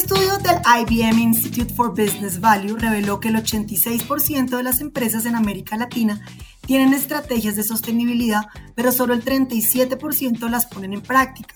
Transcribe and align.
estudio 0.00 0.38
del 0.38 0.56
IBM 0.80 1.20
Institute 1.20 1.74
for 1.74 1.90
Business 1.90 2.40
Value 2.40 2.74
reveló 2.78 3.20
que 3.20 3.28
el 3.28 3.36
86% 3.36 4.56
de 4.56 4.62
las 4.62 4.80
empresas 4.80 5.26
en 5.26 5.34
América 5.34 5.76
Latina 5.76 6.22
tienen 6.62 6.94
estrategias 6.94 7.54
de 7.54 7.64
sostenibilidad, 7.64 8.46
pero 8.74 8.92
solo 8.92 9.12
el 9.12 9.22
37% 9.22 10.48
las 10.48 10.64
ponen 10.64 10.94
en 10.94 11.02
práctica. 11.02 11.54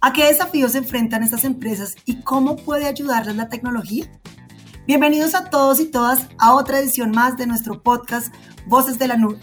¿A 0.00 0.12
qué 0.12 0.24
desafíos 0.24 0.72
se 0.72 0.78
enfrentan 0.78 1.22
estas 1.22 1.44
empresas 1.44 1.94
y 2.04 2.20
cómo 2.22 2.56
puede 2.56 2.86
ayudarles 2.86 3.36
la 3.36 3.48
tecnología? 3.48 4.10
Bienvenidos 4.88 5.36
a 5.36 5.44
todos 5.44 5.78
y 5.78 5.86
todas 5.86 6.26
a 6.38 6.54
otra 6.54 6.80
edición 6.80 7.12
más 7.12 7.36
de 7.36 7.46
nuestro 7.46 7.84
podcast 7.84 8.34
Voces 8.66 8.98
de 8.98 9.06
la 9.06 9.16
Nube. 9.16 9.38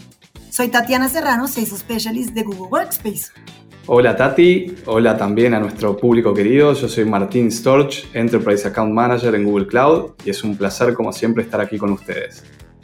Soy 0.50 0.68
Tatiana 0.68 1.08
Serrano, 1.08 1.48
Sales 1.48 1.70
Specialist 1.70 2.32
de 2.32 2.42
Google 2.42 2.68
Workspace. 2.70 3.30
Hola 3.88 4.16
Tati, 4.16 4.74
hola 4.86 5.16
también 5.16 5.54
a 5.54 5.60
nuestro 5.60 5.96
público 5.96 6.34
querido. 6.34 6.72
Yo 6.72 6.88
soy 6.88 7.04
Martín 7.04 7.52
Storch, 7.52 8.08
Enterprise 8.14 8.66
Account 8.66 8.92
Manager 8.92 9.32
en 9.36 9.44
Google 9.44 9.68
Cloud 9.68 10.14
y 10.24 10.30
es 10.30 10.42
un 10.42 10.56
placer 10.56 10.92
como 10.92 11.12
siempre 11.12 11.44
estar 11.44 11.60
aquí 11.60 11.78
con 11.78 11.92
ustedes. 11.92 12.42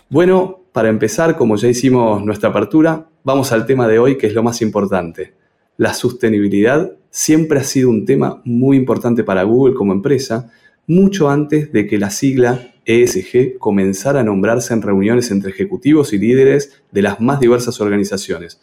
Bueno, 0.09 0.61
para 0.71 0.91
empezar, 0.91 1.37
como 1.37 1.57
ya 1.57 1.67
hicimos 1.67 2.25
nuestra 2.25 2.51
apertura, 2.51 3.09
vamos 3.25 3.51
al 3.51 3.67
tema 3.67 3.89
de 3.89 3.99
hoy 3.99 4.17
que 4.17 4.29
es 4.29 4.33
lo 4.33 4.45
más 4.45 4.63
importante. 4.63 5.35
La 5.77 5.93
sostenibilidad 5.93 6.93
siempre 7.11 7.59
ha 7.59 7.65
sido 7.65 7.91
un 7.91 8.07
tema 8.07 8.41
muy 8.45 8.77
importante 8.77 9.25
para 9.25 9.43
Google 9.43 9.75
como 9.75 9.93
empresa, 9.93 10.53
mucho 10.87 11.29
antes 11.29 11.73
de 11.73 11.89
que 11.89 11.99
la 11.99 12.11
sigla 12.11 12.75
ESG 12.85 13.59
comenzara 13.59 14.21
a 14.21 14.25
nombrarse 14.25 14.73
en 14.73 14.83
reuniones 14.83 15.33
entre 15.33 15.51
ejecutivos 15.51 16.13
y 16.13 16.19
líderes 16.19 16.81
de 16.93 17.03
las 17.03 17.21
más 17.21 17.41
diversas 17.41 17.81
organizaciones. 17.81 18.61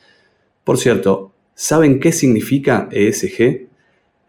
Por 0.63 0.77
cierto, 0.77 1.34
¿Saben 1.62 1.99
qué 1.99 2.13
significa 2.13 2.88
ESG? 2.90 3.68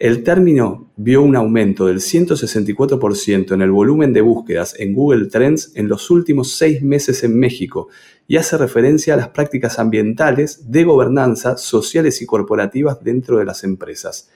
El 0.01 0.25
término 0.25 0.91
vio 0.97 1.23
un 1.23 1.37
aumento 1.37 1.87
del 1.87 1.99
164% 1.99 3.55
en 3.55 3.63
el 3.63 3.71
volumen 3.71 4.13
de 4.13 4.21
búsquedas 4.21 4.75
en 4.81 4.95
Google 4.95 5.27
Trends 5.27 5.71
en 5.77 5.89
los 5.89 6.11
últimos 6.11 6.55
seis 6.55 6.83
meses 6.83 7.23
en 7.23 7.39
México 7.39 7.87
y 8.27 8.37
hace 8.37 8.59
referencia 8.59 9.15
a 9.15 9.17
las 9.17 9.29
prácticas 9.29 9.79
ambientales, 9.79 10.73
de 10.73 10.83
gobernanza, 10.83 11.57
sociales 11.57 12.21
y 12.21 12.27
corporativas 12.27 13.01
dentro 13.05 13.39
de 13.39 13.45
las 13.45 13.63
empresas. 13.63 14.29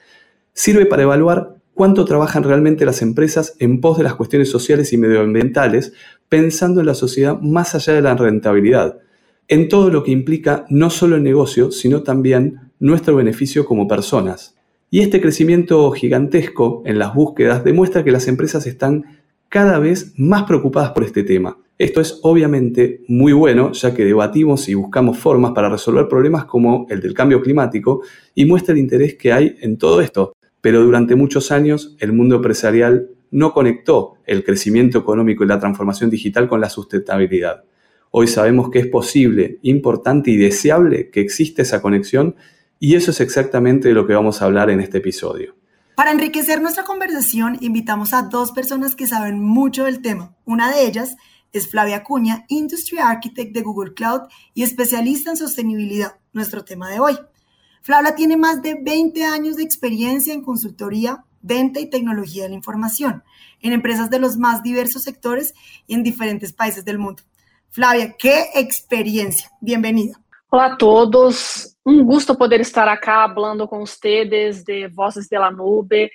Sirve 0.53 0.85
para 0.85 1.03
evaluar 1.03 1.57
cuánto 1.73 2.05
trabajan 2.05 2.43
realmente 2.43 2.85
las 2.85 3.01
empresas 3.01 3.57
en 3.59 3.81
pos 3.81 3.97
de 3.97 4.05
las 4.05 4.15
cuestiones 4.15 4.49
sociales 4.49 4.93
y 4.93 4.97
medioambientales, 4.97 5.91
pensando 6.29 6.79
en 6.79 6.85
la 6.85 6.95
sociedad 6.95 7.41
más 7.41 7.75
allá 7.75 7.91
de 7.91 8.01
la 8.01 8.15
rentabilidad, 8.15 8.99
en 9.49 9.67
todo 9.67 9.89
lo 9.89 10.01
que 10.01 10.11
implica 10.11 10.65
no 10.69 10.89
solo 10.89 11.17
el 11.17 11.23
negocio, 11.23 11.71
sino 11.71 12.01
también 12.01 12.64
nuestro 12.79 13.15
beneficio 13.15 13.65
como 13.65 13.87
personas. 13.87 14.55
Y 14.89 15.01
este 15.01 15.21
crecimiento 15.21 15.91
gigantesco 15.91 16.83
en 16.85 16.99
las 16.99 17.13
búsquedas 17.13 17.63
demuestra 17.63 18.03
que 18.03 18.11
las 18.11 18.27
empresas 18.27 18.67
están 18.67 19.05
cada 19.49 19.79
vez 19.79 20.13
más 20.17 20.43
preocupadas 20.43 20.91
por 20.91 21.03
este 21.03 21.23
tema. 21.23 21.57
Esto 21.77 21.99
es 21.99 22.19
obviamente 22.23 23.01
muy 23.07 23.33
bueno, 23.33 23.73
ya 23.73 23.93
que 23.93 24.05
debatimos 24.05 24.69
y 24.69 24.75
buscamos 24.75 25.17
formas 25.17 25.51
para 25.51 25.69
resolver 25.69 26.07
problemas 26.07 26.45
como 26.45 26.85
el 26.89 27.01
del 27.01 27.13
cambio 27.13 27.41
climático 27.41 28.01
y 28.33 28.45
muestra 28.45 28.73
el 28.73 28.79
interés 28.79 29.15
que 29.15 29.33
hay 29.33 29.55
en 29.59 29.77
todo 29.77 29.99
esto. 29.99 30.33
Pero 30.61 30.81
durante 30.81 31.15
muchos 31.15 31.51
años 31.51 31.97
el 31.99 32.13
mundo 32.13 32.37
empresarial 32.37 33.09
no 33.31 33.51
conectó 33.51 34.13
el 34.25 34.45
crecimiento 34.45 34.99
económico 34.99 35.43
y 35.43 35.47
la 35.47 35.59
transformación 35.59 36.09
digital 36.09 36.47
con 36.47 36.61
la 36.61 36.69
sustentabilidad. 36.69 37.65
Hoy 38.11 38.27
sabemos 38.27 38.69
que 38.69 38.79
es 38.79 38.87
posible, 38.87 39.59
importante 39.63 40.31
y 40.31 40.37
deseable 40.37 41.09
que 41.09 41.19
exista 41.19 41.61
esa 41.61 41.81
conexión 41.81 42.35
y 42.79 42.95
eso 42.95 43.11
es 43.11 43.21
exactamente 43.21 43.91
lo 43.91 44.05
que 44.05 44.13
vamos 44.13 44.41
a 44.41 44.45
hablar 44.45 44.69
en 44.69 44.81
este 44.81 44.97
episodio. 44.97 45.55
Para 45.95 46.11
enriquecer 46.11 46.61
nuestra 46.61 46.83
conversación, 46.83 47.57
invitamos 47.61 48.13
a 48.13 48.23
dos 48.23 48.51
personas 48.51 48.95
que 48.95 49.07
saben 49.07 49.41
mucho 49.41 49.85
del 49.85 50.01
tema. 50.01 50.35
Una 50.43 50.69
de 50.69 50.85
ellas 50.85 51.15
es 51.53 51.69
Flavia 51.69 52.03
Cuña, 52.03 52.45
Industry 52.49 52.97
Architect 52.99 53.53
de 53.53 53.61
Google 53.61 53.93
Cloud 53.93 54.23
y 54.53 54.63
especialista 54.63 55.29
en 55.29 55.37
sostenibilidad, 55.37 56.17
nuestro 56.33 56.65
tema 56.65 56.89
de 56.89 56.99
hoy. 56.99 57.17
Flavia 57.81 58.13
tiene 58.15 58.35
más 58.35 58.61
de 58.61 58.77
20 58.81 59.23
años 59.23 59.55
de 59.55 59.63
experiencia 59.63 60.33
en 60.33 60.41
consultoría, 60.41 61.23
venta 61.41 61.79
y 61.79 61.89
tecnología 61.89 62.43
de 62.43 62.49
la 62.49 62.55
información, 62.55 63.23
en 63.61 63.71
empresas 63.71 64.09
de 64.09 64.19
los 64.19 64.37
más 64.37 64.63
diversos 64.63 65.03
sectores 65.03 65.53
y 65.87 65.93
en 65.93 66.03
diferentes 66.03 66.51
países 66.51 66.83
del 66.83 66.99
mundo. 66.99 67.23
Flavia, 67.69 68.15
qué 68.17 68.49
experiencia. 68.55 69.51
Bienvenida. 69.61 70.19
Hola 70.55 70.67
a 70.67 70.75
todos. 70.77 71.75
Um 71.85 72.01
gusto 72.05 72.33
poder 72.33 72.61
estar 72.61 72.87
acá 72.87 73.29
falando 73.35 73.67
com 73.67 73.85
vocês 73.85 74.63
de 74.63 74.87
Vozes 74.87 75.27
de 75.29 75.37
la 75.37 75.51
Nube, 75.51 76.09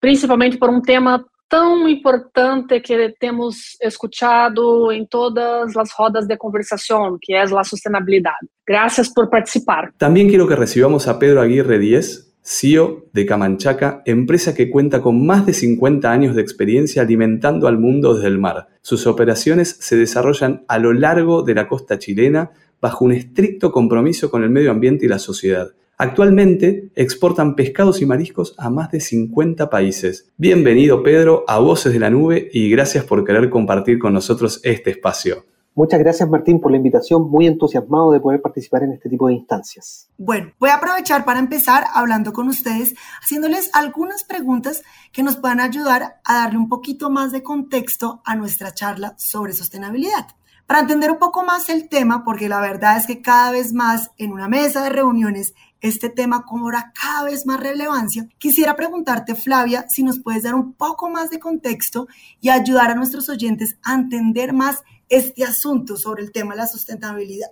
principalmente 0.00 0.56
por 0.56 0.70
um 0.70 0.80
tema 0.80 1.24
tão 1.48 1.88
importante 1.88 2.78
que 2.78 3.12
temos 3.18 3.76
escutado 3.82 4.92
em 4.92 5.04
todas 5.04 5.76
as 5.76 5.90
rodas 5.90 6.28
de 6.28 6.36
conversação, 6.36 7.18
que 7.20 7.34
é 7.34 7.42
a 7.42 7.64
sustentabilidade. 7.64 8.46
Graças 8.64 9.12
por 9.12 9.28
participar. 9.28 9.92
Também 9.98 10.28
quero 10.28 10.46
que 10.46 10.54
recibamos 10.54 11.08
a 11.08 11.14
Pedro 11.14 11.40
Aguirre 11.40 11.80
Díez, 11.80 12.30
CEO 12.42 13.08
de 13.12 13.26
Camanchaca, 13.26 14.02
empresa 14.06 14.54
que 14.54 14.70
cuenta 14.70 15.02
con 15.02 15.26
más 15.26 15.44
de 15.44 15.52
50 15.52 16.08
años 16.08 16.36
de 16.36 16.42
experiencia 16.42 17.02
alimentando 17.02 17.66
al 17.66 17.78
mundo 17.78 18.14
desde 18.14 18.28
el 18.28 18.38
mar. 18.38 18.68
Sus 18.82 19.08
operaciones 19.08 19.76
se 19.80 19.96
desarrollan 19.96 20.64
a 20.68 20.78
lo 20.78 20.92
largo 20.92 21.42
de 21.42 21.54
la 21.54 21.66
costa 21.66 21.98
chilena, 21.98 22.52
bajo 22.80 23.04
un 23.04 23.12
estricto 23.12 23.72
compromiso 23.72 24.30
con 24.30 24.42
el 24.42 24.50
medio 24.50 24.70
ambiente 24.70 25.06
y 25.06 25.08
la 25.08 25.18
sociedad. 25.18 25.72
Actualmente 25.98 26.90
exportan 26.94 27.54
pescados 27.54 28.00
y 28.00 28.06
mariscos 28.06 28.54
a 28.56 28.70
más 28.70 28.90
de 28.90 29.00
50 29.00 29.68
países. 29.68 30.32
Bienvenido 30.38 31.02
Pedro 31.02 31.44
a 31.46 31.58
Voces 31.58 31.92
de 31.92 31.98
la 31.98 32.08
Nube 32.08 32.48
y 32.52 32.70
gracias 32.70 33.04
por 33.04 33.22
querer 33.22 33.50
compartir 33.50 33.98
con 33.98 34.14
nosotros 34.14 34.60
este 34.64 34.90
espacio. 34.90 35.44
Muchas 35.74 36.00
gracias 36.00 36.28
Martín 36.28 36.60
por 36.60 36.72
la 36.72 36.78
invitación, 36.78 37.30
muy 37.30 37.46
entusiasmado 37.46 38.10
de 38.12 38.20
poder 38.20 38.42
participar 38.42 38.82
en 38.82 38.92
este 38.92 39.08
tipo 39.08 39.28
de 39.28 39.34
instancias. 39.34 40.08
Bueno, 40.18 40.52
voy 40.58 40.70
a 40.70 40.76
aprovechar 40.76 41.24
para 41.24 41.38
empezar 41.38 41.84
hablando 41.94 42.32
con 42.32 42.48
ustedes, 42.48 42.94
haciéndoles 43.22 43.70
algunas 43.72 44.24
preguntas 44.24 44.82
que 45.12 45.22
nos 45.22 45.36
puedan 45.36 45.60
ayudar 45.60 46.20
a 46.24 46.34
darle 46.34 46.58
un 46.58 46.68
poquito 46.68 47.08
más 47.08 47.30
de 47.30 47.42
contexto 47.42 48.20
a 48.24 48.34
nuestra 48.36 48.74
charla 48.74 49.14
sobre 49.16 49.52
sostenibilidad. 49.52 50.26
Para 50.70 50.82
entender 50.82 51.10
un 51.10 51.18
poco 51.18 51.42
más 51.42 51.68
el 51.68 51.88
tema, 51.88 52.22
porque 52.24 52.48
la 52.48 52.60
verdad 52.60 52.96
es 52.96 53.04
que 53.04 53.20
cada 53.20 53.50
vez 53.50 53.72
más 53.72 54.12
en 54.18 54.30
una 54.30 54.46
mesa 54.46 54.84
de 54.84 54.90
reuniones 54.90 55.52
este 55.80 56.10
tema 56.10 56.44
cobra 56.46 56.92
cada 56.94 57.24
vez 57.24 57.44
más 57.44 57.58
relevancia, 57.58 58.28
quisiera 58.38 58.76
preguntarte, 58.76 59.34
Flavia, 59.34 59.86
si 59.88 60.04
nos 60.04 60.20
puedes 60.20 60.44
dar 60.44 60.54
un 60.54 60.74
poco 60.74 61.10
más 61.10 61.28
de 61.28 61.40
contexto 61.40 62.06
y 62.40 62.50
ayudar 62.50 62.92
a 62.92 62.94
nuestros 62.94 63.28
oyentes 63.28 63.80
a 63.82 63.94
entender 63.94 64.52
más 64.52 64.84
este 65.08 65.42
asunto 65.42 65.96
sobre 65.96 66.22
el 66.22 66.30
tema 66.30 66.54
de 66.54 66.60
la 66.60 66.66
sustentabilidad. 66.68 67.50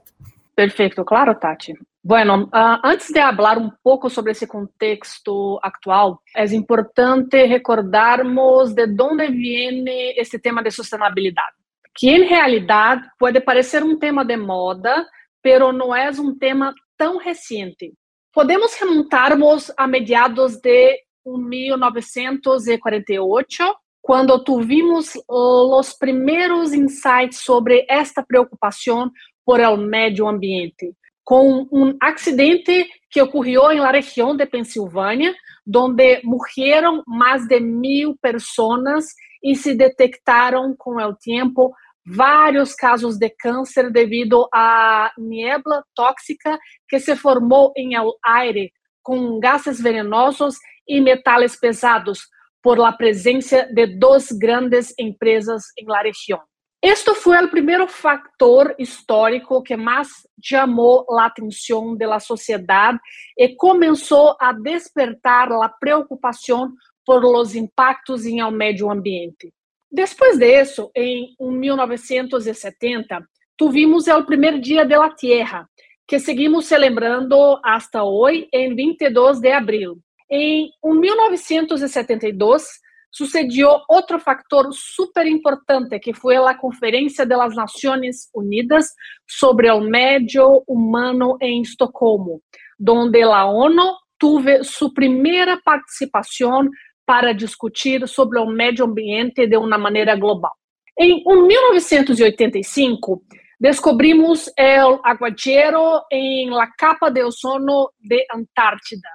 Perfeito, 0.54 1.04
claro, 1.04 1.36
Tati. 1.38 1.74
Bueno, 2.00 2.44
uh, 2.44 2.78
antes 2.84 3.08
de 3.08 3.20
falar 3.20 3.58
um 3.58 3.72
pouco 3.82 4.08
sobre 4.08 4.30
esse 4.30 4.46
contexto 4.46 5.58
atual, 5.60 6.22
é 6.36 6.44
importante 6.54 7.44
recordarmos 7.46 8.72
de 8.74 8.86
onde 9.02 9.26
vem 9.26 9.84
esse 10.16 10.38
tema 10.38 10.62
de 10.62 10.70
sustentabilidade. 10.70 11.57
Que 11.98 12.08
em 12.08 12.24
realidade 12.26 13.06
pode 13.18 13.40
parecer 13.40 13.82
um 13.82 13.98
tema 13.98 14.24
de 14.24 14.36
moda, 14.36 15.04
pero 15.42 15.72
não 15.72 15.92
é 15.94 16.08
um 16.12 16.38
tema 16.38 16.72
tão 16.96 17.18
recente. 17.18 17.92
Podemos 18.32 18.72
remontarmos 18.74 19.72
a 19.76 19.88
mediados 19.88 20.60
de 20.60 20.96
1948, 21.26 23.64
quando 24.00 24.44
tivemos 24.44 25.14
os 25.28 25.92
primeiros 25.92 26.72
insights 26.72 27.40
sobre 27.40 27.84
esta 27.90 28.22
preocupação 28.22 29.10
por 29.44 29.58
el 29.58 29.76
meio 29.76 30.28
ambiente, 30.28 30.94
com 31.24 31.66
um 31.72 31.96
acidente 32.00 32.88
que 33.10 33.20
ocorreu 33.20 33.72
em 33.72 33.80
la 33.80 33.90
região 33.90 34.36
de 34.36 34.46
Pensilvânia, 34.46 35.34
onde 35.74 36.20
morreram 36.22 37.02
mais 37.06 37.48
de 37.48 37.58
mil 37.58 38.16
pessoas 38.22 39.06
e 39.42 39.56
se 39.56 39.74
detectaram 39.74 40.76
com 40.78 40.96
o 40.96 41.16
tempo 41.16 41.74
vários 42.14 42.74
casos 42.74 43.18
de 43.18 43.28
câncer 43.30 43.90
devido 43.90 44.48
à 44.52 45.12
niebla 45.18 45.84
tóxica 45.94 46.58
que 46.88 46.98
se 46.98 47.14
formou 47.16 47.72
em 47.76 47.94
el 47.94 48.12
aire 48.24 48.72
com 49.02 49.38
gases 49.40 49.80
venenosos 49.80 50.56
e 50.86 51.00
metais 51.00 51.56
pesados 51.56 52.20
por 52.62 52.78
la 52.78 52.92
presença 52.92 53.64
de 53.72 53.86
duas 53.86 54.30
grandes 54.32 54.92
empresas 54.98 55.64
em 55.78 55.86
la 55.86 56.02
região. 56.02 56.40
Este 56.82 57.12
foi 57.14 57.44
o 57.44 57.50
primeiro 57.50 57.88
fator 57.88 58.74
histórico 58.78 59.62
que 59.62 59.76
mais 59.76 60.08
chamou 60.42 61.04
a 61.18 61.26
atenção 61.26 61.96
da 61.96 62.20
sociedade 62.20 62.98
e 63.36 63.56
começou 63.56 64.36
a 64.40 64.52
despertar 64.52 65.50
a 65.50 65.68
preocupação 65.68 66.72
por 67.04 67.22
los 67.22 67.56
impactos 67.56 68.26
em 68.26 68.38
el 68.40 68.52
meio 68.52 68.90
ambiente. 68.90 69.52
Depois 69.90 70.38
disso, 70.38 70.90
em 70.94 71.34
1970, 71.40 73.26
tivemos 73.58 74.06
o 74.06 74.24
primeiro 74.24 74.60
dia 74.60 74.84
da 74.84 75.08
Terra, 75.10 75.68
que 76.06 76.18
seguimos 76.18 76.66
celebrando 76.66 77.58
hasta 77.64 78.04
hoje, 78.04 78.48
em 78.52 78.74
22 78.74 79.40
de 79.40 79.50
abril. 79.50 79.98
Em 80.30 80.70
1972, 80.84 82.64
sucedió 83.10 83.82
otro 83.88 84.18
factor 84.20 84.68
súper 84.72 85.26
importante, 85.26 85.98
que 85.98 86.12
fue 86.12 86.38
la 86.38 86.56
Conferencia 86.56 87.24
de 87.24 87.36
las 87.36 87.54
Naciones 87.54 88.28
Unidas 88.34 88.94
sobre 89.26 89.68
el 89.68 89.88
Medio 89.88 90.62
Humano 90.66 91.36
en 91.40 91.62
Estocolmo, 91.62 92.42
donde 92.78 93.20
la 93.20 93.46
ONU 93.46 93.96
tuvo 94.18 94.62
su 94.62 94.92
primera 94.92 95.58
participación 95.64 96.70
para 97.08 97.32
discutir 97.32 98.06
sobre 98.06 98.38
el 98.38 98.48
medio 98.48 98.84
ambiente 98.84 99.46
de 99.46 99.56
una 99.56 99.78
manera 99.78 100.14
global. 100.14 100.52
En 100.94 101.22
1985, 101.24 103.22
descobrimos 103.58 104.52
el 104.54 104.98
aguachero 105.02 106.04
en 106.10 106.50
la 106.50 106.70
capa 106.76 107.10
de 107.10 107.24
ozono 107.24 107.92
de 107.98 108.26
Antártida, 108.28 109.08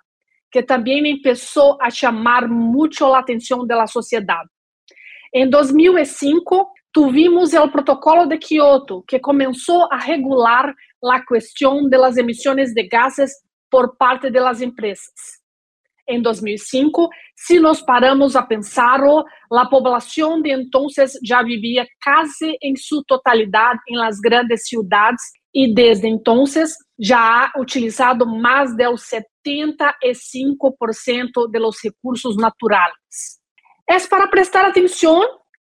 que 0.50 0.64
también 0.64 1.06
empezó 1.06 1.80
a 1.80 1.90
llamar 1.90 2.50
mucho 2.50 3.12
la 3.12 3.20
atención 3.20 3.68
de 3.68 3.76
la 3.76 3.86
sociedad. 3.86 4.42
En 5.32 5.52
2005, 5.52 6.74
tuvimos 6.92 7.54
el 7.54 7.70
protocolo 7.70 8.26
de 8.26 8.40
Kioto, 8.40 9.04
que 9.08 9.22
comenzó 9.22 9.88
a 9.94 10.00
regular 10.00 10.74
la 11.00 11.24
cuestión 11.24 11.92
de 11.92 11.98
las 12.00 12.18
emisiones 12.18 12.74
de 12.74 12.88
gases 12.88 13.44
por 13.70 13.96
parte 13.98 14.32
de 14.32 14.40
las 14.40 14.62
empresas. 14.62 15.43
En 16.06 16.22
2005, 16.22 17.10
si 17.36 17.60
nos 17.60 17.82
paramos 17.82 18.36
a 18.36 18.46
pensarlo, 18.48 19.26
la 19.50 19.70
población 19.70 20.42
de 20.42 20.52
entonces 20.52 21.18
ya 21.24 21.42
vivía 21.42 21.88
casi 22.00 22.58
en 22.60 22.76
su 22.76 23.02
totalidad 23.04 23.76
en 23.88 24.00
las 24.00 24.20
grandes 24.20 24.66
ciudades 24.66 25.32
y 25.52 25.74
desde 25.74 26.10
entonces 26.10 26.78
ya 26.98 27.46
ha 27.46 27.54
utilizado 27.60 28.26
más 28.26 28.76
del 28.76 28.98
75% 28.98 31.50
de 31.50 31.60
los 31.60 31.82
recursos 31.82 32.36
naturales. 32.36 33.40
Es 33.86 34.08
para 34.08 34.30
prestar 34.30 34.66
atención, 34.66 35.22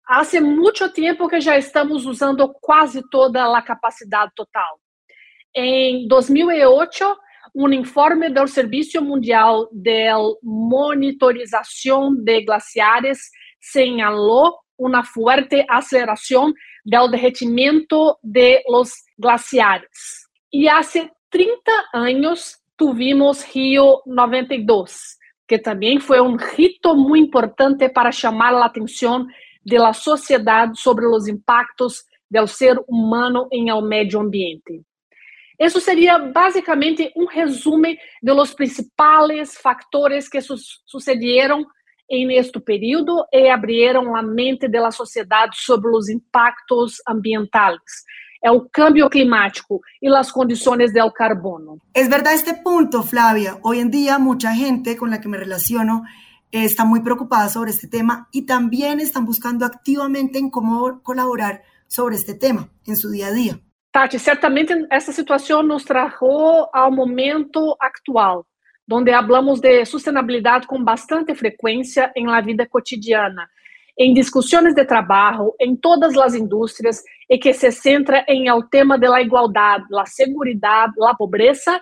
hace 0.04 0.40
mucho 0.40 0.92
tiempo 0.92 1.28
que 1.28 1.40
ya 1.40 1.56
estamos 1.56 2.04
usando 2.04 2.52
casi 2.60 3.00
toda 3.10 3.48
la 3.48 3.64
capacidad 3.64 4.28
total. 4.34 4.74
En 5.52 6.06
2008, 6.06 7.18
Um 7.54 7.72
informe 7.72 8.30
do 8.30 8.46
Serviço 8.46 9.02
Mundial 9.02 9.68
de 9.72 10.10
Monitorização 10.42 12.14
de 12.14 12.42
Glaciares 12.44 13.18
señalou 13.60 14.58
uma 14.78 15.04
forte 15.04 15.64
aceleração 15.68 16.52
do 16.84 17.08
derretimento 17.08 18.16
de 18.22 18.62
los 18.68 18.92
glaciares. 19.18 19.88
E 20.52 20.68
há 20.68 20.80
30 21.30 21.70
anos 21.94 22.56
tuvimos 22.76 23.42
Rio 23.42 24.00
92, 24.06 25.16
que 25.46 25.58
também 25.58 26.00
foi 26.00 26.20
um 26.20 26.36
rito 26.36 26.94
muito 26.96 27.28
importante 27.28 27.88
para 27.88 28.10
chamar 28.10 28.54
a 28.54 28.64
atenção 28.64 29.26
da 29.66 29.92
sociedade 29.92 30.80
sobre 30.80 31.06
os 31.06 31.28
impactos 31.28 32.04
do 32.30 32.46
ser 32.46 32.78
humano 32.88 33.48
em 33.52 33.66
meio 33.82 34.18
ambiente. 34.20 34.82
Isso 35.60 35.78
seria 35.78 36.18
basicamente 36.18 37.12
um 37.14 37.26
resumo 37.26 37.94
de 38.22 38.32
los 38.32 38.54
principales 38.54 39.58
factores 39.58 40.26
que 40.26 40.40
su 40.40 40.56
sucedieron 40.86 41.66
en 42.08 42.30
este 42.30 42.58
período 42.58 43.26
e 43.30 43.50
abrieron 43.50 44.10
la 44.10 44.22
mente 44.22 44.68
de 44.68 44.80
la 44.80 44.90
sociedade 44.90 45.52
sobre 45.54 45.90
os 45.90 46.08
impactos 46.08 47.02
ambientales, 47.04 48.06
el 48.42 48.70
cambio 48.72 49.10
climático 49.10 49.82
y 50.00 50.08
las 50.08 50.32
condiciones 50.32 50.94
del 50.94 51.12
carbono. 51.12 51.76
Es 51.92 52.08
verdad 52.08 52.32
este 52.32 52.54
punto, 52.54 53.02
Flavia. 53.02 53.58
Hoy 53.62 53.80
en 53.80 53.90
día 53.90 54.18
mucha 54.18 54.54
gente 54.54 54.96
con 54.96 55.10
la 55.10 55.20
que 55.20 55.28
me 55.28 55.36
relaciono 55.36 56.04
está 56.50 56.86
muy 56.86 57.00
preocupada 57.00 57.50
sobre 57.50 57.70
este 57.70 57.86
tema 57.86 58.28
y 58.32 58.46
también 58.46 58.98
están 58.98 59.26
buscando 59.26 59.66
activamente 59.66 60.38
en 60.38 60.48
cómo 60.48 61.02
colaborar 61.02 61.62
sobre 61.86 62.16
este 62.16 62.32
tema 62.32 62.70
en 62.86 62.96
su 62.96 63.10
día 63.10 63.26
a 63.26 63.32
día. 63.32 63.60
Tati, 63.92 64.20
certamente 64.20 64.72
essa 64.88 65.10
situação 65.10 65.64
nos 65.64 65.84
trajo 65.84 66.68
ao 66.72 66.92
momento 66.92 67.76
atual, 67.80 68.46
onde 68.90 69.10
falamos 69.10 69.58
de 69.58 69.84
sustentabilidade 69.84 70.66
com 70.68 70.82
bastante 70.82 71.34
frequência 71.34 72.12
em 72.14 72.26
la 72.26 72.40
vida 72.40 72.64
cotidiana, 72.68 73.48
em 73.98 74.14
discussões 74.14 74.74
de 74.74 74.84
trabalho, 74.84 75.52
em 75.60 75.74
todas 75.74 76.16
as 76.16 76.34
indústrias, 76.34 77.02
e 77.28 77.36
que 77.36 77.52
se 77.52 77.72
centra 77.72 78.24
em 78.28 78.46
el 78.46 78.62
tema 78.62 78.96
da 78.96 79.20
igualdade, 79.20 79.84
a 79.92 80.06
segurança, 80.06 80.92
a 81.02 81.14
pobreza 81.16 81.80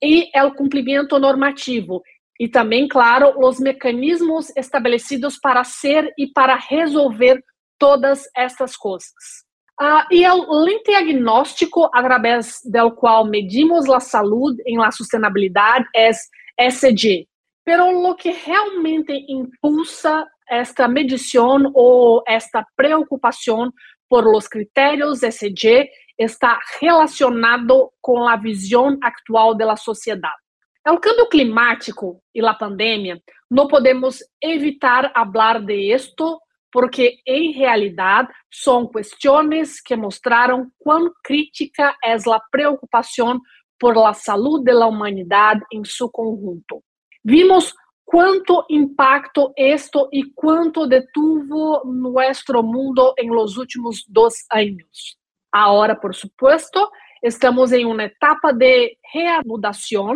e 0.00 0.30
o 0.44 0.54
cumprimento 0.54 1.18
normativo. 1.18 2.02
E 2.38 2.48
também, 2.48 2.86
claro, 2.86 3.34
os 3.44 3.58
mecanismos 3.58 4.52
estabelecidos 4.56 5.38
para 5.38 5.64
ser 5.64 6.12
e 6.16 6.28
para 6.28 6.54
resolver 6.54 7.42
todas 7.78 8.28
essas 8.36 8.76
coisas. 8.76 9.51
Uh, 9.80 10.04
e 10.10 10.24
é 10.24 10.32
o 10.32 10.64
diagnóstico 10.84 11.90
através 11.92 12.60
do 12.64 12.90
qual 12.92 13.24
medimos 13.24 13.88
a 13.88 14.00
saúde 14.00 14.62
em 14.66 14.78
la 14.78 14.90
sustentabilidade 14.90 15.86
é 15.96 16.10
SG. 16.58 17.26
Pero 17.64 17.86
o 17.88 18.14
que 18.14 18.30
realmente 18.30 19.12
impulsa 19.28 20.26
esta 20.48 20.86
medição 20.86 21.70
ou 21.74 22.22
esta 22.26 22.66
preocupação 22.76 23.72
por 24.08 24.24
los 24.24 24.46
critérios 24.46 25.22
SG 25.22 25.88
está 26.18 26.60
relacionado 26.80 27.90
com 28.00 28.28
a 28.28 28.36
visão 28.36 28.98
atual 29.02 29.54
da 29.54 29.74
sociedade. 29.76 30.34
O 30.86 30.98
câmbio 30.98 31.28
climático 31.28 32.20
e 32.34 32.44
a 32.44 32.52
pandemia, 32.52 33.20
não 33.50 33.68
podemos 33.68 34.18
evitar 34.42 35.12
falar 35.12 35.60
de 35.60 35.92
esto 35.92 36.40
porque 36.72 37.18
em 37.26 37.52
realidade 37.52 38.32
são 38.50 38.88
questões 38.88 39.80
que 39.80 39.94
mostraram 39.94 40.70
quão 40.78 41.12
crítica 41.22 41.94
é 42.02 42.14
a 42.14 42.40
preocupação 42.50 43.38
por 43.78 43.96
la 43.96 44.14
saúde 44.14 44.72
da 44.72 44.86
humanidade 44.86 45.62
em 45.72 45.84
seu 45.84 46.08
conjunto. 46.08 46.82
Vimos 47.24 47.74
quanto 48.04 48.64
impacto 48.70 49.52
esto 49.56 50.08
e 50.12 50.24
quanto 50.34 50.86
detuvo 50.86 51.82
nosso 51.84 52.62
mundo 52.62 53.14
em 53.18 53.30
los 53.30 53.56
últimos 53.56 54.04
dois 54.08 54.34
anos. 54.50 55.16
Agora, 55.52 55.94
por 55.94 56.14
supuesto, 56.14 56.90
estamos 57.22 57.72
em 57.72 57.84
uma 57.84 58.04
etapa 58.04 58.52
de 58.52 58.96
reanudação, 59.12 60.14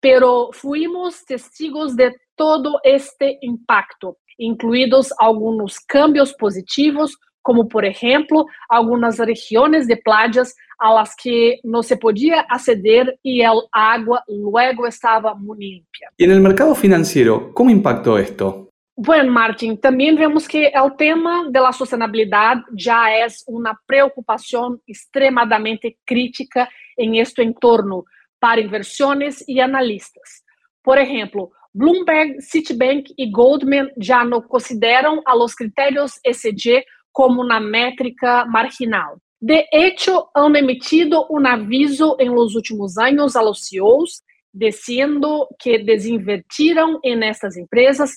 pero 0.00 0.50
fuimos 0.54 1.22
testigos 1.24 1.94
de 1.94 2.14
todo 2.36 2.78
este 2.84 3.38
impacto 3.42 4.16
incluídos 4.40 5.08
alguns 5.18 5.78
cambios 5.78 6.32
positivos, 6.32 7.12
como 7.42 7.68
por 7.68 7.84
exemplo, 7.84 8.46
algumas 8.68 9.18
regiões 9.18 9.86
de 9.86 9.96
playas 9.96 10.54
a 10.78 10.90
las 10.92 11.14
que 11.14 11.60
não 11.62 11.82
se 11.82 11.96
podia 11.96 12.40
acceder 12.48 13.18
e 13.24 13.44
a 13.44 13.52
água 13.72 14.22
luego 14.28 14.86
estava 14.86 15.34
muito 15.34 15.60
limpia. 15.60 16.08
E 16.18 16.26
no 16.26 16.40
mercado 16.40 16.74
financeiro, 16.74 17.52
como 17.54 17.70
impactou 17.70 18.18
isto? 18.18 18.68
Bueno, 18.96 19.32
Martin, 19.32 19.76
também 19.76 20.14
vemos 20.14 20.46
que 20.46 20.70
o 20.78 20.90
tema 20.90 21.50
da 21.50 21.72
sustentabilidade 21.72 22.62
já 22.76 23.10
é 23.10 23.26
uma 23.48 23.74
preocupação 23.86 24.78
extremadamente 24.86 25.96
crítica 26.06 26.68
em 26.98 27.18
este 27.18 27.42
entorno 27.42 28.04
para 28.38 28.60
inversões 28.60 29.42
e 29.48 29.60
analistas. 29.60 30.42
Por 30.82 30.98
exemplo, 30.98 31.50
Bloomberg, 31.74 32.40
Citibank 32.42 33.14
e 33.16 33.30
Goldman 33.30 33.90
já 33.98 34.24
não 34.24 34.42
consideram 34.42 35.22
a 35.24 35.34
los 35.34 35.54
critérios 35.54 36.18
ESG 36.26 36.84
como 37.12 37.42
uma 37.42 37.60
métrica 37.60 38.44
marginal. 38.46 39.18
De 39.40 39.66
hecho, 39.72 40.28
han 40.34 40.54
emitido 40.56 41.26
um 41.30 41.46
aviso 41.46 42.16
em 42.18 42.28
los 42.28 42.54
últimos 42.54 42.98
anos 42.98 43.36
a 43.36 43.40
los 43.40 43.68
CEOs, 43.68 44.22
dizendo 44.52 45.46
que 45.58 45.78
desinvertiram 45.78 46.98
em 47.04 47.24
estas 47.24 47.56
empresas 47.56 48.10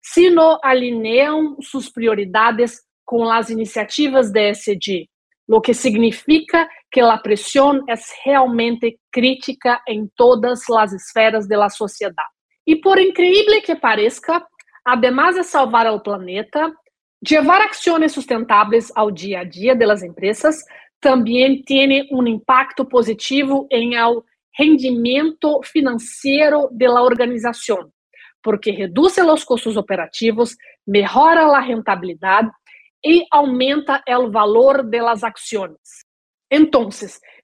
se 0.00 0.30
não 0.30 0.58
alineiam 0.62 1.56
suas 1.60 1.88
prioridades 1.90 2.80
com 3.04 3.28
as 3.30 3.50
iniciativas 3.50 4.30
de 4.30 4.50
ESG, 4.50 5.08
o 5.48 5.60
que 5.60 5.72
significa 5.72 6.68
que 6.92 7.00
a 7.00 7.16
pressão 7.18 7.82
é 7.88 7.94
realmente 8.22 8.98
crítica 9.10 9.82
em 9.88 10.08
todas 10.14 10.60
as 10.70 10.92
esferas 10.92 11.48
da 11.48 11.68
sociedade. 11.70 12.37
E 12.68 12.76
por 12.76 12.98
incrível 12.98 13.62
que 13.62 13.74
pareça, 13.74 14.46
además 14.84 15.36
de 15.36 15.42
salvar 15.42 15.86
o 15.86 16.00
planeta, 16.00 16.70
levar 17.26 17.62
ações 17.62 18.12
sustentáveis 18.12 18.92
ao 18.94 19.10
dia 19.10 19.40
a 19.40 19.44
dia 19.44 19.74
das 19.74 20.02
empresas 20.02 20.62
também 21.00 21.62
tem 21.62 22.06
um 22.12 22.26
impacto 22.26 22.84
positivo 22.84 23.66
em 23.72 23.98
o 23.98 24.22
rendimento 24.54 25.62
financeiro 25.64 26.68
da 26.70 27.02
organização, 27.02 27.90
porque 28.42 28.70
reduz 28.70 29.16
os 29.16 29.44
custos 29.44 29.78
operativos, 29.78 30.54
melhora 30.86 31.46
a 31.46 31.60
rentabilidade 31.60 32.50
e 33.02 33.24
aumenta 33.30 34.02
o 34.06 34.30
valor 34.30 34.82
das 34.82 35.24
ações. 35.24 36.04
Então, 36.50 36.90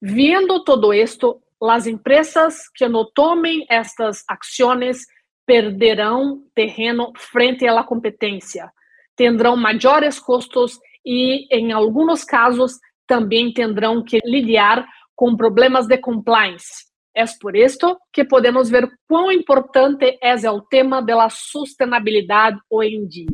vendo 0.02 0.62
todo 0.64 0.92
isto, 0.92 1.40
as 1.62 1.86
empresas 1.86 2.68
que 2.74 2.86
não 2.86 3.10
tomem 3.14 3.64
estas 3.70 4.22
ações 4.28 5.06
perderão 5.46 6.42
terreno 6.54 7.12
frente 7.16 7.66
à 7.66 7.82
competência, 7.82 8.70
tendrão 9.16 9.56
maiores 9.56 10.18
custos 10.18 10.78
e, 11.04 11.46
em 11.54 11.72
alguns 11.72 12.24
casos, 12.24 12.78
também 13.06 13.52
terão 13.52 14.02
que 14.02 14.18
lidar 14.24 14.86
com 15.14 15.36
problemas 15.36 15.86
de 15.86 15.98
compliance. 15.98 16.84
É 17.16 17.24
por 17.40 17.54
isso 17.54 17.96
que 18.12 18.24
podemos 18.24 18.68
ver 18.68 18.90
quão 19.06 19.30
importante 19.30 20.18
é 20.20 20.50
o 20.50 20.60
tema 20.62 21.00
da 21.00 21.28
sustentabilidade 21.30 22.58
hoje 22.68 22.96
em 22.96 23.06
dia. 23.06 23.26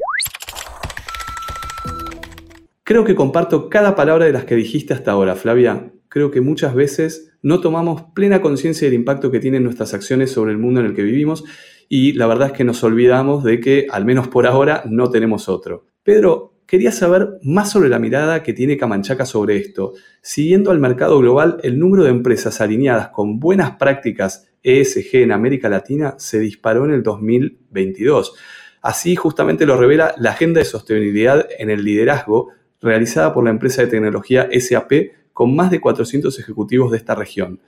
Creo 2.85 3.05
que 3.05 3.15
comparto 3.15 3.71
cada 3.71 3.95
palabra 3.95 4.27
de 4.27 4.33
las 4.33 4.45
que 4.45 4.57
dijiste 4.57 4.93
hasta 4.93 5.13
ahora, 5.13 5.37
Flavia. 5.37 5.93
Creo 6.09 6.31
que 6.31 6.41
muchas 6.41 6.75
veces 6.75 7.33
no 7.41 7.61
tomamos 7.61 8.03
plena 8.15 8.43
conciencia 8.43 8.87
del 8.87 8.99
impacto 8.99 9.31
que 9.31 9.39
tienen 9.39 9.63
nuestras 9.63 9.95
acciones 9.95 10.33
sobre 10.33 10.51
el 10.51 10.59
mundo 10.59 10.81
en 10.81 10.87
el 10.87 10.95
que 10.95 11.03
vivimos 11.03 11.45
y 11.93 12.13
la 12.13 12.29
verdad 12.29 12.47
es 12.47 12.53
que 12.53 12.63
nos 12.63 12.85
olvidamos 12.85 13.43
de 13.43 13.59
que, 13.59 13.89
al 13.91 14.05
menos 14.05 14.29
por 14.29 14.47
ahora, 14.47 14.85
no 14.87 15.11
tenemos 15.11 15.49
otro. 15.49 15.89
Pedro, 16.05 16.55
quería 16.65 16.93
saber 16.93 17.31
más 17.43 17.73
sobre 17.73 17.89
la 17.89 17.99
mirada 17.99 18.45
que 18.45 18.53
tiene 18.53 18.77
Camanchaca 18.77 19.27
sobre 19.27 19.57
esto. 19.57 19.95
Siguiendo 20.23 20.71
al 20.71 20.79
mercado 20.79 21.19
global, 21.19 21.59
el 21.65 21.81
número 21.81 22.05
de 22.05 22.11
empresas 22.11 22.61
alineadas 22.61 23.09
con 23.09 23.41
buenas 23.41 23.73
prácticas 23.73 24.49
ESG 24.63 25.17
en 25.17 25.33
América 25.33 25.69
Latina 25.69 26.15
se 26.17 26.39
disparó 26.39 26.85
en 26.85 26.93
el 26.93 27.03
2022. 27.03 28.37
Así 28.83 29.17
justamente 29.17 29.67
lo 29.67 29.77
revela 29.77 30.15
la 30.17 30.31
Agenda 30.31 30.61
de 30.61 30.67
Sostenibilidad 30.67 31.45
en 31.59 31.71
el 31.71 31.83
Liderazgo 31.83 32.51
realizada 32.81 33.35
por 33.35 33.43
la 33.43 33.51
empresa 33.51 33.83
de 33.83 33.89
tecnología 33.89 34.49
SAP 34.53 34.93
con 35.33 35.57
más 35.57 35.73
de 35.73 35.81
400 35.81 36.39
ejecutivos 36.39 36.93
de 36.93 36.99
esta 36.99 37.17
región. 37.17 37.61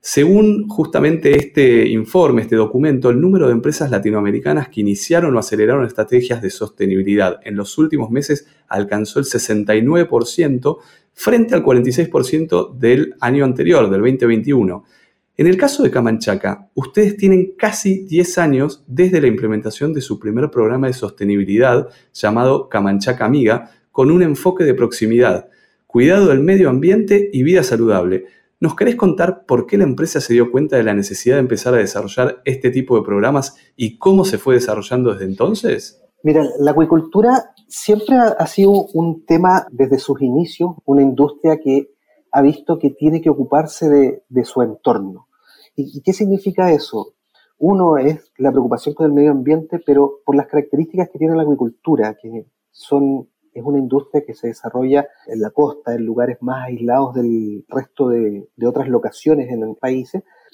Según 0.00 0.68
justamente 0.68 1.36
este 1.36 1.88
informe, 1.88 2.42
este 2.42 2.54
documento, 2.54 3.10
el 3.10 3.20
número 3.20 3.46
de 3.46 3.52
empresas 3.52 3.90
latinoamericanas 3.90 4.68
que 4.68 4.80
iniciaron 4.80 5.34
o 5.34 5.38
aceleraron 5.38 5.84
estrategias 5.84 6.40
de 6.40 6.50
sostenibilidad 6.50 7.40
en 7.42 7.56
los 7.56 7.76
últimos 7.78 8.10
meses 8.10 8.46
alcanzó 8.68 9.18
el 9.18 9.24
69% 9.24 10.78
frente 11.12 11.54
al 11.56 11.64
46% 11.64 12.74
del 12.78 13.16
año 13.20 13.44
anterior, 13.44 13.90
del 13.90 14.00
2021. 14.00 14.84
En 15.36 15.46
el 15.48 15.56
caso 15.56 15.82
de 15.82 15.90
Camanchaca, 15.90 16.68
ustedes 16.74 17.16
tienen 17.16 17.54
casi 17.56 18.04
10 18.04 18.38
años 18.38 18.84
desde 18.86 19.20
la 19.20 19.26
implementación 19.26 19.92
de 19.92 20.00
su 20.00 20.18
primer 20.18 20.48
programa 20.50 20.86
de 20.86 20.92
sostenibilidad 20.92 21.88
llamado 22.12 22.68
Camanchaca 22.68 23.24
Amiga, 23.24 23.70
con 23.90 24.12
un 24.12 24.22
enfoque 24.22 24.62
de 24.62 24.74
proximidad, 24.74 25.48
cuidado 25.88 26.28
del 26.28 26.40
medio 26.40 26.70
ambiente 26.70 27.30
y 27.32 27.42
vida 27.42 27.64
saludable. 27.64 28.26
¿Nos 28.60 28.74
querés 28.74 28.96
contar 28.96 29.46
por 29.46 29.66
qué 29.66 29.78
la 29.78 29.84
empresa 29.84 30.20
se 30.20 30.32
dio 30.32 30.50
cuenta 30.50 30.76
de 30.76 30.82
la 30.82 30.92
necesidad 30.92 31.36
de 31.36 31.40
empezar 31.40 31.74
a 31.74 31.78
desarrollar 31.78 32.42
este 32.44 32.70
tipo 32.70 32.96
de 32.96 33.04
programas 33.04 33.54
y 33.76 33.98
cómo 33.98 34.24
se 34.24 34.36
fue 34.36 34.54
desarrollando 34.54 35.12
desde 35.12 35.26
entonces? 35.26 36.02
Mira, 36.24 36.44
la 36.58 36.72
acuicultura 36.72 37.54
siempre 37.68 38.16
ha 38.16 38.46
sido 38.48 38.86
un 38.94 39.24
tema 39.24 39.68
desde 39.70 40.00
sus 40.00 40.20
inicios, 40.20 40.72
una 40.84 41.02
industria 41.02 41.60
que 41.62 41.90
ha 42.32 42.42
visto 42.42 42.80
que 42.80 42.90
tiene 42.90 43.20
que 43.20 43.30
ocuparse 43.30 43.88
de, 44.28 44.44
su 44.44 44.60
entorno. 44.62 45.28
¿Y, 45.76 46.02
qué 46.02 46.12
significa 46.12 46.72
eso? 46.72 47.14
Uno 47.58 47.96
es 47.96 48.32
la 48.38 48.50
preocupación 48.50 48.94
con 48.96 49.06
el 49.06 49.12
medio 49.12 49.30
ambiente, 49.30 49.80
pero 49.84 50.20
por 50.24 50.34
las 50.34 50.48
características 50.48 51.10
que 51.10 51.18
tiene 51.18 51.36
la 51.36 51.42
acuicultura, 51.42 52.16
que 52.20 52.46
son 52.72 53.28
es 53.52 53.62
una 53.64 53.78
industria 53.78 54.24
que 54.26 54.34
se 54.34 54.48
desarrolla 54.48 55.08
en 55.26 55.40
la 55.40 55.50
costa, 55.50 55.94
en 55.94 56.04
lugares 56.04 56.38
más 56.40 56.66
aislados 56.66 57.14
del 57.14 57.64
resto 57.68 58.08
de, 58.08 58.48
otras 58.66 58.88
locaciones 58.88 59.50
en 59.50 59.62
el 59.62 59.76
país, 59.76 60.12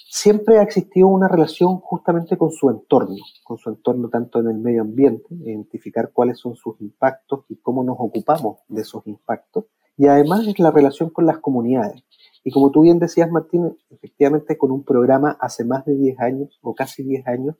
siempre 0.08 0.58
ha 0.58 0.62
existido 0.62 1.08
una 1.08 1.28
relación 1.28 1.78
justamente 1.78 2.36
con 2.36 2.50
su 2.50 2.70
entorno, 2.70 3.16
con 3.42 3.58
su 3.58 3.70
entorno 3.70 4.08
tanto 4.08 4.40
en 4.40 4.48
el 4.48 4.58
medio 4.58 4.82
ambiente, 4.82 5.26
identificar 5.30 6.10
cuáles 6.12 6.38
son 6.38 6.56
sus 6.56 6.80
impactos 6.80 7.44
y 7.48 7.56
cómo 7.56 7.84
nos 7.84 7.96
ocupamos 7.98 8.58
de 8.68 8.82
esos 8.82 9.06
impactos, 9.06 9.64
y 9.96 10.06
además 10.06 10.46
es 10.46 10.58
la 10.58 10.70
relación 10.70 11.10
con 11.10 11.26
las 11.26 11.38
comunidades. 11.38 12.02
Y 12.42 12.50
como 12.50 12.70
tú 12.70 12.82
bien 12.82 12.98
decías, 12.98 13.30
Martín, 13.30 13.76
efectivamente 13.90 14.58
con 14.58 14.70
un 14.70 14.84
programa 14.84 15.36
hace 15.40 15.64
más 15.64 15.84
de 15.86 15.94
10 15.94 16.20
años, 16.20 16.58
o 16.62 16.74
casi 16.74 17.02
10 17.02 17.26
años, 17.26 17.56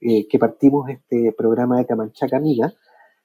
eh, 0.00 0.26
que 0.26 0.38
partimos 0.38 0.88
este 0.88 1.32
programa 1.36 1.78
de 1.78 1.86
Camanchaca 1.86 2.36
Amiga, 2.36 2.72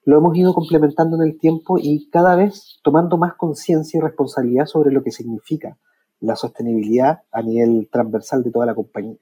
lo 0.08 0.16
hemos 0.16 0.34
ido 0.38 0.54
complementando 0.54 1.16
en 1.16 1.28
el 1.28 1.38
tiempo 1.38 1.76
y 1.78 2.08
cada 2.08 2.34
vez 2.34 2.80
tomando 2.82 3.18
más 3.18 3.34
conciencia 3.34 3.98
y 3.98 4.00
responsabilidad 4.00 4.64
sobre 4.64 4.90
lo 4.90 5.02
que 5.02 5.10
significa 5.10 5.76
la 6.20 6.34
sostenibilidad 6.34 7.24
a 7.30 7.42
nivel 7.42 7.90
transversal 7.92 8.42
de 8.42 8.50
toda 8.50 8.64
la 8.64 8.74
compañía. 8.74 9.18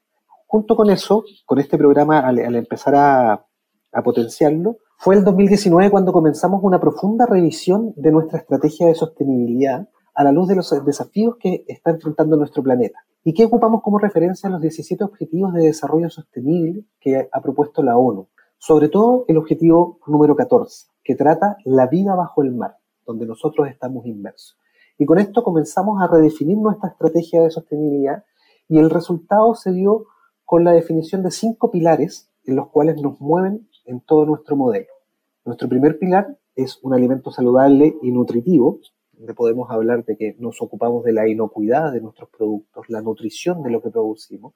Junto 0.46 0.76
con 0.76 0.88
eso, 0.88 1.24
con 1.44 1.58
este 1.58 1.76
programa, 1.76 2.20
al, 2.20 2.38
empezar 2.54 2.94
a, 2.94 3.32
a 3.32 4.02
potenciarlo, 4.04 4.76
fue 4.96 5.16
el 5.16 5.24
2019 5.24 5.90
cuando 5.90 6.12
comenzamos 6.12 6.60
una 6.62 6.78
profunda 6.78 7.26
revisión 7.26 7.92
de 7.96 8.12
nuestra 8.12 8.38
estrategia 8.38 8.86
de 8.86 8.94
sostenibilidad 8.94 9.88
a 10.14 10.22
la 10.22 10.30
luz 10.30 10.46
de 10.46 10.54
los 10.54 10.72
desafíos 10.84 11.34
que 11.40 11.64
está 11.66 11.90
enfrentando 11.90 12.36
nuestro 12.36 12.62
planeta. 12.62 13.00
¿Y 13.24 13.34
qué 13.34 13.46
ocupamos 13.46 13.82
como 13.82 13.98
referencia 13.98 14.46
en 14.46 14.52
los 14.52 14.62
17 14.62 15.02
Objetivos 15.02 15.52
de 15.52 15.64
Desarrollo 15.64 16.10
Sostenible 16.10 16.84
que 17.00 17.28
ha 17.28 17.40
propuesto 17.40 17.82
la 17.82 17.96
ONU? 17.96 18.28
Sobre 18.58 18.88
todo 18.88 19.24
el 19.28 19.36
objetivo 19.36 20.00
número 20.06 20.34
14, 20.34 20.88
que 21.04 21.14
trata 21.14 21.56
la 21.64 21.86
vida 21.86 22.14
bajo 22.14 22.42
el 22.42 22.52
mar, 22.52 22.76
donde 23.06 23.26
nosotros 23.26 23.68
estamos 23.68 24.06
inmersos. 24.06 24.58
Y 24.98 25.04
con 25.04 25.18
esto 25.18 25.44
comenzamos 25.44 26.02
a 26.02 26.06
redefinir 26.06 26.56
nuestra 26.56 26.88
estrategia 26.88 27.42
de 27.42 27.50
sostenibilidad 27.50 28.24
y 28.68 28.78
el 28.78 28.90
resultado 28.90 29.54
se 29.54 29.72
dio 29.72 30.06
con 30.44 30.64
la 30.64 30.72
definición 30.72 31.22
de 31.22 31.30
cinco 31.30 31.70
pilares 31.70 32.30
en 32.44 32.56
los 32.56 32.68
cuales 32.68 33.00
nos 33.00 33.20
mueven 33.20 33.68
en 33.84 34.00
todo 34.00 34.24
nuestro 34.24 34.56
modelo. 34.56 34.86
Nuestro 35.44 35.68
primer 35.68 35.98
pilar 35.98 36.36
es 36.54 36.78
un 36.82 36.94
alimento 36.94 37.30
saludable 37.30 37.96
y 38.02 38.10
nutritivo, 38.10 38.80
donde 39.12 39.34
podemos 39.34 39.70
hablar 39.70 40.04
de 40.04 40.16
que 40.16 40.34
nos 40.38 40.60
ocupamos 40.62 41.04
de 41.04 41.12
la 41.12 41.28
inocuidad 41.28 41.92
de 41.92 42.00
nuestros 42.00 42.30
productos, 42.30 42.88
la 42.88 43.02
nutrición 43.02 43.62
de 43.62 43.70
lo 43.70 43.82
que 43.82 43.90
producimos, 43.90 44.54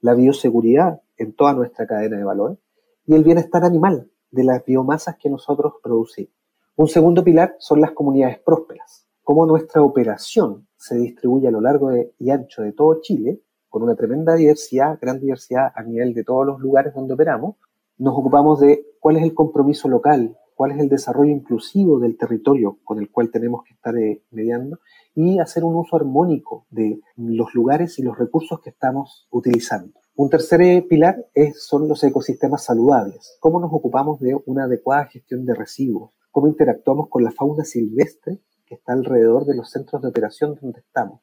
la 0.00 0.14
bioseguridad 0.14 1.02
en 1.16 1.34
toda 1.34 1.52
nuestra 1.52 1.86
cadena 1.86 2.16
de 2.16 2.24
valor 2.24 2.58
y 3.06 3.14
el 3.14 3.24
bienestar 3.24 3.64
animal 3.64 4.10
de 4.30 4.44
las 4.44 4.64
biomasas 4.64 5.16
que 5.18 5.30
nosotros 5.30 5.74
producimos. 5.82 6.32
Un 6.76 6.88
segundo 6.88 7.22
pilar 7.22 7.56
son 7.58 7.80
las 7.80 7.92
comunidades 7.92 8.38
prósperas, 8.38 9.06
cómo 9.22 9.46
nuestra 9.46 9.82
operación 9.82 10.66
se 10.76 10.96
distribuye 10.96 11.48
a 11.48 11.50
lo 11.50 11.60
largo 11.60 11.90
y 12.18 12.30
ancho 12.30 12.62
de 12.62 12.72
todo 12.72 13.00
Chile, 13.02 13.40
con 13.68 13.82
una 13.82 13.94
tremenda 13.94 14.34
diversidad, 14.34 14.98
gran 15.00 15.20
diversidad 15.20 15.72
a 15.74 15.82
nivel 15.82 16.12
de 16.14 16.24
todos 16.24 16.46
los 16.46 16.58
lugares 16.58 16.94
donde 16.94 17.14
operamos. 17.14 17.56
Nos 17.98 18.18
ocupamos 18.18 18.60
de 18.60 18.84
cuál 18.98 19.16
es 19.16 19.22
el 19.22 19.34
compromiso 19.34 19.88
local, 19.88 20.36
cuál 20.54 20.72
es 20.72 20.78
el 20.78 20.88
desarrollo 20.88 21.30
inclusivo 21.30 22.00
del 22.00 22.16
territorio 22.16 22.78
con 22.82 22.98
el 22.98 23.10
cual 23.10 23.30
tenemos 23.30 23.62
que 23.64 23.74
estar 23.74 23.96
eh, 23.96 24.22
mediando 24.30 24.80
y 25.14 25.38
hacer 25.38 25.64
un 25.64 25.76
uso 25.76 25.96
armónico 25.96 26.66
de 26.70 27.00
los 27.16 27.54
lugares 27.54 27.98
y 27.98 28.02
los 28.02 28.18
recursos 28.18 28.60
que 28.60 28.70
estamos 28.70 29.28
utilizando. 29.30 29.99
Un 30.16 30.28
tercer 30.28 30.60
eh, 30.60 30.82
pilar 30.82 31.26
es, 31.34 31.64
son 31.64 31.88
los 31.88 32.02
ecosistemas 32.04 32.64
saludables. 32.64 33.36
Cómo 33.40 33.60
nos 33.60 33.72
ocupamos 33.72 34.20
de 34.20 34.38
una 34.44 34.64
adecuada 34.64 35.06
gestión 35.06 35.46
de 35.46 35.54
residuos. 35.54 36.10
Cómo 36.30 36.48
interactuamos 36.48 37.08
con 37.08 37.24
la 37.24 37.30
fauna 37.30 37.64
silvestre 37.64 38.38
que 38.66 38.74
está 38.74 38.92
alrededor 38.92 39.46
de 39.46 39.56
los 39.56 39.70
centros 39.70 40.02
de 40.02 40.08
operación 40.08 40.58
donde 40.60 40.80
estamos. 40.80 41.20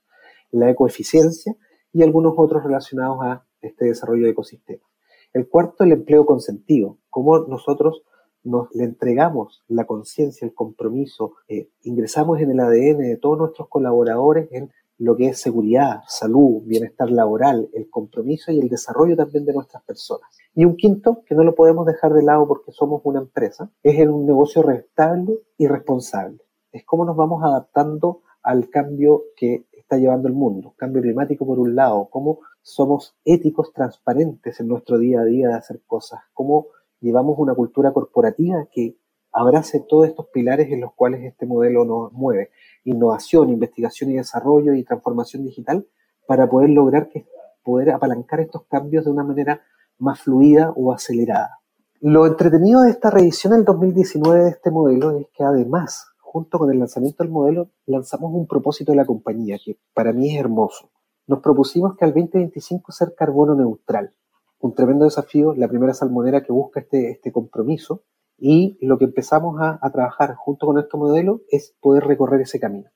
La 0.52 0.70
ecoeficiencia 0.70 1.56
y 1.94 2.02
algunos 2.02 2.34
otros 2.38 2.64
relacionados 2.64 3.20
a 3.22 3.46
este 3.62 3.86
desarrollo 3.86 4.26
de 4.26 4.32
ecosistemas. 4.32 4.88
El 5.34 5.48
cuarto, 5.48 5.84
el 5.84 5.92
empleo 5.92 6.26
consentido. 6.26 6.98
Cómo 7.10 7.40
nosotros 7.40 8.04
nos 8.44 8.74
le 8.74 8.86
entregamos 8.86 9.64
la 9.68 9.86
conciencia, 9.86 10.46
el 10.46 10.54
compromiso, 10.54 11.36
eh, 11.48 11.70
ingresamos 11.82 12.40
en 12.40 12.52
el 12.52 12.60
ADN 12.60 13.00
de 13.00 13.18
todos 13.18 13.38
nuestros 13.38 13.68
colaboradores 13.68 14.48
en 14.52 14.72
lo 15.00 15.16
que 15.16 15.28
es 15.28 15.40
seguridad, 15.40 16.02
salud, 16.08 16.64
bienestar 16.66 17.12
laboral, 17.12 17.70
el 17.74 17.90
compromiso 17.90 18.52
y 18.52 18.60
el 18.60 18.70
desarrollo 18.70 19.16
también 19.16 19.46
de 19.46 19.54
nuestras 19.54 19.84
personas. 19.84 20.30
Y 20.56 20.66
un 20.66 20.76
quinto, 20.76 21.24
que 21.26 21.36
no 21.36 21.44
lo 21.44 21.54
podemos 21.54 21.86
dejar 21.86 22.14
de 22.14 22.24
lado 22.24 22.48
porque 22.48 22.72
somos 22.72 23.02
una 23.04 23.20
empresa, 23.20 23.70
es 23.84 24.00
en 24.00 24.10
un 24.10 24.26
negocio 24.26 24.64
rentable 24.64 25.40
y 25.58 25.68
responsable. 25.68 26.40
Es 26.72 26.84
cómo 26.84 27.06
nos 27.06 27.16
vamos 27.16 27.44
adaptando 27.44 28.22
al 28.42 28.70
cambio 28.70 29.24
que 29.36 29.68
está 29.72 29.98
llevando 29.98 30.28
el 30.28 30.34
mundo. 30.34 30.74
Cambio 30.78 31.02
climático 31.02 31.46
por 31.46 31.60
un 31.60 31.76
lado, 31.76 32.08
cómo 32.10 32.40
somos 32.62 33.16
éticos, 33.24 33.72
transparentes 33.74 34.60
en 34.60 34.68
nuestro 34.68 34.98
día 34.98 35.22
a 35.22 35.26
día 35.26 35.48
de 35.50 35.54
hacer 35.54 35.82
cosas, 35.86 36.22
cómo 36.34 36.68
llevamos 37.00 37.36
una 37.38 37.54
cultura 37.54 37.94
corporativa 37.94 38.68
que 38.72 38.98
abrace 39.32 39.80
todos 39.88 40.08
estos 40.08 40.28
pilares 40.28 40.72
en 40.72 40.82
los 40.82 40.94
cuales 40.94 41.24
este 41.24 41.46
modelo 41.46 41.86
nos 41.86 42.12
mueve 42.14 42.50
innovación, 42.84 43.50
investigación 43.50 44.12
y 44.12 44.16
desarrollo 44.16 44.74
y 44.74 44.84
transformación 44.84 45.44
digital 45.44 45.86
para 46.26 46.50
poder 46.50 46.70
lograr 46.70 47.10
que 47.10 47.26
poder 47.64 47.92
apalancar 47.92 48.40
estos 48.40 48.64
cambios 48.70 49.06
de 49.06 49.12
una 49.12 49.24
manera 49.24 49.62
más 49.98 50.22
fluida 50.22 50.72
o 50.76 50.94
acelerada. 50.94 51.60
Lo 52.00 52.26
entretenido 52.26 52.82
de 52.82 52.92
esta 52.92 53.10
revisión 53.10 53.54
del 53.54 53.66
2019 53.66 54.44
de 54.44 54.50
este 54.52 54.72
modelo 54.72 55.18
es 55.18 55.28
que 55.36 55.44
además, 55.44 56.08
junto 56.20 56.60
con 56.60 56.72
el 56.72 56.80
lanzamiento 56.80 57.24
del 57.24 57.32
modelo, 57.32 57.70
lanzamos 57.86 58.32
un 58.34 58.48
propósito 58.48 58.92
de 58.92 58.98
la 58.98 59.06
compañía 59.06 59.58
que 59.64 59.78
para 59.94 60.14
mí 60.14 60.34
es 60.34 60.40
hermoso. 60.40 60.92
Nos 61.26 61.40
propusimos 61.40 61.98
que 61.98 62.06
al 62.06 62.14
2025 62.14 62.92
ser 62.92 63.14
carbono 63.16 63.56
neutral. 63.56 64.14
Un 64.60 64.74
tremendo 64.74 65.06
desafío, 65.06 65.54
la 65.56 65.68
primera 65.68 65.94
salmonera 65.94 66.44
que 66.44 66.54
busca 66.54 66.80
este, 66.80 67.12
este 67.12 67.32
compromiso 67.32 68.04
Y 68.38 68.78
lo 68.82 68.98
que 68.98 69.06
empezamos 69.06 69.60
a, 69.60 69.80
a 69.82 69.92
trabajar 69.92 70.36
junto 70.36 70.68
con 70.68 70.78
este 70.80 70.98
modelo 70.98 71.42
es 71.50 71.76
poder 71.82 72.04
recorrer 72.04 72.42
ese 72.42 72.60
camino. 72.60 72.90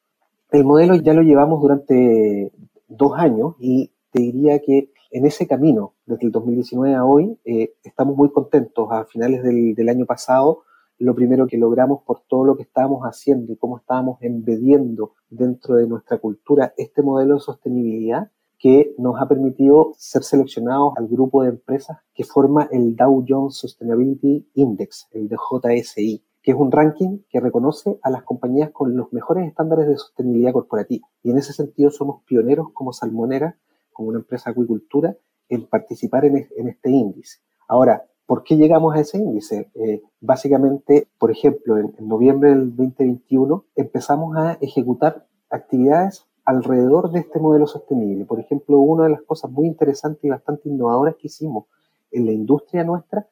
El 0.52 0.66
modelo 0.66 0.96
ya 0.96 1.14
lo 1.14 1.22
llevamos 1.22 1.62
durante 1.62 2.52
dos 2.88 3.14
años 3.18 3.56
y 3.60 3.92
te 4.12 4.22
diría 4.22 4.60
que 4.60 4.92
en 5.12 5.26
ese 5.26 5.48
camino, 5.48 5.94
desde 6.06 6.26
el 6.26 6.32
2019 6.32 6.96
a 6.96 7.06
hoy, 7.06 7.38
eh, 7.46 7.74
estamos 7.84 8.16
muy 8.16 8.32
contentos. 8.32 8.90
A 8.92 9.06
finales 9.06 9.44
del, 9.44 9.76
del, 9.76 9.90
año 9.90 10.06
pasado, 10.06 10.64
lo 10.98 11.16
primero 11.16 11.48
que 11.48 11.58
logramos 11.58 12.04
por 12.04 12.22
todo 12.28 12.46
lo 12.46 12.56
que 12.56 12.64
estábamos 12.64 13.04
haciendo 13.04 13.52
y 13.52 13.58
cómo 13.58 13.78
estábamos 13.78 14.22
embediendo 14.22 15.14
dentro 15.30 15.76
de 15.76 15.88
nuestra 15.88 16.18
cultura 16.18 16.74
este 16.78 17.02
modelo 17.02 17.36
de 17.36 17.40
sostenibilidad 17.42 18.32
que 18.62 18.94
nos 19.00 19.20
ha 19.20 19.28
permitido 19.28 19.94
ser 19.98 20.22
seleccionados 20.22 20.94
al 20.96 21.08
grupo 21.08 21.42
de 21.42 21.50
empresas 21.50 21.98
que 22.14 22.24
forma 22.24 22.70
el 22.72 22.96
Dow 22.96 23.26
Jones 23.28 23.56
Sustainability 23.56 24.48
Index, 24.54 25.08
el 25.14 25.28
DJSI, 25.28 26.24
que 26.44 26.52
es 26.52 26.58
un 26.58 26.72
ranking 26.72 27.22
que 27.28 27.40
reconoce 27.40 27.98
a 28.04 28.12
las 28.12 28.22
compañías 28.22 28.70
con 28.70 28.96
los 28.96 29.12
mejores 29.14 29.48
estándares 29.48 29.88
de 29.88 29.98
sostenibilidad 29.98 30.54
corporativa. 30.54 31.08
Y 31.24 31.32
en 31.32 31.40
ese 31.40 31.54
sentido 31.54 31.90
somos 31.90 32.24
pioneros 32.24 32.68
como 32.72 32.94
Salmonera, 32.94 33.58
como 33.92 34.10
una 34.10 34.20
empresa 34.20 34.52
de 34.52 34.52
acuicultura, 34.52 35.18
en 35.50 35.66
participar 35.66 36.26
en, 36.26 36.38
este 36.38 36.92
índice. 36.92 37.40
Ahora, 37.68 38.06
¿por 38.28 38.44
qué 38.44 38.58
llegamos 38.58 38.96
a 38.96 39.00
ese 39.00 39.18
índice? 39.18 39.72
Eh, 39.74 40.04
básicamente, 40.20 41.08
por 41.18 41.32
ejemplo, 41.32 41.80
en, 41.80 41.96
en 41.98 42.08
noviembre 42.08 42.52
del 42.52 42.76
2021 42.76 43.66
empezamos 43.76 44.38
a 44.38 44.60
ejecutar 44.62 45.26
actividades 45.50 46.28
alrededor 46.46 47.12
de 47.12 47.20
este 47.20 47.40
modelo 47.40 47.68
sostenible. 47.68 48.26
Por 48.26 48.40
ejemplo, 48.40 48.80
una 48.80 49.06
de 49.06 49.12
las 49.12 49.22
cosas 49.22 49.52
muy 49.52 49.68
interesantes 49.68 50.24
y 50.24 50.30
bastante 50.30 50.70
innovadoras 50.70 51.16
que 51.16 51.28
hicimos 51.28 51.66
en 52.12 52.26
la 52.26 52.32
industria 52.32 52.84
nuestra 52.84 53.28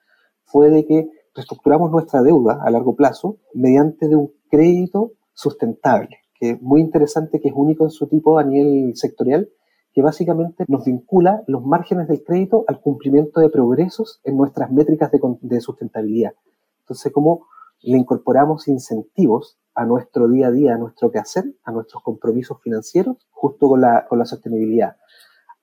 fue 0.46 0.70
de 0.70 0.86
que 0.86 1.10
reestructuramos 1.36 1.92
nuestra 1.92 2.22
deuda 2.24 2.60
a 2.62 2.70
largo 2.72 2.96
plazo 2.96 3.38
mediante 3.54 4.08
un 4.16 4.32
crédito 4.50 5.12
sustentable, 5.34 6.18
que 6.40 6.52
es 6.52 6.62
muy 6.62 6.82
interesante, 6.82 7.40
que 7.40 7.50
es 7.50 7.54
único 7.56 7.84
en 7.84 7.92
su 7.92 8.08
tipo 8.08 8.40
a 8.40 8.44
nivel 8.44 8.96
sectorial, 8.96 9.50
que 9.94 10.02
básicamente 10.02 10.66
nos 10.68 10.86
vincula 10.86 11.44
los 11.48 11.64
márgenes 11.66 12.08
del 12.08 12.24
crédito 12.24 12.64
al 12.68 12.80
cumplimiento 12.82 13.40
de 13.42 13.50
progresos 13.50 14.22
en 14.24 14.38
nuestras 14.38 14.72
métricas 14.72 15.12
de, 15.42 15.62
sustentabilidad. 15.62 16.34
Entonces, 16.82 17.12
como 17.12 17.48
le 17.82 17.98
incorporamos 17.98 18.68
incentivos 18.68 19.58
a 19.80 19.86
nuestro 19.86 20.28
día 20.28 20.48
a 20.48 20.52
día, 20.52 20.76
a 20.76 20.78
nuestro 20.78 21.10
quehacer, 21.10 21.46
a 21.64 21.72
nuestros 21.72 22.04
compromisos 22.04 22.62
financieros, 22.62 23.16
justo 23.32 23.70
con 23.70 23.80
la, 23.80 24.06
sostenibilidad. 24.26 24.98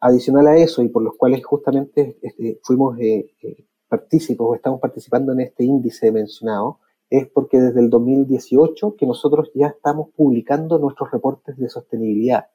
Adicional 0.00 0.46
a 0.46 0.56
eso, 0.56 0.82
y 0.82 0.88
por 0.88 1.02
los 1.02 1.16
cuales 1.16 1.44
justamente 1.44 2.18
este, 2.22 2.58
fuimos 2.62 2.98
eh, 2.98 3.34
eh, 3.42 3.66
partícipes 3.86 4.40
o 4.40 4.54
estamos 4.54 4.80
participando 4.80 5.32
en 5.32 5.40
este 5.40 5.64
índice 5.64 6.10
mencionado, 6.12 6.78
es 7.10 7.28
porque 7.28 7.60
desde 7.60 7.78
el 7.80 7.90
2018 7.90 8.96
que 8.96 9.06
nosotros 9.06 9.50
ya 9.54 9.66
estamos 9.66 10.08
publicando 10.16 10.78
nuestros 10.78 11.10
reportes 11.10 11.58
de 11.58 11.68
sostenibilidad. 11.68 12.46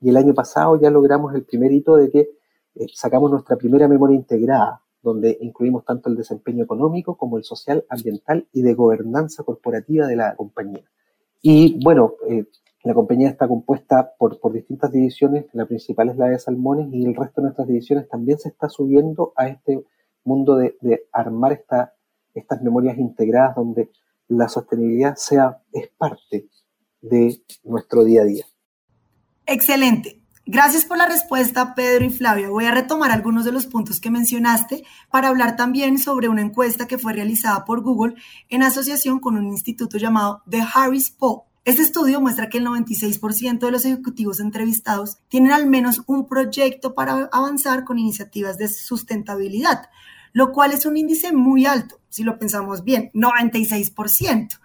Y 0.00 0.08
el 0.08 0.16
año 0.16 0.34
pasado 0.34 0.80
ya 0.80 0.90
logramos 0.90 1.32
el 1.36 1.44
primer 1.44 1.70
hito 1.70 1.94
de 1.94 2.10
que 2.10 2.30
eh, 2.74 2.86
sacamos 2.92 3.30
nuestra 3.30 3.54
primera 3.54 3.86
memoria 3.86 4.16
integrada, 4.16 4.82
donde 5.00 5.38
incluimos 5.40 5.84
tanto 5.84 6.08
el 6.08 6.16
desempeño 6.16 6.64
económico 6.64 7.16
como 7.16 7.38
el 7.38 7.44
social, 7.44 7.84
ambiental 7.88 8.48
y 8.52 8.62
de 8.62 8.74
gobernanza 8.74 9.44
corporativa 9.44 10.08
de 10.08 10.16
la 10.16 10.34
compañía. 10.34 10.82
Y 11.46 11.78
bueno, 11.84 12.14
eh, 12.26 12.46
la 12.84 12.94
compañía 12.94 13.28
está 13.28 13.46
compuesta 13.46 14.14
por, 14.18 14.40
por, 14.40 14.54
distintas 14.54 14.90
divisiones, 14.90 15.44
la 15.52 15.66
principal 15.66 16.08
es 16.08 16.16
la 16.16 16.28
de 16.28 16.38
salmones 16.38 16.88
y 16.90 17.04
el 17.04 17.14
resto 17.14 17.42
de 17.42 17.48
nuestras 17.48 17.68
divisiones 17.68 18.08
también 18.08 18.38
se 18.38 18.48
está 18.48 18.70
subiendo 18.70 19.34
a 19.36 19.48
este 19.48 19.84
mundo 20.24 20.56
de, 20.56 20.78
de 20.80 21.06
armar 21.12 21.52
esta, 21.52 21.92
estas 22.32 22.62
memorias 22.62 22.96
integradas 22.96 23.56
donde 23.56 23.90
la 24.28 24.48
sostenibilidad 24.48 25.16
sea, 25.16 25.60
es 25.70 25.90
parte 25.98 26.48
de 27.02 27.36
nuestro 27.62 28.04
día 28.04 28.22
a 28.22 28.24
día. 28.24 28.46
Excelente. 29.44 30.23
Gracias 30.46 30.84
por 30.84 30.98
la 30.98 31.06
respuesta, 31.06 31.74
Pedro 31.74 32.04
y 32.04 32.10
Flavio. 32.10 32.50
Voy 32.50 32.66
a 32.66 32.70
retomar 32.70 33.10
algunos 33.10 33.46
de 33.46 33.52
los 33.52 33.64
puntos 33.64 33.98
que 33.98 34.10
mencionaste 34.10 34.84
para 35.10 35.28
hablar 35.28 35.56
también 35.56 35.98
sobre 35.98 36.28
una 36.28 36.42
encuesta 36.42 36.86
que 36.86 36.98
fue 36.98 37.14
realizada 37.14 37.64
por 37.64 37.80
Google 37.80 38.16
en 38.50 38.62
asociación 38.62 39.20
con 39.20 39.38
un 39.38 39.46
instituto 39.46 39.96
llamado 39.96 40.42
The 40.50 40.62
Harris 40.74 41.10
Poll. 41.10 41.44
Este 41.64 41.80
estudio 41.80 42.20
muestra 42.20 42.50
que 42.50 42.58
el 42.58 42.66
96% 42.66 43.58
de 43.58 43.70
los 43.70 43.86
ejecutivos 43.86 44.38
entrevistados 44.38 45.16
tienen 45.28 45.50
al 45.50 45.66
menos 45.66 46.02
un 46.06 46.28
proyecto 46.28 46.94
para 46.94 47.30
avanzar 47.32 47.84
con 47.84 47.98
iniciativas 47.98 48.58
de 48.58 48.68
sustentabilidad, 48.68 49.88
lo 50.34 50.52
cual 50.52 50.72
es 50.72 50.84
un 50.84 50.98
índice 50.98 51.32
muy 51.32 51.64
alto, 51.64 52.00
si 52.10 52.22
lo 52.22 52.38
pensamos 52.38 52.84
bien, 52.84 53.10
96%. 53.14 54.58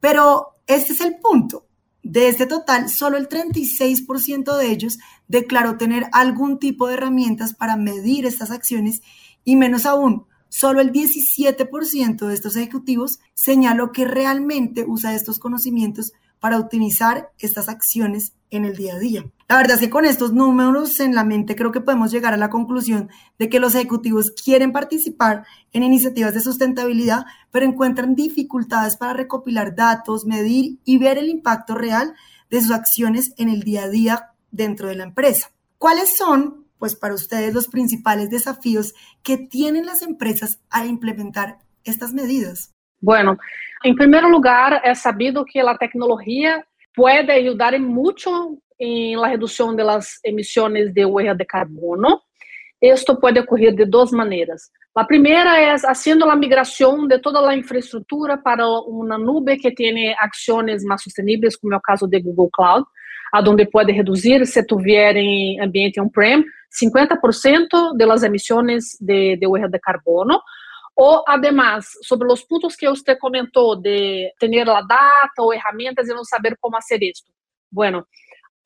Pero 0.00 0.56
este 0.66 0.94
es 0.94 1.02
el 1.02 1.18
punto. 1.18 1.66
De 2.02 2.28
este 2.28 2.46
total, 2.46 2.88
solo 2.88 3.18
el 3.18 3.28
36% 3.28 4.56
de 4.56 4.70
ellos 4.70 4.98
declaró 5.28 5.76
tener 5.76 6.06
algún 6.12 6.58
tipo 6.58 6.88
de 6.88 6.94
herramientas 6.94 7.54
para 7.54 7.76
medir 7.76 8.26
estas 8.26 8.50
acciones 8.50 9.02
y 9.44 9.56
menos 9.56 9.86
aún, 9.86 10.26
solo 10.48 10.80
el 10.80 10.92
17% 10.92 12.26
de 12.26 12.34
estos 12.34 12.56
ejecutivos 12.56 13.20
señaló 13.34 13.92
que 13.92 14.04
realmente 14.04 14.84
usa 14.86 15.14
estos 15.14 15.38
conocimientos 15.38 16.12
para 16.40 16.58
optimizar 16.58 17.30
estas 17.38 17.68
acciones 17.68 18.32
en 18.50 18.64
el 18.64 18.76
día 18.76 18.94
a 18.94 18.98
día. 18.98 19.24
La 19.48 19.56
verdad 19.56 19.74
es 19.74 19.80
que 19.80 19.90
con 19.90 20.04
estos 20.04 20.32
números 20.32 21.00
en 21.00 21.14
la 21.14 21.24
mente 21.24 21.56
creo 21.56 21.72
que 21.72 21.80
podemos 21.80 22.12
llegar 22.12 22.34
a 22.34 22.36
la 22.36 22.50
conclusión 22.50 23.10
de 23.38 23.48
que 23.48 23.58
los 23.58 23.74
ejecutivos 23.74 24.30
quieren 24.30 24.72
participar 24.72 25.44
en 25.72 25.82
iniciativas 25.82 26.34
de 26.34 26.40
sustentabilidad, 26.40 27.24
pero 27.50 27.66
encuentran 27.66 28.14
dificultades 28.14 28.96
para 28.96 29.12
recopilar 29.12 29.74
datos, 29.74 30.24
medir 30.24 30.78
y 30.84 30.98
ver 30.98 31.18
el 31.18 31.28
impacto 31.28 31.74
real 31.74 32.14
de 32.48 32.60
sus 32.60 32.70
acciones 32.70 33.34
en 33.38 33.48
el 33.48 33.62
día 33.62 33.84
a 33.84 33.88
día 33.88 34.30
dentro 34.50 34.88
de 34.88 34.96
la 34.96 35.04
empresa. 35.04 35.50
¿Cuáles 35.78 36.16
son, 36.16 36.66
pues 36.78 36.94
para 36.94 37.14
ustedes, 37.14 37.54
los 37.54 37.68
principales 37.68 38.30
desafíos 38.30 38.94
que 39.22 39.36
tienen 39.36 39.86
las 39.86 40.02
empresas 40.02 40.60
al 40.70 40.88
implementar 40.88 41.58
estas 41.84 42.12
medidas? 42.12 42.72
Bueno, 43.00 43.38
em 43.82 43.94
primeiro 43.94 44.28
lugar, 44.28 44.80
é 44.84 44.94
sabido 44.94 45.44
que 45.44 45.58
a 45.58 45.78
tecnologia 45.78 46.64
pode 47.00 47.32
ajudar 47.32 47.78
muito 47.78 48.58
em 48.78 49.16
la 49.16 49.26
redução 49.26 49.74
das 49.74 50.18
emissões 50.22 50.92
de 50.92 51.04
huella 51.06 51.34
de 51.34 51.46
carbono. 51.46 52.20
Isto 52.80 53.18
pode 53.18 53.40
ocorrer 53.40 53.74
de 53.74 53.86
duas 53.86 54.10
maneiras. 54.10 54.64
A 54.94 55.04
primeira 55.04 55.58
é 55.58 55.78
fazendo 55.78 56.24
a 56.24 56.36
migração 56.36 57.06
de 57.06 57.18
toda 57.18 57.40
a 57.48 57.56
infraestrutura 57.56 58.36
para 58.36 58.68
uma 58.68 59.16
nube 59.16 59.56
que 59.56 59.74
tem 59.74 60.14
ações 60.18 60.84
mais 60.84 61.02
sustentáveis, 61.02 61.56
como 61.56 61.72
é 61.72 61.78
o 61.78 61.80
caso 61.80 62.06
de 62.06 62.20
Google 62.20 62.50
Cloud, 62.52 62.84
aonde 63.32 63.64
pode 63.64 63.92
reduzir, 63.92 64.44
se 64.46 64.62
tiver 64.62 65.16
em 65.16 65.58
ambiente 65.58 65.98
on-prem, 65.98 66.44
50% 66.70 67.96
das 67.96 68.22
emissões 68.22 68.98
de, 69.00 69.36
de 69.36 69.46
huella 69.46 69.70
de 69.70 69.78
carbono. 69.78 70.38
Ou, 71.02 71.24
además, 71.26 71.86
sobre 72.02 72.30
os 72.30 72.44
pontos 72.44 72.76
que 72.76 72.86
você 72.86 73.16
comentou 73.16 73.74
de 73.74 74.30
ter 74.38 74.68
a 74.68 74.82
data 74.82 75.32
ou 75.38 75.50
ferramentas 75.50 76.06
e 76.06 76.12
não 76.12 76.22
saber 76.24 76.58
como 76.60 76.76
fazer 76.76 77.02
isso. 77.02 77.24
Bueno, 77.72 78.04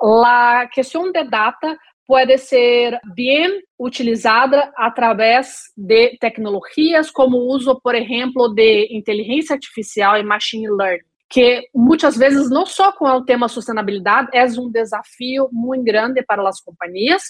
a 0.03 0.67
questão 0.67 1.13
de 1.13 1.23
data 1.23 1.79
pode 2.05 2.37
ser 2.39 2.99
bem 3.15 3.63
utilizada 3.79 4.73
através 4.77 5.73
de 5.77 6.19
tecnologias 6.19 7.09
como 7.09 7.37
o 7.37 7.55
uso, 7.55 7.81
por 7.81 7.95
exemplo, 7.95 8.49
de 8.53 8.89
inteligência 8.91 9.55
artificial 9.55 10.19
e 10.19 10.25
machine 10.25 10.69
learning, 10.69 11.05
que 11.31 11.69
muitas 11.73 12.17
vezes 12.17 12.51
não 12.51 12.67
só 12.67 12.91
com 12.91 13.07
o 13.07 13.25
tema 13.25 13.47
sustentabilidade 13.47 14.29
é 14.33 14.45
um 14.61 14.69
desafio 14.69 15.49
muito 15.53 15.85
grande 15.85 16.21
para 16.25 16.47
as 16.49 16.61
companhias, 16.61 17.23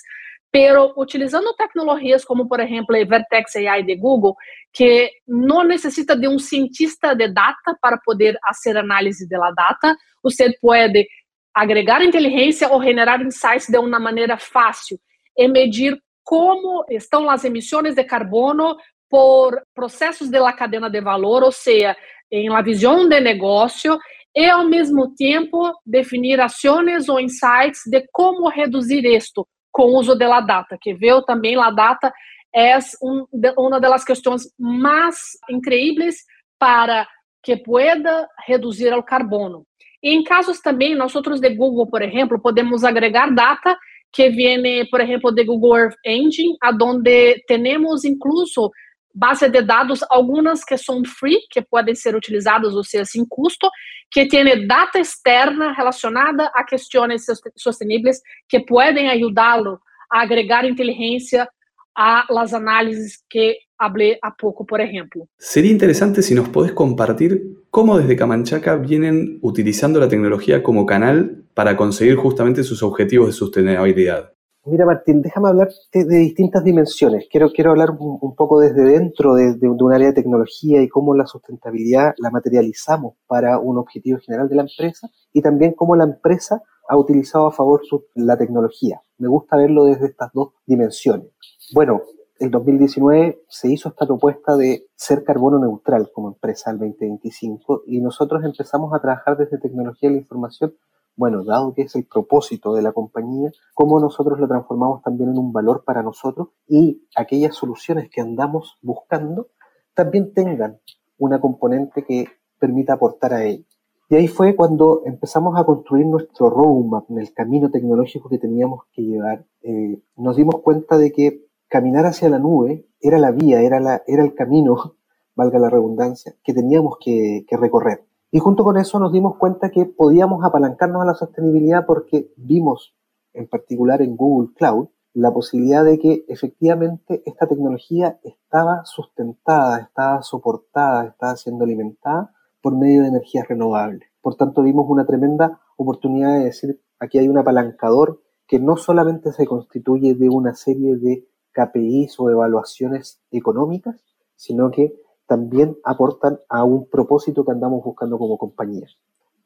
pero 0.55 0.95
utilizando 0.97 1.53
tecnologias 1.55 2.25
como, 2.25 2.47
por 2.47 2.61
exemplo, 2.61 2.95
a 2.95 3.05
Vertex 3.05 3.57
AI 3.57 3.83
de 3.83 3.97
Google, 3.97 4.37
que 4.73 5.11
não 5.27 5.64
necessita 5.64 6.14
de 6.14 6.29
um 6.29 6.38
cientista 6.38 7.12
de 7.12 7.27
data 7.27 7.77
para 7.83 7.99
poder 7.99 8.38
fazer 8.47 8.77
análise 8.77 9.29
da 9.29 9.51
data, 9.51 9.97
você 10.23 10.57
pode 10.62 11.09
agregar 11.53 12.05
inteligência 12.05 12.69
ou 12.69 12.81
generar 12.81 13.21
insights 13.21 13.67
de 13.67 13.77
uma 13.79 13.99
maneira 13.99 14.38
fácil 14.38 14.97
e 15.37 15.49
medir 15.49 15.99
como 16.23 16.85
estão 16.88 17.29
as 17.29 17.45
emissões 17.45 17.97
de 17.97 18.05
carbono 18.05 18.77
por 19.11 19.61
processos 19.75 20.31
de 20.31 20.38
la 20.38 20.53
cadena 20.53 20.88
de 20.88 21.01
valor, 21.01 21.43
ou 21.43 21.51
seja, 21.51 21.97
em 22.31 22.49
la 22.49 22.62
visão 22.62 23.09
de 23.09 23.19
negócio 23.19 23.99
e 24.33 24.49
ao 24.49 24.64
mesmo 24.69 25.17
tempo 25.17 25.73
definir 25.85 26.40
ações 26.40 27.09
ou 27.09 27.19
insights 27.19 27.83
de 27.87 28.05
como 28.12 28.49
reduzir 28.49 29.05
isto 29.05 29.45
com 29.74 29.87
o 29.87 29.98
uso 29.98 30.14
da 30.14 30.40
data, 30.40 30.78
que 30.80 30.94
veio 30.94 31.20
também 31.22 31.56
a 31.56 31.68
data 31.68 32.12
é 32.54 32.78
um, 33.02 33.26
uma 33.58 33.80
das 33.80 34.04
questões 34.04 34.44
mais 34.56 35.16
incríveis 35.50 36.18
para 36.56 37.08
que 37.42 37.56
pueda 37.56 38.28
reduzir 38.46 38.94
o 38.94 39.02
carbono. 39.02 39.66
E 40.00 40.14
em 40.14 40.22
casos 40.22 40.60
também, 40.60 40.94
nós 40.94 41.16
outros 41.16 41.40
de 41.40 41.50
Google, 41.50 41.88
por 41.88 42.02
exemplo, 42.02 42.40
podemos 42.40 42.84
agregar 42.84 43.34
data 43.34 43.76
que 44.12 44.30
vem, 44.30 44.88
por 44.88 45.00
exemplo, 45.00 45.32
de 45.32 45.42
Google 45.42 45.76
Earth 45.76 45.96
Engine, 46.06 46.56
aonde 46.62 47.42
temos 47.48 48.04
incluso 48.04 48.70
bases 49.14 49.50
de 49.50 49.62
dados, 49.62 50.05
algumas 50.11 50.64
que 50.64 50.77
são 50.77 51.05
free, 51.05 51.38
que 51.50 51.62
podem 51.62 51.94
ser 51.94 52.16
utilizadas, 52.16 52.74
ou 52.74 52.83
seja, 52.83 53.05
sem 53.05 53.24
custo, 53.29 53.70
que 54.11 54.27
tem 54.27 54.66
data 54.66 54.98
externa 54.98 55.72
relacionada 55.72 56.50
a 56.55 56.64
questões 56.64 57.24
sustentáveis 57.57 58.20
que 58.48 58.61
podem 58.61 59.09
ajudá-lo 59.09 59.81
a 60.11 60.22
agregar 60.22 60.64
inteligência 60.64 61.48
a 61.96 62.24
las 62.29 62.53
análises 62.53 63.22
que 63.31 63.59
hablé 63.79 64.18
a 64.22 64.35
poco, 64.35 64.64
por 64.66 64.81
ejemplo. 64.81 65.29
Sería 65.38 65.70
interesante 65.70 66.22
si 66.22 66.35
nos 66.35 66.48
podés 66.48 66.72
compartir 66.72 67.42
cómo 67.70 67.98
desde 67.98 68.16
Camanchaca 68.16 68.77
vienen 68.77 69.38
utilizando 69.42 70.00
la 70.00 70.09
tecnología 70.09 70.62
como 70.62 70.87
canal 70.87 71.44
para 71.55 71.77
conseguir 71.77 72.16
justamente 72.16 72.64
sus 72.64 72.83
objetivos 72.83 73.29
de 73.29 73.33
sostenibilidad. 73.33 74.34
Mira, 74.66 74.87
Martín, 74.87 75.20
déjame 75.20 75.48
hablar 75.50 75.68
de, 75.92 76.05
distintas 76.05 76.64
dimensiones. 76.64 77.27
Quiero, 77.31 77.50
quiero 77.50 77.72
hablar 77.72 77.90
un, 77.98 78.35
poco 78.35 78.61
desde 78.61 78.83
dentro 78.83 79.35
de, 79.35 79.59
un 79.68 79.92
área 79.92 80.09
de 80.09 80.14
tecnología 80.14 80.81
y 80.83 80.88
cómo 80.88 81.14
la 81.14 81.27
sustentabilidad 81.27 82.14
la 82.16 82.31
materializamos 82.31 83.16
para 83.27 83.59
un 83.59 83.77
objetivo 83.77 84.18
general 84.20 84.48
de 84.48 84.57
la 84.57 84.62
empresa 84.62 85.11
y 85.35 85.42
también 85.42 85.72
cómo 85.72 85.96
la 85.96 86.05
empresa 86.05 86.62
ha 86.88 86.96
utilizado 86.96 87.46
a 87.46 87.53
favor 87.53 87.83
su, 87.85 88.07
la 88.14 88.38
tecnología. 88.38 89.03
Me 89.18 89.29
gusta 89.29 89.57
verlo 89.57 89.85
desde 89.85 90.07
estas 90.07 90.33
dos 90.33 90.55
dimensiones. 90.66 91.29
Bueno, 91.74 92.00
el 92.38 92.50
2019 92.50 93.42
se 93.46 93.70
hizo 93.70 93.90
esta 93.90 94.07
propuesta 94.07 94.57
de 94.57 94.87
ser 94.96 95.24
carbono 95.24 95.59
neutral 95.59 96.11
como 96.12 96.29
empresa 96.29 96.70
al 96.70 96.79
2025 96.79 97.83
y 97.87 98.00
nosotros 98.00 98.42
empezamos 98.44 98.94
a 98.94 99.00
trabajar 99.00 99.37
desde 99.37 99.59
tecnología 99.59 100.09
de 100.09 100.16
la 100.16 100.20
información 100.22 100.74
bueno, 101.16 101.44
dado 101.44 101.74
que 101.74 101.83
es 101.83 101.94
el 101.94 102.07
propósito 102.07 102.74
de 102.74 102.83
la 102.83 102.92
compañía, 102.92 103.53
cómo 103.72 104.00
nosotros 104.00 104.38
lo 104.38 104.48
transformamos 104.48 105.03
también 105.03 105.31
en 105.31 105.38
un 105.38 105.53
valor 105.53 105.85
para 105.85 106.03
nosotros 106.03 106.48
y 106.68 107.07
aquellas 107.16 107.55
soluciones 107.55 108.11
que 108.11 108.20
andamos 108.20 108.79
buscando 108.83 109.48
también 109.94 110.33
tengan 110.33 110.81
una 111.18 111.40
componente 111.40 112.05
que 112.05 112.27
permita 112.59 112.94
aportar 112.94 113.35
a 113.35 113.44
ello. 113.44 113.64
Y 114.11 114.16
ahí 114.16 114.29
fue 114.29 114.55
cuando 114.55 115.03
empezamos 115.07 115.59
a 115.59 115.64
construir 115.64 116.07
nuestro 116.07 116.50
roadmap 116.50 117.11
en 117.11 117.18
el 117.18 117.33
camino 117.33 117.70
tecnológico 117.70 118.29
que 118.29 118.38
teníamos 118.38 118.85
que 118.92 119.03
llevar. 119.03 119.46
Eh, 119.62 120.03
nos 120.16 120.37
dimos 120.37 120.61
cuenta 120.62 120.98
de 120.98 121.11
que 121.12 121.46
caminar 121.68 122.05
hacia 122.07 122.29
la 122.29 122.38
nube 122.38 122.87
era 123.00 123.18
la 123.18 123.31
vía, 123.31 123.62
era, 123.62 123.81
la, 123.81 124.03
era 124.07 124.22
el 124.22 124.35
camino, 124.35 124.96
valga 125.37 125.59
la 125.59 125.70
redundancia, 125.70 126.35
que 126.42 126.53
teníamos 126.53 126.98
que 127.00 127.46
recorrer. 127.50 128.05
Y 128.35 128.40
junto 128.40 128.64
con 128.64 128.77
eso 128.77 128.99
nos 128.99 129.12
dimos 129.12 129.37
cuenta 129.37 129.70
que 129.70 129.87
podíamos 129.87 130.44
apalancarnos 130.44 131.01
a 131.01 131.05
la 131.05 131.14
sostenibilidad 131.14 131.87
porque 131.87 132.33
vimos, 132.37 132.92
en 133.33 133.47
particular 133.47 134.03
en 134.03 134.16
Google 134.16 134.53
Cloud, 134.57 134.88
la 135.12 135.33
posibilidad 135.33 135.85
de 135.85 136.01
que 136.01 136.25
efectivamente 136.27 137.23
esta 137.27 137.47
tecnología 137.47 138.18
estaba 138.25 138.85
sustentada, 138.87 139.79
estaba 139.79 140.20
soportada, 140.23 141.05
estaba 141.05 141.37
siendo 141.37 141.62
alimentada 141.62 142.35
por 142.61 142.77
medio 142.77 143.03
de 143.03 143.09
energías 143.11 143.47
renovables. 143.47 144.11
Por 144.20 144.35
tanto, 144.35 144.62
vimos 144.62 144.87
una 144.88 145.07
tremenda 145.07 145.61
oportunidad 145.77 146.37
de 146.37 146.47
decir, 146.47 146.83
aquí 146.99 147.18
hay 147.18 147.29
un 147.29 147.38
apalancador 147.38 148.20
que 148.49 148.59
no 148.59 148.77
solamente 148.77 149.31
se 149.31 149.47
constituye 149.47 150.16
de 150.16 150.29
una 150.29 150.55
serie 150.55 150.97
de 150.97 151.29
KPIs 151.53 152.18
o 152.18 152.31
evaluaciones 152.31 153.23
económicas, 153.31 154.03
sino 154.35 154.73
que 154.73 155.04
también 155.26 155.76
aportan 155.84 156.40
a 156.48 156.64
un 156.64 156.87
propósito 156.88 157.44
que 157.44 157.52
andamos 157.52 157.82
buscando 157.84 158.18
como 158.18 158.38
compañía. 158.38 158.87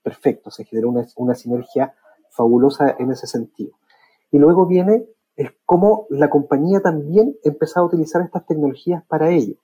Perfecto, 0.03 0.51
se 0.51 0.65
genera 0.65 0.89
una, 0.89 1.35
sinergia 1.35 1.95
fabulosa 2.31 2.97
en 2.99 3.11
ese 3.11 3.27
sentido. 3.27 3.73
Y 4.31 4.39
luego 4.39 4.67
viene 4.67 5.07
cómo 5.65 6.07
la 6.11 6.29
compañía 6.31 6.81
también 6.81 7.37
empezó 7.45 7.81
a 7.81 7.85
utilizar 7.85 8.23
estas 8.23 8.47
tecnologías 8.47 9.05
para 9.07 9.31
ello. 9.31 9.57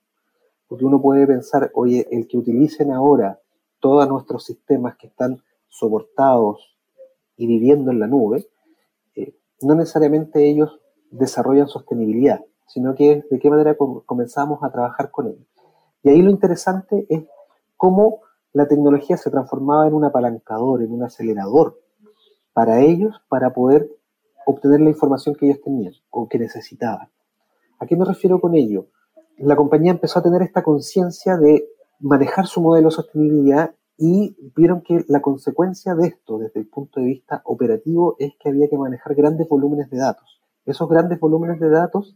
Porque 0.67 0.85
uno 0.85 1.01
puede 1.01 1.27
pensar, 1.27 1.71
oye, 1.73 2.07
el 2.11 2.27
que 2.27 2.37
utilicen 2.37 2.91
ahora 2.91 3.39
todos 3.79 4.07
nuestros 4.07 4.45
sistemas 4.45 4.95
que 4.97 5.07
están 5.07 5.37
soportados 5.67 6.75
y 7.37 7.47
viviendo 7.47 7.91
en 7.91 7.99
la 7.99 8.07
nube, 8.07 8.47
eh, 9.15 9.35
no 9.61 9.75
necesariamente 9.75 10.47
ellos 10.47 10.79
desarrollan 11.11 11.67
sostenibilidad, 11.67 12.43
sino 12.67 12.95
que 12.95 13.23
de 13.29 13.39
qué 13.39 13.49
manera 13.49 13.75
comenzamos 14.05 14.63
a 14.63 14.71
trabajar 14.71 15.11
con 15.11 15.27
ellos. 15.27 15.54
Y 16.05 16.09
ahí 16.09 16.21
lo 16.21 16.29
interesante 16.29 17.07
es 17.09 17.23
cómo 17.75 18.21
la 18.53 18.67
tecnología 18.67 19.17
se 19.17 19.31
transformaba 19.31 19.87
en 19.87 19.95
un 19.95 20.05
apalancador, 20.05 20.83
en 20.83 20.91
un 20.91 21.01
acelerador 21.01 21.79
para 22.53 22.79
ellos, 22.81 23.19
para 23.27 23.53
poder 23.53 23.89
obtener 24.45 24.81
la 24.81 24.91
información 24.91 25.33
que 25.33 25.47
ellos 25.47 25.61
tenían 25.63 25.93
o 26.11 26.29
que 26.29 26.37
necesitaban. 26.37 27.09
¿A 27.79 27.87
qué 27.87 27.97
me 27.97 28.05
refiero 28.05 28.39
con 28.39 28.53
ello? 28.53 28.85
La 29.39 29.55
compañía 29.55 29.93
empezó 29.93 30.19
a 30.19 30.21
tener 30.21 30.43
esta 30.43 30.61
conciencia 30.61 31.37
de 31.37 31.67
manejar 31.99 32.45
su 32.45 32.61
modelo 32.61 32.89
de 32.89 32.95
sostenibilidad 32.95 33.73
y 33.97 34.37
vieron 34.55 34.81
que 34.81 35.03
la 35.07 35.23
consecuencia 35.23 35.95
de 35.95 36.09
esto, 36.09 36.37
desde 36.37 36.59
el 36.59 36.67
punto 36.67 36.99
de 36.99 37.07
vista 37.07 37.41
operativo, 37.45 38.15
es 38.19 38.33
que 38.39 38.49
había 38.49 38.69
que 38.69 38.77
manejar 38.77 39.15
grandes 39.15 39.49
volúmenes 39.49 39.89
de 39.89 39.97
datos. 39.97 40.39
Esos 40.67 40.87
grandes 40.87 41.19
volúmenes 41.19 41.59
de 41.59 41.69
datos 41.71 42.15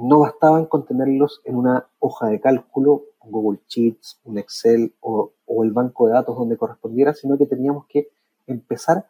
no 0.00 0.20
bastaban 0.20 0.66
con 0.66 0.86
tenerlos 0.86 1.40
en 1.44 1.56
una 1.56 1.86
hoja 1.98 2.28
de 2.28 2.40
cálculo 2.40 3.04
Google 3.22 3.60
Sheets, 3.68 4.20
un 4.24 4.38
Excel 4.38 4.94
o, 5.00 5.32
el 5.62 5.72
banco 5.72 6.06
de 6.06 6.14
datos 6.14 6.36
donde 6.36 6.56
correspondiera, 6.56 7.12
sino 7.12 7.36
que 7.36 7.46
teníamos 7.46 7.86
que 7.86 8.08
empezar 8.46 9.06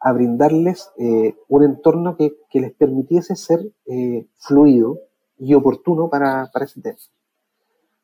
a 0.00 0.12
brindarles 0.12 0.90
eh, 0.98 1.34
un 1.48 1.64
entorno 1.64 2.16
que, 2.16 2.36
les 2.52 2.72
permitiese 2.72 3.36
ser 3.36 3.60
eh, 3.86 4.26
fluido 4.38 4.98
y 5.38 5.54
oportuno 5.54 6.08
para, 6.08 6.50
para 6.52 6.64
ese 6.64 6.80
tema. 6.80 6.96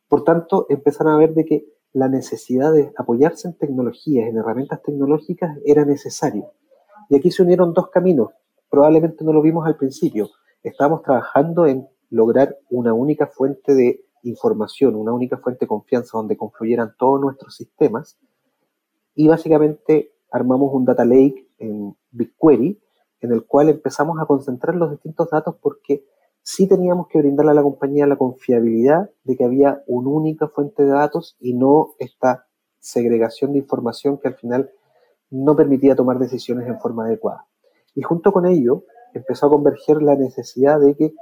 Por 0.08 0.24
tanto, 0.24 0.66
empezaron 0.68 1.14
a 1.14 1.16
ver 1.16 1.32
de 1.32 1.46
que 1.46 1.64
la 1.94 2.08
necesidad 2.08 2.72
de 2.72 2.92
apoyarse 2.98 3.48
en 3.48 3.54
tecnologías, 3.54 4.28
en 4.28 4.36
herramientas 4.36 4.82
tecnológicas, 4.82 5.58
era 5.64 5.84
necesario. 5.84 6.52
Y 7.08 7.16
aquí 7.16 7.30
se 7.30 7.42
unieron 7.42 7.72
dos 7.72 7.88
caminos. 7.88 8.30
Probablemente 8.68 9.24
no 9.24 9.32
lo 9.32 9.42
vimos 9.42 9.66
al 9.66 9.76
principio. 9.76 10.30
Estábamos 10.62 11.02
trabajando 11.02 11.66
en 11.66 11.86
lograr 12.12 12.58
una 12.70 12.92
única 12.92 13.26
fuente 13.26 13.74
de 13.74 14.04
información, 14.22 14.94
una 14.94 15.12
única 15.12 15.38
fuente 15.38 15.64
de 15.64 15.68
confianza 15.68 16.18
donde 16.18 16.36
confluyeran 16.36 16.94
todos 16.98 17.20
nuestros 17.20 17.56
sistemas. 17.56 18.18
Y 19.14 19.28
básicamente 19.28 20.12
armamos 20.30 20.72
un 20.74 20.84
data 20.84 21.04
lake 21.04 21.48
en 21.58 21.96
BigQuery 22.10 22.80
en 23.22 23.32
el 23.32 23.46
cual 23.46 23.70
empezamos 23.70 24.20
a 24.20 24.26
concentrar 24.26 24.76
los 24.76 24.90
distintos 24.90 25.30
datos 25.30 25.56
porque 25.60 26.04
sí 26.42 26.68
teníamos 26.68 27.08
que 27.08 27.18
brindarle 27.18 27.52
a 27.52 27.54
la 27.54 27.62
compañía 27.62 28.06
la 28.06 28.16
confiabilidad 28.16 29.10
de 29.24 29.36
que 29.36 29.44
había 29.44 29.82
una 29.86 30.10
única 30.10 30.48
fuente 30.48 30.82
de 30.82 30.90
datos 30.90 31.36
y 31.40 31.54
no 31.54 31.94
esta 31.98 32.46
segregación 32.78 33.52
de 33.52 33.60
información 33.60 34.18
que 34.18 34.28
al 34.28 34.34
final 34.34 34.70
no 35.30 35.56
permitía 35.56 35.96
tomar 35.96 36.18
decisiones 36.18 36.68
en 36.68 36.78
forma 36.78 37.06
adecuada. 37.06 37.46
Y 37.94 38.02
junto 38.02 38.32
con 38.32 38.44
ello 38.44 38.84
empezó 39.14 39.46
a 39.46 39.50
converger 39.50 40.02
la 40.02 40.16
necesidad 40.16 40.78
de 40.78 40.94
que 40.94 41.14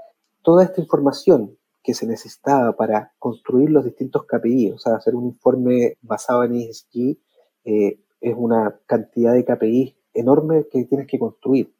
toda 0.42 0.64
esta 0.64 0.80
información 0.80 1.56
que 1.82 1.94
se 1.94 2.06
necesitaba 2.06 2.76
para 2.76 3.12
construir 3.18 3.70
los 3.70 3.84
distintos 3.84 4.24
KPI, 4.26 4.72
o 4.72 4.78
sea, 4.78 4.96
hacer 4.96 5.14
un 5.14 5.26
informe 5.26 5.96
basado 6.02 6.44
en 6.44 6.54
ESG, 6.56 7.18
eh, 7.64 8.00
es 8.20 8.34
una 8.36 8.78
cantidad 8.86 9.32
de 9.32 9.44
KPI 9.44 9.96
enorme 10.14 10.66
que 10.70 10.84
tienes 10.84 11.06
que 11.06 11.18
construir. 11.18 11.74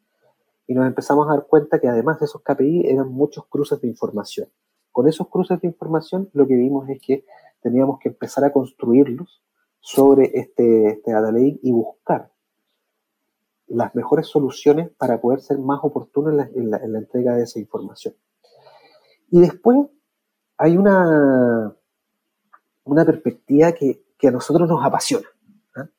Y 0.67 0.73
nos 0.73 0.87
empezamos 0.87 1.27
a 1.27 1.33
dar 1.33 1.45
cuenta 1.47 1.79
que 1.79 1.87
además 1.87 2.19
de 2.19 2.25
esos 2.25 2.41
KPI 2.41 2.87
eran 2.87 3.11
muchos 3.11 3.45
cruces 3.47 3.79
de 3.81 3.87
información. 3.87 4.49
Con 4.91 5.07
esos 5.07 5.27
cruces 5.29 5.61
de 5.61 5.67
información 5.67 6.29
lo 6.33 6.47
que 6.47 6.55
vimos 6.55 6.89
es 6.89 6.99
que 7.01 7.25
teníamos 7.61 7.99
que 7.99 8.09
empezar 8.09 8.43
a 8.43 8.51
construirlos 8.51 9.43
sobre 9.79 10.31
este, 10.33 10.87
este 10.87 11.11
data 11.11 11.31
lake 11.31 11.59
y 11.61 11.71
buscar 11.71 12.31
las 13.67 13.93
mejores 13.95 14.27
soluciones 14.27 14.89
para 14.97 15.21
poder 15.21 15.41
ser 15.41 15.59
más 15.59 15.79
oportunos 15.83 16.33
en 16.55 16.71
la 16.71 16.99
entrega 16.99 17.35
de 17.35 17.43
esa 17.43 17.59
información. 17.59 18.15
Y 19.31 19.39
después 19.39 19.87
hay 20.57 20.77
una, 20.77 21.75
una 22.83 23.05
perspectiva 23.05 23.71
que, 23.71 24.03
a 24.23 24.29
nosotros 24.29 24.69
nos 24.69 24.85
apasiona. 24.85 25.25
¿ah? 25.75 25.89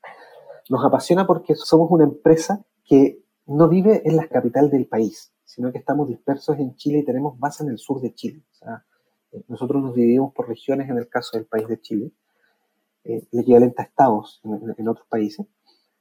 Nos 0.69 0.85
apasiona 0.85 1.27
porque 1.27 1.57
somos 1.57 1.91
una 1.91 2.05
empresa 2.05 2.65
que 2.85 3.25
no 3.47 3.69
vive 3.69 4.03
en 4.05 4.17
la 4.17 4.29
capital 4.29 4.71
del 4.71 4.87
país, 4.87 5.33
sino 5.45 5.73
que 5.73 5.79
estamos 5.79 6.09
dispersos 6.09 6.59
en 6.59 6.77
Chile 6.77 6.99
y 6.99 7.05
tenemos 7.05 7.39
base 7.39 7.65
en 7.65 7.71
el 7.71 7.79
sur 7.79 8.01
de 8.01 8.15
Chile. 8.15 8.45
Eh, 9.33 9.43
nosotros 9.49 9.83
nos 9.83 9.95
dividimos 9.95 10.33
por 10.33 10.47
regiones 10.47 10.89
en 10.89 10.99
el 10.99 11.09
caso 11.09 11.37
del 11.37 11.47
país 11.47 11.67
de 11.67 11.81
Chile, 11.81 12.13
eh, 13.05 13.27
el 13.33 13.41
equivalente 13.41 13.83
a 13.83 13.87
estados 13.87 14.41
en, 14.45 14.89
otros 14.89 15.07
países, 15.09 15.47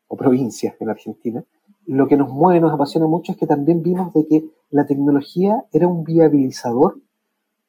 o 0.08 0.18
provincias 0.18 0.76
en 0.80 0.90
Argentina. 0.90 1.44
Lo 1.88 2.08
que 2.08 2.18
nos 2.18 2.30
mueve, 2.30 2.60
nos 2.60 2.74
apasiona 2.74 3.08
mucho 3.08 3.32
es 3.32 3.38
que 3.38 3.48
también 3.48 3.82
vimos 3.82 4.14
de 4.14 4.28
que 4.28 4.46
la 4.70 4.86
tecnología 4.86 5.66
era 5.72 5.88
un 5.88 6.04
viabilizador 6.04 7.00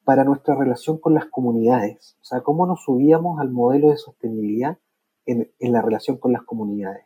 para 0.03 0.23
nuestra 0.23 0.55
relación 0.55 0.97
con 0.97 1.13
las 1.13 1.25
comunidades. 1.25 2.17
O 2.21 2.25
sea, 2.25 2.41
cómo 2.41 2.65
nos 2.65 2.83
subíamos 2.83 3.39
al 3.39 3.51
modelo 3.51 3.89
de 3.89 3.97
sostenibilidad 3.97 4.77
en, 5.25 5.51
la 5.59 5.81
relación 5.81 6.17
con 6.17 6.33
las 6.33 6.43
comunidades. 6.43 7.05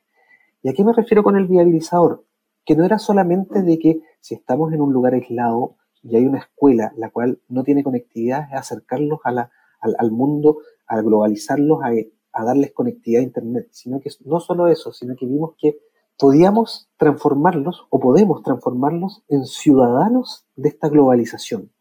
¿Y 0.64 0.70
a 0.70 0.74
qué 0.74 0.84
me 0.84 0.94
refiero 0.94 1.24
con 1.24 1.38
el 1.38 1.48
viabilizador? 1.48 2.26
Que 2.66 2.76
no 2.76 2.84
era 2.84 3.00
solamente 3.00 3.62
de 3.62 3.80
que 3.80 4.02
si 4.20 4.36
estamos 4.36 4.74
en 4.74 4.82
un 4.82 4.92
lugar 4.92 5.14
aislado 5.14 5.76
y 6.02 6.16
hay 6.16 6.26
una 6.26 6.40
escuela 6.40 6.92
la 6.98 7.10
cual 7.12 7.40
no 7.48 7.64
tiene 7.64 7.84
conectividad, 7.84 8.48
es 8.52 8.60
acercarlos 8.60 9.20
a 9.24 9.32
la, 9.32 9.52
al, 9.80 10.12
mundo, 10.12 10.58
a 10.88 11.02
globalizarlos, 11.02 11.80
a, 11.84 11.92
a 12.34 12.44
darles 12.44 12.74
conectividad 12.74 13.22
a 13.22 13.26
Internet, 13.26 13.68
sino 13.72 14.00
que 14.00 14.10
no 14.26 14.40
solo 14.40 14.68
eso, 14.68 14.92
sino 14.92 15.16
que 15.16 15.26
vimos 15.26 15.56
que 15.58 15.78
podíamos 16.18 16.90
transformarlos 16.98 17.86
o 17.90 18.00
podemos 18.00 18.42
transformarlos 18.42 19.24
en 19.28 19.46
ciudadanos 19.46 20.48
de 20.56 20.70
esta 20.70 20.90
globalización. 20.90 21.72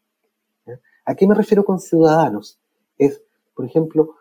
¿A 1.07 1.15
qué 1.15 1.25
me 1.25 1.35
refiero 1.35 1.63
con 1.63 1.79
ciudadanos? 1.79 2.59
Es, 2.97 3.23
por 3.55 3.63
ejemplo, 3.63 4.15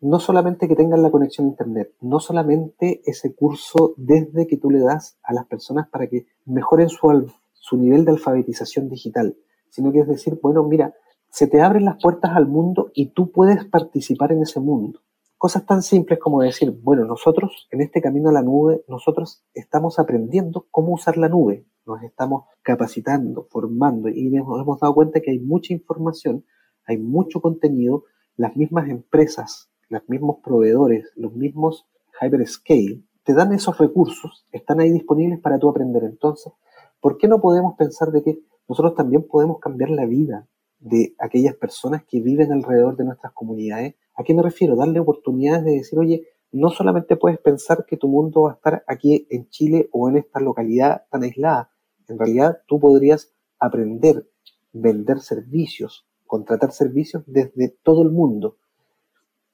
no 0.00 0.18
solamente 0.18 0.66
que 0.66 0.74
tengan 0.74 1.00
la 1.00 1.12
conexión 1.12 1.46
a 1.46 1.50
Internet, 1.50 1.94
no 2.00 2.18
solamente 2.18 3.00
ese 3.04 3.32
curso 3.32 3.94
desde 3.96 4.48
que 4.48 4.56
tú 4.56 4.68
le 4.68 4.80
das 4.80 5.16
a 5.22 5.32
las 5.32 5.46
personas 5.46 5.88
para 5.88 6.08
que 6.08 6.26
mejoren 6.44 6.88
su, 6.88 7.32
su 7.52 7.76
nivel 7.76 8.04
de 8.04 8.10
alfabetización 8.10 8.88
digital, 8.88 9.36
sino 9.70 9.92
que 9.92 10.00
es 10.00 10.08
decir, 10.08 10.40
bueno, 10.42 10.64
mira, 10.64 10.92
se 11.30 11.46
te 11.46 11.60
abren 11.60 11.84
las 11.84 12.02
puertas 12.02 12.32
al 12.34 12.48
mundo 12.48 12.90
y 12.92 13.10
tú 13.10 13.30
puedes 13.30 13.64
participar 13.66 14.32
en 14.32 14.42
ese 14.42 14.58
mundo. 14.58 14.98
Cosas 15.38 15.64
tan 15.64 15.80
simples 15.80 16.18
como 16.18 16.42
decir, 16.42 16.76
bueno, 16.82 17.04
nosotros 17.04 17.68
en 17.70 17.82
este 17.82 18.02
camino 18.02 18.30
a 18.30 18.32
la 18.32 18.42
nube, 18.42 18.82
nosotros 18.88 19.44
estamos 19.54 20.00
aprendiendo 20.00 20.66
cómo 20.72 20.94
usar 20.94 21.18
la 21.18 21.28
nube, 21.28 21.66
nos 21.86 22.02
estamos 22.02 22.44
capacitando, 22.62 23.46
formando 23.50 24.08
y 24.08 24.30
nos 24.30 24.60
hemos 24.60 24.80
dado 24.80 24.94
cuenta 24.94 25.20
que 25.20 25.32
hay 25.32 25.38
mucha 25.38 25.72
información, 25.72 26.44
hay 26.86 26.98
mucho 26.98 27.40
contenido, 27.40 28.04
las 28.36 28.56
mismas 28.56 28.88
empresas, 28.88 29.70
los 29.88 30.08
mismos 30.08 30.38
proveedores, 30.42 31.10
los 31.16 31.34
mismos 31.34 31.86
hyperscale, 32.20 33.02
te 33.24 33.34
dan 33.34 33.52
esos 33.52 33.78
recursos, 33.78 34.46
están 34.52 34.80
ahí 34.80 34.90
disponibles 34.90 35.40
para 35.40 35.58
tú 35.58 35.68
aprender. 35.68 36.04
Entonces, 36.04 36.52
¿por 37.00 37.18
qué 37.18 37.28
no 37.28 37.40
podemos 37.40 37.74
pensar 37.76 38.10
de 38.10 38.22
que 38.22 38.38
nosotros 38.68 38.94
también 38.94 39.26
podemos 39.28 39.58
cambiar 39.58 39.90
la 39.90 40.06
vida 40.06 40.48
de 40.78 41.14
aquellas 41.18 41.54
personas 41.54 42.04
que 42.04 42.20
viven 42.20 42.52
alrededor 42.52 42.96
de 42.96 43.04
nuestras 43.04 43.32
comunidades 43.32 43.94
¿A 44.14 44.24
qué 44.24 44.34
me 44.34 44.42
refiero? 44.42 44.76
Darle 44.76 45.00
oportunidades 45.00 45.64
de 45.64 45.72
decir, 45.72 45.98
oye, 45.98 46.28
no 46.52 46.68
solamente 46.68 47.16
puedes 47.16 47.38
pensar 47.38 47.86
que 47.86 47.96
tu 47.96 48.08
mundo 48.08 48.42
va 48.42 48.52
a 48.52 48.54
estar 48.54 48.84
aquí 48.86 49.26
en 49.30 49.48
Chile 49.48 49.88
o 49.90 50.08
en 50.08 50.18
esta 50.18 50.38
localidad 50.38 51.06
tan 51.10 51.22
aislada. 51.22 51.71
En 52.08 52.18
realidad 52.18 52.62
tú 52.66 52.80
podrías 52.80 53.32
aprender, 53.58 54.28
vender 54.72 55.20
servicios, 55.20 56.06
contratar 56.26 56.72
servicios 56.72 57.22
desde 57.26 57.68
todo 57.68 58.02
el 58.02 58.10
mundo. 58.10 58.56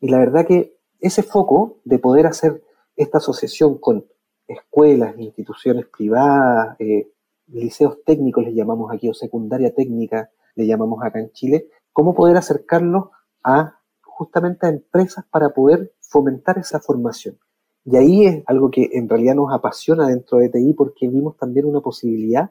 Y 0.00 0.08
la 0.08 0.18
verdad 0.18 0.46
que 0.46 0.76
ese 1.00 1.22
foco 1.22 1.78
de 1.84 1.98
poder 1.98 2.26
hacer 2.26 2.62
esta 2.96 3.18
asociación 3.18 3.78
con 3.78 4.06
escuelas, 4.46 5.18
instituciones 5.18 5.86
privadas, 5.86 6.76
eh, 6.80 7.10
liceos 7.48 8.02
técnicos 8.04 8.44
les 8.44 8.54
llamamos 8.54 8.92
aquí, 8.92 9.08
o 9.08 9.14
secundaria 9.14 9.74
técnica 9.74 10.30
le 10.54 10.66
llamamos 10.66 11.02
acá 11.02 11.20
en 11.20 11.30
Chile, 11.32 11.68
cómo 11.92 12.14
poder 12.14 12.36
acercarlos 12.36 13.08
a 13.44 13.78
justamente 14.02 14.66
a 14.66 14.70
empresas 14.70 15.24
para 15.30 15.50
poder 15.50 15.92
fomentar 16.00 16.58
esa 16.58 16.80
formación. 16.80 17.38
Y 17.84 17.96
ahí 17.96 18.26
es 18.26 18.42
algo 18.46 18.70
que 18.70 18.90
en 18.92 19.08
realidad 19.08 19.34
nos 19.34 19.52
apasiona 19.52 20.08
dentro 20.08 20.38
de 20.38 20.48
TI 20.48 20.74
porque 20.74 21.08
vimos 21.08 21.36
también 21.36 21.66
una 21.66 21.80
posibilidad 21.80 22.50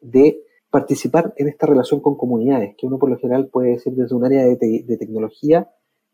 de 0.00 0.42
participar 0.70 1.34
en 1.36 1.48
esta 1.48 1.66
relación 1.66 2.00
con 2.00 2.16
comunidades, 2.16 2.74
que 2.76 2.86
uno 2.86 2.98
por 2.98 3.10
lo 3.10 3.18
general 3.18 3.48
puede 3.48 3.70
decir 3.70 3.94
desde 3.94 4.14
un 4.14 4.24
área 4.24 4.44
de, 4.44 4.96
tecnología 4.98 5.70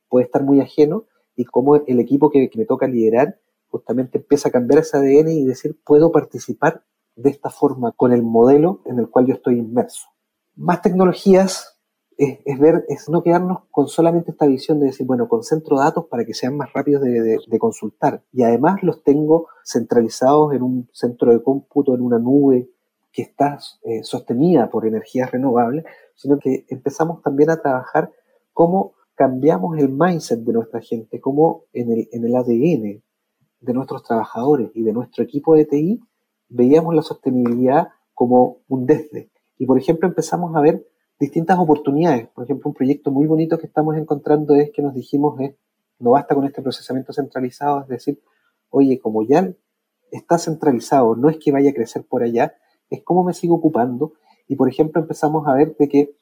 puede 0.08 0.26
estar 0.26 0.42
muy 0.42 0.60
ajeno 0.60 1.06
y 1.36 1.44
como 1.44 1.76
el 1.76 1.98
equipo 1.98 2.30
que, 2.30 2.48
que 2.48 2.58
me 2.58 2.64
toca 2.64 2.86
liderar 2.86 3.38
justamente 3.68 4.18
empieza 4.18 4.48
a 4.48 4.52
cambiar 4.52 4.80
ese 4.80 4.96
ADN 4.96 5.28
y 5.28 5.44
decir, 5.44 5.76
puedo 5.84 6.12
participar 6.12 6.84
de 7.16 7.30
esta 7.30 7.50
forma 7.50 7.92
con 7.92 8.12
el 8.12 8.22
modelo 8.22 8.80
en 8.84 8.98
el 8.98 9.08
cual 9.08 9.26
yo 9.26 9.34
estoy 9.34 9.58
inmerso. 9.58 10.06
Más 10.54 10.82
tecnologías 10.82 11.73
es, 12.16 12.58
ver, 12.58 12.84
es 12.88 13.08
no 13.08 13.22
quedarnos 13.22 13.62
con 13.70 13.88
solamente 13.88 14.30
esta 14.30 14.46
visión 14.46 14.80
de 14.80 14.86
decir, 14.86 15.06
bueno, 15.06 15.28
concentro 15.28 15.78
datos 15.78 16.06
para 16.06 16.24
que 16.24 16.34
sean 16.34 16.56
más 16.56 16.72
rápidos 16.72 17.02
de, 17.02 17.58
consultar. 17.58 18.22
Y 18.32 18.42
además 18.42 18.82
los 18.82 19.02
tengo 19.02 19.48
centralizados 19.64 20.54
en 20.54 20.62
un 20.62 20.88
centro 20.92 21.32
de 21.32 21.42
cómputo, 21.42 21.94
en 21.94 22.00
una 22.00 22.18
nube 22.18 22.68
que 23.12 23.22
está 23.22 23.58
eh, 23.84 24.02
sostenida 24.02 24.70
por 24.70 24.86
energías 24.86 25.30
renovables, 25.30 25.84
sino 26.14 26.38
que 26.38 26.66
empezamos 26.68 27.22
también 27.22 27.50
a 27.50 27.60
trabajar 27.60 28.10
cómo 28.52 28.94
cambiamos 29.14 29.78
el 29.78 29.88
mindset 29.90 30.40
de 30.40 30.52
nuestra 30.52 30.80
gente, 30.80 31.20
cómo 31.20 31.64
en 31.72 31.92
el, 31.92 32.08
en 32.12 32.24
el 32.24 32.34
ADN 32.34 33.02
de 33.60 33.72
nuestros 33.72 34.02
trabajadores 34.02 34.70
y 34.74 34.82
de 34.82 34.92
nuestro 34.92 35.22
equipo 35.24 35.54
de 35.54 35.64
TI 35.64 36.00
veíamos 36.48 36.94
la 36.94 37.02
sostenibilidad 37.02 37.88
como 38.12 38.58
un 38.68 38.86
desde. 38.86 39.30
Y 39.58 39.66
por 39.66 39.78
ejemplo 39.78 40.08
empezamos 40.08 40.54
a 40.56 40.60
ver 40.60 40.86
distintas 41.24 41.58
oportunidades. 41.58 42.28
Por 42.28 42.44
ejemplo, 42.44 42.68
un 42.68 42.74
proyecto 42.74 43.10
muy 43.10 43.26
bonito 43.26 43.58
que 43.58 43.66
estamos 43.66 43.96
encontrando 43.96 44.54
es 44.54 44.70
que 44.70 44.82
nos 44.82 44.94
dijimos, 44.94 45.40
es, 45.40 45.54
no 45.98 46.10
basta 46.10 46.34
con 46.34 46.44
este 46.44 46.60
procesamiento 46.60 47.12
centralizado, 47.12 47.80
es 47.82 47.88
decir, 47.88 48.22
oye, 48.68 48.98
como 48.98 49.22
ya 49.22 49.50
está 50.10 50.38
centralizado, 50.38 51.16
no 51.16 51.30
es 51.30 51.38
que 51.38 51.50
vaya 51.50 51.70
a 51.70 51.72
crecer 51.72 52.04
por 52.06 52.22
allá, 52.22 52.54
es 52.90 53.02
cómo 53.02 53.24
me 53.24 53.32
sigo 53.32 53.54
ocupando. 53.54 54.12
Y 54.46 54.56
por 54.56 54.68
ejemplo, 54.68 55.00
empezamos 55.00 55.48
a 55.48 55.54
ver 55.54 55.74
de 55.78 55.88
que, 55.88 56.16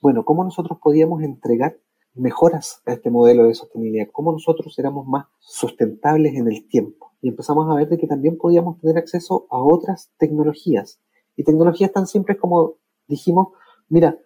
bueno, 0.00 0.24
cómo 0.24 0.44
nosotros 0.44 0.78
podíamos 0.82 1.22
entregar 1.22 1.76
mejoras 2.14 2.82
a 2.86 2.92
este 2.92 3.10
modelo 3.10 3.44
de 3.44 3.54
sostenibilidad, 3.54 4.08
cómo 4.10 4.32
nosotros 4.32 4.78
éramos 4.78 5.06
más 5.06 5.26
sustentables 5.40 6.34
en 6.34 6.48
el 6.48 6.66
tiempo. 6.66 7.12
Y 7.20 7.28
empezamos 7.28 7.70
a 7.70 7.74
ver 7.74 7.88
de 7.88 7.98
que 7.98 8.06
también 8.06 8.38
podíamos 8.38 8.80
tener 8.80 8.96
acceso 8.96 9.46
a 9.50 9.62
otras 9.62 10.10
tecnologías. 10.16 11.00
Y 11.36 11.44
tecnologías 11.44 11.92
tan 11.92 12.06
simples 12.06 12.38
como 12.38 12.76
dijimos, 13.06 13.48
mira, 13.88 14.18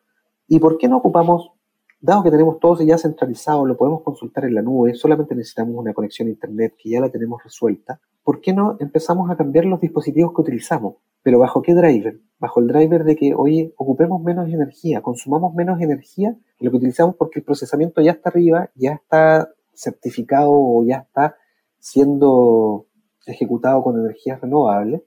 ¿Y 0.52 0.58
por 0.58 0.76
qué 0.76 0.86
no 0.86 0.98
ocupamos, 0.98 1.50
dado 1.98 2.22
que 2.22 2.30
tenemos 2.30 2.60
todo 2.60 2.78
ya 2.82 2.98
centralizado, 2.98 3.64
lo 3.64 3.74
podemos 3.74 4.02
consultar 4.02 4.44
en 4.44 4.54
la 4.54 4.60
nube, 4.60 4.92
solamente 4.92 5.34
necesitamos 5.34 5.74
una 5.76 5.94
conexión 5.94 6.28
a 6.28 6.32
Internet 6.32 6.74
que 6.76 6.90
ya 6.90 7.00
la 7.00 7.08
tenemos 7.08 7.42
resuelta, 7.42 8.02
¿por 8.22 8.42
qué 8.42 8.52
no 8.52 8.76
empezamos 8.78 9.30
a 9.30 9.36
cambiar 9.36 9.64
los 9.64 9.80
dispositivos 9.80 10.34
que 10.34 10.42
utilizamos? 10.42 10.96
Pero 11.22 11.38
¿bajo 11.38 11.62
qué 11.62 11.72
driver? 11.72 12.20
Bajo 12.38 12.60
el 12.60 12.66
driver 12.66 13.02
de 13.04 13.16
que, 13.16 13.34
oye, 13.34 13.72
ocupemos 13.78 14.22
menos 14.22 14.46
energía, 14.46 15.00
consumamos 15.00 15.54
menos 15.54 15.80
energía 15.80 16.36
que 16.58 16.66
lo 16.66 16.70
que 16.70 16.76
utilizamos 16.76 17.16
porque 17.16 17.38
el 17.38 17.46
procesamiento 17.46 18.02
ya 18.02 18.10
está 18.10 18.28
arriba, 18.28 18.68
ya 18.74 18.92
está 18.92 19.48
certificado 19.72 20.50
o 20.52 20.84
ya 20.84 20.98
está 20.98 21.36
siendo 21.78 22.88
ejecutado 23.24 23.82
con 23.82 23.98
energías 23.98 24.38
renovables, 24.38 25.00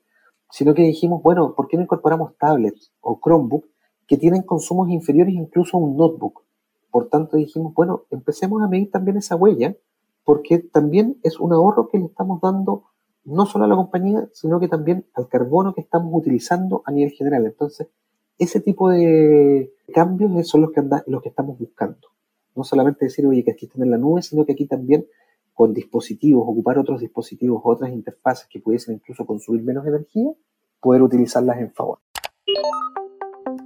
sino 0.50 0.74
que 0.74 0.82
dijimos, 0.82 1.22
bueno, 1.22 1.54
¿por 1.54 1.68
qué 1.68 1.78
no 1.78 1.84
incorporamos 1.84 2.36
tablets 2.36 2.92
o 3.00 3.20
Chromebook 3.24 3.75
que 4.08 4.18
tienen 4.18 4.44
consumos 4.44 4.90
inferiores 4.90 5.34
incluso 5.34 5.78
a 5.78 5.80
un 5.80 5.98
notebook. 5.98 6.44
Por 6.92 7.10
tanto, 7.10 7.38
dijimos, 7.38 7.74
bueno, 7.74 8.04
empecemos 8.10 8.62
a 8.62 8.68
medir 8.68 8.92
también 8.92 9.18
esa 9.18 9.36
huella, 9.36 9.76
porque 10.24 10.60
también 10.60 11.18
es 11.24 11.40
un 11.40 11.54
ahorro 11.54 11.88
que 11.88 12.00
le 12.00 12.06
estamos 12.06 12.42
dando 12.42 12.84
no 13.26 13.46
solo 13.46 13.66
a 13.66 13.68
la 13.68 13.76
compañía, 13.76 14.30
sino 14.34 14.60
que 14.60 14.68
también 14.68 15.06
al 15.14 15.28
carbono 15.28 15.74
que 15.74 15.82
estamos 15.82 16.12
utilizando 16.14 16.84
a 16.86 16.92
nivel 16.92 17.12
general. 17.12 17.46
Entonces, 17.46 17.88
ese 18.38 18.60
tipo 18.60 18.90
de 18.90 19.74
cambios 19.94 20.48
son 20.48 20.62
los 20.62 20.72
que, 20.72 20.84
los 21.08 21.22
que 21.22 21.30
estamos 21.30 21.58
buscando. 21.58 22.08
No 22.56 22.64
solamente 22.64 23.06
decir, 23.06 23.26
oye, 23.26 23.44
que 23.44 23.52
aquí 23.52 23.66
están 23.66 23.84
en 23.84 23.92
la 23.92 23.98
nube, 23.98 24.22
sino 24.22 24.46
que 24.46 24.54
aquí 24.54 24.66
también 24.66 25.06
con 25.54 25.74
dispositivos, 25.74 26.44
ocupar 26.48 26.78
otros 26.78 27.00
dispositivos, 27.00 27.62
otras 27.64 27.92
interfaces 27.92 28.48
que 28.48 28.60
pudiesen 28.60 28.96
incluso 28.96 29.26
consumir 29.26 29.64
menos 29.64 29.88
energía, 29.88 30.32
poder 30.82 31.02
utilizarlas 31.02 31.60
en 31.60 31.72
favor. 31.72 32.00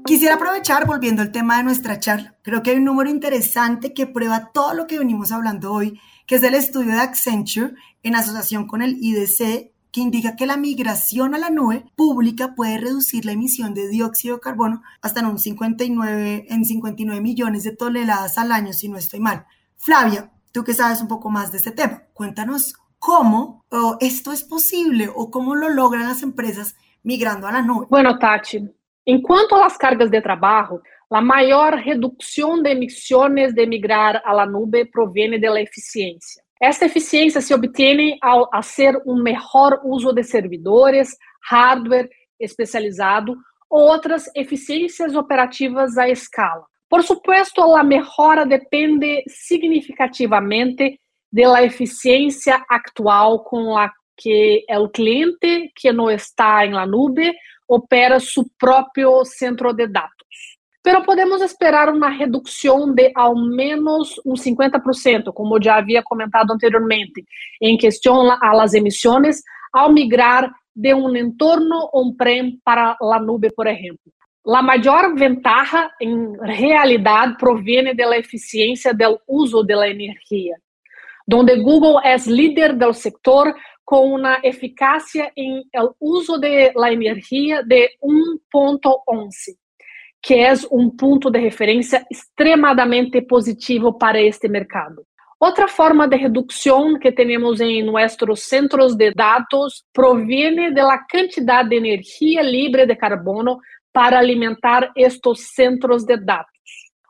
Quisiera 0.10 0.34
aprovechar, 0.34 0.88
volviendo 0.88 1.22
al 1.22 1.32
tema 1.32 1.58
de 1.58 1.64
nuestra 1.64 2.00
charla, 2.00 2.36
creo 2.42 2.64
que 2.64 2.72
hay 2.72 2.78
un 2.78 2.86
número 2.86 3.12
interesante 3.12 3.94
que 3.94 4.08
prueba 4.08 4.50
todo 4.52 4.74
lo 4.74 4.88
que 4.88 4.98
venimos 4.98 5.32
hablando 5.32 5.72
hoy, 5.72 6.02
que 6.26 6.34
es 6.34 6.42
el 6.42 6.56
estudio 6.56 6.94
de 6.94 7.00
Accenture 7.00 7.76
en 8.02 8.16
asociación 8.16 8.66
con 8.66 8.82
el 8.82 8.98
IDC, 9.00 9.72
que 9.92 10.02
indica 10.02 10.36
que 10.36 10.48
la 10.48 10.58
migración 10.58 11.36
a 11.36 11.38
la 11.38 11.52
nube 11.52 11.86
pública 11.96 12.56
puede 12.56 12.80
reducir 12.80 13.24
la 13.24 13.34
emisión 13.34 13.76
de 13.76 13.88
dióxido 13.88 14.38
de 14.38 14.42
carbono 14.42 14.82
hasta 15.04 15.20
en 15.20 15.28
un 15.28 15.38
59, 15.38 16.48
en 16.50 16.66
59 16.66 17.22
millones 17.22 17.62
de 17.62 17.76
toneladas 17.76 18.40
al 18.40 18.52
año, 18.52 18.74
si 18.74 18.90
no 18.90 18.98
estoy 18.98 19.20
mal. 19.20 19.46
Flavia, 19.78 20.32
tú 20.52 20.64
que 20.64 20.74
sabes 20.74 21.02
un 21.02 21.08
poco 21.08 21.30
más 21.30 21.52
de 21.52 21.60
este 21.60 21.70
tema, 21.70 22.02
cuéntanos 22.16 22.74
cómo 22.98 23.64
esto 24.00 24.32
es 24.32 24.44
posible 24.44 25.08
o 25.16 25.30
cómo 25.30 25.54
lo 25.54 25.70
logran 25.70 26.08
las 26.08 26.24
empresas 26.24 26.76
migrando 27.04 27.46
a 27.46 27.52
la 27.52 27.62
nube. 27.62 27.86
Bueno, 27.92 28.18
Tati, 28.18 28.72
Enquanto 29.12 29.56
as 29.56 29.76
cargas 29.76 30.12
de 30.12 30.22
trabalho, 30.22 30.80
a 31.12 31.20
maior 31.20 31.74
redução 31.74 32.62
de 32.62 32.70
emissões 32.70 33.52
de 33.56 33.66
migrar 33.66 34.22
à 34.24 34.46
nube 34.46 34.86
provém 34.86 35.40
da 35.40 35.60
eficiência. 35.60 36.44
Esta 36.62 36.86
eficiência 36.86 37.42
se 37.42 37.52
obtém 37.52 38.20
ao 38.22 38.48
fazer 38.52 39.02
um 39.08 39.20
melhor 39.24 39.82
uso 39.84 40.14
de 40.14 40.22
servidores, 40.24 41.18
hardware 41.50 42.08
especializado 42.40 43.36
ou 43.68 43.82
outras 43.82 44.30
eficiências 44.36 45.16
operativas 45.16 45.98
à 45.98 46.08
escala. 46.08 46.64
Por 46.88 47.02
supuesto, 47.02 47.62
a 47.76 47.84
melhora 47.84 48.46
depende 48.46 49.24
significativamente 49.28 51.00
da 51.34 51.64
eficiência 51.64 52.64
actual 52.70 53.44
com 53.44 53.76
a 53.76 53.92
que 54.16 54.66
é 54.70 54.78
o 54.78 54.90
cliente 54.90 55.72
que 55.76 55.92
não 55.94 56.12
está 56.12 56.64
em 56.64 56.74
la 56.74 56.86
nube 56.86 57.34
opera 57.70 58.20
seu 58.20 58.44
próprio 58.58 59.24
centro 59.24 59.72
de 59.72 59.88
dados. 59.88 60.10
pero 60.82 61.04
podemos 61.04 61.42
esperar 61.42 61.90
uma 61.90 62.10
redução 62.10 62.92
de 62.92 63.12
ao 63.14 63.36
menos 63.36 64.20
um 64.26 64.34
50%, 64.34 65.32
como 65.34 65.62
já 65.62 65.76
havia 65.76 66.02
comentado 66.02 66.52
anteriormente, 66.52 67.24
em 67.62 67.78
questão 67.78 68.32
às 68.42 68.74
emissões, 68.74 69.44
ao 69.72 69.92
migrar 69.92 70.52
de 70.76 70.94
um 70.94 71.16
entorno 71.16 71.90
on-prem 71.94 72.60
para 72.64 72.98
a 73.00 73.20
nube, 73.20 73.52
por 73.54 73.68
exemplo. 73.68 74.00
A 74.48 74.64
maior 74.64 75.14
ventaja, 75.16 75.92
em 76.02 76.36
realidade, 76.42 77.38
provém 77.38 77.94
da 77.94 78.18
eficiência 78.18 78.94
do 78.94 79.20
uso 79.28 79.62
da 79.64 79.88
energia, 79.88 80.56
onde 81.32 81.62
Google 81.62 82.00
é 82.02 82.16
líder 82.26 82.74
do 82.76 82.92
setor 82.94 83.54
com 83.90 84.14
uma 84.14 84.40
eficácia 84.44 85.32
em 85.36 85.64
el 85.74 85.90
uso 86.00 86.38
de 86.38 86.72
la 86.76 86.94
energia 86.94 87.64
de 87.64 87.90
1.11 88.04 89.58
que 90.22 90.36
é 90.36 90.54
um 90.72 90.92
ponto 90.92 91.32
de 91.32 91.40
referência 91.40 92.06
extremadamente 92.12 93.20
positivo 93.22 93.98
para 93.98 94.22
este 94.22 94.48
mercado. 94.48 95.02
Outra 95.40 95.68
forma 95.68 96.08
de 96.08 96.18
redução 96.18 97.00
que 97.00 97.12
temos 97.12 97.60
em 97.62 97.82
nossos 97.82 98.44
centros 98.44 98.96
de 98.96 99.12
dados 99.12 99.84
proviene 99.92 100.72
da 100.72 101.00
quantidade 101.12 101.70
de 101.70 101.78
energia 101.78 102.44
livre 102.44 102.86
de 102.86 102.96
carbono 102.96 103.58
para 103.92 104.20
alimentar 104.20 104.92
estes 104.96 105.56
centros 105.56 106.04
de 106.04 106.16
dados. 106.16 106.52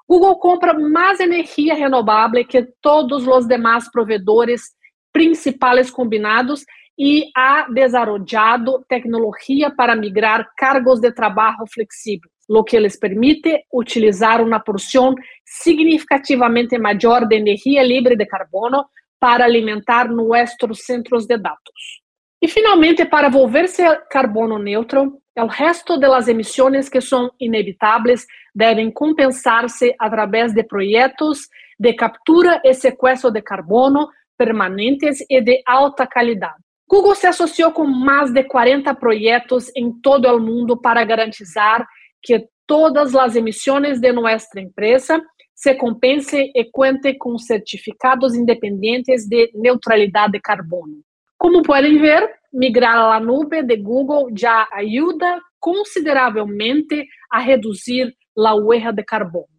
Google 0.07 0.39
compra 0.39 0.73
mais 0.73 1.19
energia 1.19 1.73
renovável 1.73 2.47
que 2.47 2.65
todos 2.81 3.27
os 3.27 3.45
demais 3.45 3.91
provedores 3.91 4.78
principais 5.11 5.89
combinados 5.91 6.65
e 6.97 7.29
ha 7.35 7.67
desarrollado 7.69 8.83
tecnologia 8.87 9.71
para 9.71 9.95
migrar 9.95 10.49
cargos 10.57 10.99
de 10.99 11.11
trabalho 11.11 11.65
flexíveis 11.71 12.31
lo 12.49 12.63
que 12.63 12.79
les 12.79 12.97
permite 12.97 13.65
utilizar 13.71 14.41
una 14.41 14.59
porción 14.59 15.15
significativamente 15.45 16.77
mayor 16.79 17.27
de 17.27 17.37
energía 17.37 17.83
libre 17.83 18.15
de 18.15 18.27
carbono 18.27 18.89
para 19.19 19.45
alimentar 19.45 20.09
nuestros 20.09 20.79
centros 20.79 21.27
de 21.27 21.37
datos. 21.37 22.01
E 22.41 22.47
finalmente, 22.47 23.05
para 23.05 23.29
volver-se 23.29 23.83
carbono 24.09 24.57
neutro, 24.57 25.21
o 25.37 25.45
resto 25.45 25.97
das 25.97 26.27
emissões 26.27 26.89
que 26.89 27.01
são 27.01 27.31
inevitáveis 27.39 28.25
devem 28.53 28.91
compensar-se 28.91 29.93
através 29.99 30.53
de 30.53 30.63
projetos 30.63 31.47
de 31.77 31.93
captura 31.93 32.61
e 32.63 32.73
sequestro 32.73 33.31
de 33.31 33.41
carbono 33.41 34.09
permanentes 34.39 35.19
e 35.29 35.41
de 35.41 35.61
alta 35.67 36.07
qualidade. 36.07 36.63
Google 36.89 37.13
se 37.13 37.27
associou 37.27 37.73
com 37.73 37.85
mais 37.85 38.31
de 38.31 38.43
40 38.45 38.95
projetos 38.95 39.69
em 39.75 39.91
todo 40.01 40.25
o 40.33 40.39
mundo 40.39 40.79
para 40.81 41.03
garantizar 41.03 41.85
que 42.23 42.47
todas 42.65 43.13
as 43.15 43.35
emissões 43.35 43.99
de 43.99 44.11
nossa 44.13 44.59
empresa 44.59 45.21
se 45.53 45.75
compense 45.75 46.51
e 46.55 46.65
cuente 46.71 47.15
com 47.15 47.37
certificados 47.37 48.33
independentes 48.33 49.27
de 49.27 49.51
neutralidade 49.53 50.31
de 50.31 50.39
carbono. 50.39 51.01
Como 51.37 51.61
podem 51.61 51.99
ver, 51.99 52.29
migrar 52.53 53.11
à 53.11 53.19
nube 53.19 53.61
de 53.61 53.75
Google 53.75 54.29
já 54.35 54.67
ajuda 54.71 55.39
consideravelmente 55.59 57.05
a 57.29 57.39
reduzir 57.39 58.15
a 58.37 58.55
huella 58.55 58.93
de 58.93 59.03
carbono. 59.03 59.58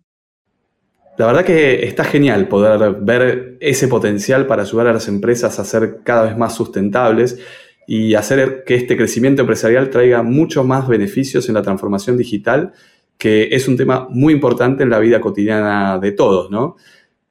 La 1.18 1.26
verdad 1.26 1.44
que 1.44 1.84
está 1.84 2.04
genial 2.04 2.48
poder 2.48 2.96
ver 3.00 3.56
ese 3.60 3.88
potencial 3.88 4.46
para 4.46 4.62
ayudar 4.62 4.86
a 4.86 4.92
las 4.92 5.08
empresas 5.08 5.58
a 5.58 5.64
ser 5.64 5.98
cada 6.02 6.22
vez 6.22 6.36
más 6.36 6.54
sustentables 6.54 7.38
y 7.86 8.14
hacer 8.14 8.62
que 8.64 8.76
este 8.76 8.96
crecimiento 8.96 9.42
empresarial 9.42 9.90
traiga 9.90 10.22
muchos 10.22 10.64
más 10.64 10.88
beneficios 10.88 11.48
en 11.48 11.56
la 11.56 11.62
transformación 11.62 12.16
digital, 12.16 12.72
que 13.18 13.48
es 13.52 13.68
un 13.68 13.76
tema 13.76 14.06
muy 14.10 14.32
importante 14.32 14.82
en 14.82 14.90
la 14.90 14.98
vida 14.98 15.20
cotidiana 15.20 15.98
de 15.98 16.12
todos, 16.12 16.50
¿no? 16.50 16.76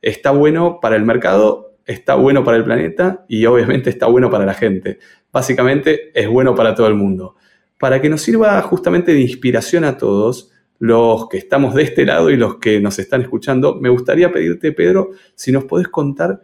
Está 0.02 0.32
bueno 0.32 0.80
para 0.82 0.96
el 0.96 1.04
mercado, 1.04 1.78
está 1.86 2.16
bueno 2.16 2.44
para 2.44 2.58
el 2.58 2.64
planeta 2.64 3.26
y 3.28 3.46
obviamente 3.46 3.90
está 3.90 4.06
bueno 4.08 4.30
para 4.30 4.46
la 4.46 4.54
gente. 4.54 5.00
Básicamente 5.32 6.12
es 6.14 6.28
bueno 6.28 6.54
para 6.54 6.76
todo 6.76 6.88
el 6.88 6.96
mundo. 6.96 7.36
Para 7.80 8.02
que 8.02 8.10
nos 8.10 8.22
sirva 8.22 8.62
justamente 8.62 9.14
de 9.14 9.22
inspiración 9.22 9.84
a 9.86 9.98
todos, 9.98 10.52
los 10.80 11.28
que 11.28 11.38
estamos 11.38 11.76
de 11.76 11.84
este 11.84 12.06
lado 12.06 12.30
y 12.30 12.38
los 12.38 12.56
que 12.58 12.80
nos 12.80 12.98
están 13.00 13.22
escuchando, 13.22 13.76
me 13.76 13.90
gustaría 13.90 14.32
pedirte, 14.32 14.72
Pedro, 14.72 15.12
si 15.36 15.52
nos 15.52 15.66
podés 15.66 15.90
contar 15.90 16.42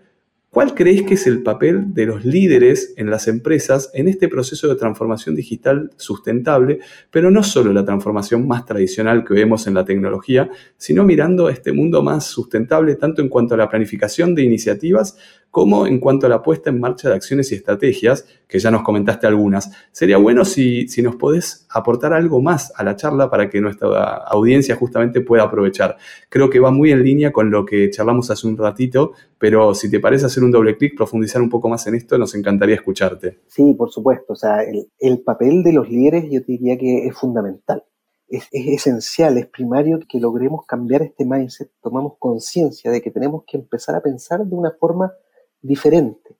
¿Cuál 0.56 0.74
crees 0.74 1.02
que 1.02 1.16
es 1.16 1.28
el 1.28 1.44
papel 1.44 1.94
de 1.94 2.06
los 2.06 2.24
líderes 2.24 2.94
en 2.96 3.10
las 3.10 3.28
empresas 3.28 3.92
en 3.94 4.08
este 4.08 4.30
proceso 4.30 4.70
de 4.70 4.78
transformación 4.78 5.36
digital 5.36 5.92
sustentable, 5.98 6.80
pero 7.12 7.30
no 7.30 7.44
solo 7.44 7.74
la 7.74 7.84
transformación 7.84 8.48
más 8.48 8.66
tradicional 8.66 9.26
que 9.26 9.34
vemos 9.34 9.68
en 9.68 9.74
la 9.74 9.84
tecnología, 9.84 10.50
sino 10.78 11.04
mirando 11.04 11.50
este 11.50 11.74
mundo 11.74 12.02
más 12.02 12.28
sustentable 12.28 12.96
tanto 12.96 13.22
en 13.22 13.28
cuanto 13.28 13.56
a 13.56 13.58
la 13.58 13.68
planificación 13.68 14.34
de 14.34 14.44
iniciativas 14.44 15.18
como 15.52 15.88
en 15.88 16.00
cuanto 16.00 16.26
a 16.26 16.30
la 16.30 16.42
puesta 16.42 16.70
en 16.70 16.80
marcha 16.80 17.10
de 17.10 17.16
acciones 17.16 17.52
y 17.52 17.56
estrategias, 17.56 18.26
que 18.48 18.60
ya 18.60 18.72
nos 18.72 18.84
comentaste 18.84 19.28
algunas. 19.28 19.72
Sería 19.92 20.18
bueno 20.18 20.46
si, 20.46 20.88
si 20.88 21.02
nos 21.02 21.16
podés 21.16 21.66
aportar 21.70 22.14
algo 22.14 22.42
más 22.42 22.72
a 22.76 22.84
la 22.84 22.96
charla 22.96 23.30
para 23.30 23.50
que 23.50 23.62
nuestra 23.62 24.16
audiencia 24.28 24.76
justamente 24.76 25.22
pueda 25.22 25.44
aprovechar. 25.44 25.98
Creo 26.30 26.50
que 26.50 26.60
va 26.60 26.72
muy 26.72 26.92
en 26.92 27.04
línea 27.04 27.32
con 27.32 27.50
lo 27.52 27.66
que 27.66 27.90
charlamos 27.90 28.30
hace 28.32 28.48
un 28.48 28.58
ratito, 28.58 29.14
pero 29.38 29.74
si 29.74 29.90
te 29.90 30.00
parece 30.00 30.26
hacer 30.26 30.44
un 30.44 30.52
doble 30.52 30.78
clic, 30.78 30.96
profundizar 30.96 31.42
un 31.42 31.50
poco 31.50 31.70
más 31.70 31.86
en 31.88 31.96
esto, 31.96 32.18
nos 32.18 32.36
encantaría 32.36 32.76
escucharte. 32.76 33.40
Sí, 33.48 33.74
por 33.74 33.92
supuesto. 33.92 34.34
O 34.34 34.36
sea, 34.36 34.60
el, 34.64 35.22
papel 35.22 35.64
de 35.64 35.74
los 35.74 35.90
líderes 35.90 36.26
yo 36.30 36.42
diría 36.42 36.78
que 36.78 37.08
es 37.08 37.18
fundamental. 37.18 37.84
Es, 38.28 38.48
es, 38.52 38.68
esencial, 38.68 39.38
es 39.38 39.48
primario 39.48 40.00
que 40.10 40.20
logremos 40.20 40.66
cambiar 40.66 41.04
este 41.04 41.26
mindset, 41.26 41.70
tomamos 41.82 42.14
conciencia 42.18 42.90
de 42.92 43.02
que 43.02 43.12
tenemos 43.12 43.44
que 43.46 43.58
empezar 43.58 43.96
a 43.96 44.02
pensar 44.02 44.44
de 44.46 44.56
una 44.56 44.72
forma 44.72 45.14
diferente. 45.62 46.35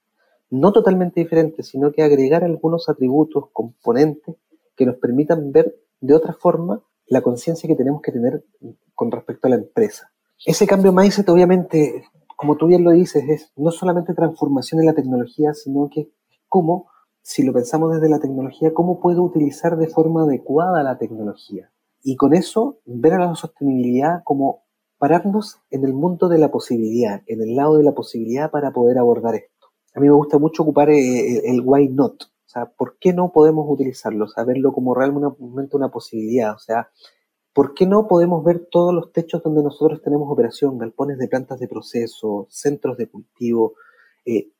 No 0.58 0.72
totalmente 0.72 1.20
diferente, 1.20 1.64
sino 1.64 1.92
que 1.92 2.02
agregar 2.02 2.46
algunos 2.46 2.88
atributos, 2.88 3.50
componentes 3.52 4.38
que 4.78 4.86
nos 4.86 4.96
permitan 4.96 5.52
ver 5.52 5.76
de 6.00 6.14
otra 6.14 6.32
forma 6.32 6.82
la 7.08 7.22
conciencia 7.22 7.68
que 7.68 7.76
tenemos 7.76 8.02
que 8.02 8.14
tener 8.14 8.46
con 8.94 9.12
respecto 9.12 9.48
a 9.48 9.50
la 9.50 9.58
empresa. 9.58 10.14
Ese 10.46 10.66
cambio 10.66 10.94
mindset, 10.94 11.28
obviamente, 11.28 12.06
como 12.38 12.56
tú 12.56 12.68
bien 12.68 12.86
lo 12.86 12.92
dices, 12.92 13.26
es 13.28 13.52
no 13.58 13.70
solamente 13.72 14.14
transformación 14.14 14.80
en 14.80 14.86
la 14.86 14.94
tecnología, 14.94 15.54
sino 15.54 15.90
que 15.90 16.10
cómo, 16.48 16.88
si 17.22 17.44
lo 17.44 17.52
pensamos 17.52 17.94
desde 17.94 18.08
la 18.08 18.20
tecnología, 18.20 18.74
cómo 18.74 19.02
puedo 19.02 19.24
utilizar 19.24 19.76
de 19.76 19.88
forma 19.88 20.24
adecuada 20.24 20.84
la 20.84 20.98
tecnología. 20.98 21.70
Y 22.02 22.16
con 22.16 22.34
eso, 22.34 22.80
ver 22.86 23.16
a 23.16 23.20
la 23.20 23.36
sostenibilidad 23.36 24.22
como 24.24 24.64
pararnos 24.98 25.58
en 25.70 25.84
el 25.84 25.94
mundo 25.94 26.30
de 26.30 26.38
la 26.38 26.50
posibilidad, 26.50 27.24
en 27.28 27.42
el 27.42 27.58
lado 27.58 27.78
de 27.78 27.84
la 27.84 27.94
posibilidad 27.94 28.52
para 28.52 28.72
poder 28.72 28.98
abordar 28.98 29.36
esto. 29.36 29.55
A 29.96 30.02
mí 30.02 30.08
me 30.08 30.14
gusta 30.14 30.38
mucho 30.38 30.64
ocupar 30.64 30.90
eh, 30.90 31.50
el, 31.50 31.62
why 31.64 31.88
not, 31.88 32.24
o 32.24 32.48
sea, 32.48 32.66
¿por 32.66 32.98
qué 33.00 33.14
no 33.14 33.32
podemos 33.32 33.66
utilizarlo? 33.70 34.28
Saberlo 34.28 34.74
como 34.74 34.94
realmente 34.94 35.78
una 35.78 35.90
posibilidad, 35.90 36.54
o 36.54 36.60
sea, 36.60 36.90
¿por 37.54 37.74
qué 37.74 37.86
no 37.86 38.08
podemos 38.08 38.44
ver 38.44 38.68
todos 38.70 38.94
los 38.94 39.14
techos 39.14 39.42
donde 39.42 39.64
nosotros 39.64 40.02
tenemos 40.02 40.30
operación, 40.30 40.78
galpones 40.78 41.18
de 41.18 41.30
plantas 41.30 41.60
de 41.60 41.70
proceso, 41.70 42.46
centros 42.50 42.98
de 42.98 43.08
cultivo, 43.08 43.76
eh, 44.26 44.52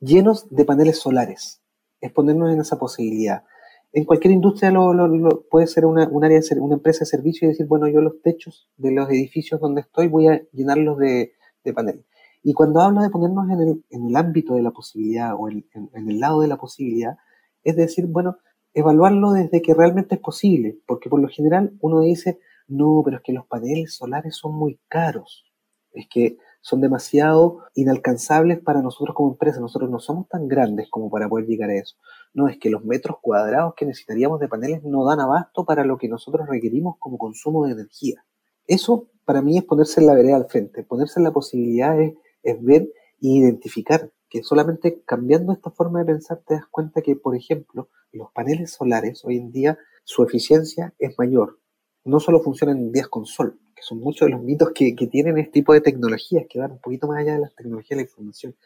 llenos 0.00 0.50
de 0.50 0.64
paneles 0.64 0.98
solares? 0.98 1.62
Es 2.00 2.10
ponernos 2.10 2.52
en 2.52 2.60
esa 2.60 2.76
posibilidad 2.78 3.44
en 3.92 4.04
cualquier 4.04 4.32
industria 4.32 4.70
lo, 4.70 5.44
puede 5.50 5.66
ser 5.66 5.84
una, 5.84 6.08
un 6.08 6.24
área 6.24 6.40
de, 6.40 6.60
una 6.60 6.76
empresa 6.76 7.00
de 7.00 7.06
servicio 7.06 7.46
y 7.46 7.50
decir, 7.50 7.66
bueno, 7.66 7.86
yo 7.88 8.00
los 8.00 8.22
techos 8.22 8.70
de 8.78 8.90
los 8.90 9.08
edificios 9.10 9.60
donde 9.60 9.82
estoy 9.82 10.08
voy 10.08 10.28
a 10.28 10.42
llenarlos 10.50 10.96
de 10.96 11.34
paneles. 11.74 12.06
Y 12.42 12.54
cuando 12.54 12.80
hablo 12.80 13.02
de 13.02 13.10
ponernos 13.10 13.48
en 13.50 13.60
el, 13.60 13.84
en 13.90 14.06
el 14.06 14.16
ámbito 14.16 14.54
de 14.54 14.62
la 14.62 14.72
posibilidad 14.72 15.34
o 15.38 15.48
en, 15.48 15.64
en, 15.74 16.08
el 16.08 16.18
lado 16.18 16.40
de 16.40 16.48
la 16.48 16.56
posibilidad, 16.56 17.16
es 17.62 17.76
decir, 17.76 18.06
bueno, 18.06 18.38
evaluarlo 18.74 19.32
desde 19.32 19.62
que 19.62 19.74
realmente 19.74 20.16
es 20.16 20.20
posible, 20.20 20.78
porque 20.86 21.08
por 21.08 21.20
lo 21.20 21.28
general 21.28 21.72
uno 21.80 22.00
dice, 22.00 22.40
no, 22.66 23.02
pero 23.04 23.18
es 23.18 23.22
que 23.22 23.32
los 23.32 23.46
paneles 23.46 23.94
solares 23.94 24.36
son 24.36 24.54
muy 24.54 24.80
caros, 24.88 25.44
es 25.92 26.06
que 26.08 26.38
son 26.62 26.80
demasiado 26.80 27.58
inalcanzables 27.74 28.60
para 28.60 28.82
nosotros 28.82 29.14
como 29.16 29.32
empresa, 29.32 29.60
nosotros 29.60 29.90
no 29.90 29.98
somos 29.98 30.28
tan 30.28 30.48
grandes 30.48 30.88
como 30.88 31.10
para 31.10 31.28
poder 31.28 31.46
llegar 31.46 31.70
a 31.70 31.74
eso. 31.74 31.96
No, 32.34 32.48
es 32.48 32.56
que 32.58 32.70
los 32.70 32.84
metros 32.84 33.18
cuadrados 33.20 33.74
que 33.76 33.84
necesitaríamos 33.84 34.38
de 34.40 34.48
paneles 34.48 34.82
no 34.84 35.04
dan 35.04 35.20
abasto 35.20 35.64
para 35.64 35.84
lo 35.84 35.98
que 35.98 36.08
nosotros 36.08 36.48
requerimos 36.48 36.96
como 36.98 37.18
consumo 37.18 37.66
de 37.66 37.72
energía. 37.72 38.24
Eso 38.66 39.08
para 39.24 39.42
mí 39.42 39.58
es 39.58 39.64
ponerse 39.64 40.00
en 40.00 40.06
la 40.06 40.14
vereda 40.14 40.36
al 40.36 40.46
frente, 40.46 40.84
ponerse 40.84 41.18
en 41.18 41.24
la 41.24 41.32
posibilidad 41.32 41.96
es, 42.42 42.62
ver 42.62 42.82
e 42.82 43.28
identificar 43.28 44.10
que 44.28 44.42
solamente 44.42 45.02
cambiando 45.04 45.52
esta 45.52 45.70
forma 45.70 46.00
de 46.00 46.06
pensar 46.06 46.42
te 46.46 46.54
das 46.54 46.66
cuenta 46.70 47.02
que, 47.02 47.16
por 47.16 47.36
ejemplo, 47.36 47.88
los 48.12 48.30
paneles 48.32 48.72
solares 48.72 49.24
hoy 49.24 49.36
en 49.36 49.52
día 49.52 49.78
su 50.04 50.22
eficiencia 50.22 50.94
es 50.98 51.18
mayor. 51.18 51.58
No 52.04 52.18
solo 52.18 52.40
funcionan 52.40 52.78
en 52.78 52.92
días 52.92 53.08
con 53.08 53.26
sol, 53.26 53.60
que 53.76 53.82
son 53.82 53.98
muchos 53.98 54.26
de 54.26 54.32
los 54.32 54.42
mitos 54.42 54.70
que, 54.74 54.96
que 54.96 55.06
tienen 55.06 55.38
este 55.38 55.52
tipo 55.52 55.72
de 55.72 55.80
tecnologías 55.80 56.46
que 56.48 56.58
van 56.58 56.72
un 56.72 56.80
poquito 56.80 57.06
más 57.06 57.18
allá 57.18 57.34
de 57.34 57.40
las 57.40 57.54
tecnologías 57.54 57.90
de 57.90 57.96
la 57.96 58.02
información. 58.02 58.56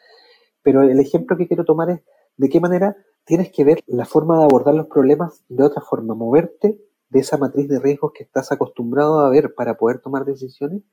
Pero 0.63 0.81
el 0.81 0.99
ejemplo 0.99 1.37
que 1.37 1.47
quiero 1.47 1.65
tomar 1.65 1.89
es 1.91 2.01
de 2.37 2.49
qué 2.49 2.59
manera 2.59 2.97
tienes 3.25 3.51
que 3.51 3.63
ver 3.63 3.81
la 3.87 4.05
forma 4.05 4.37
de 4.37 4.45
abordar 4.45 4.73
los 4.73 4.87
problemas 4.87 5.43
de 5.49 5.63
otra 5.63 5.81
forma, 5.81 6.15
moverte 6.15 6.79
de 7.09 7.19
esa 7.19 7.37
matriz 7.37 7.67
de 7.67 7.79
riesgos 7.79 8.11
que 8.13 8.23
estás 8.23 8.51
acostumbrado 8.51 9.19
a 9.19 9.29
ver 9.29 9.53
para 9.53 9.77
poder 9.77 9.99
tomar 9.99 10.25
decisiones 10.25 10.83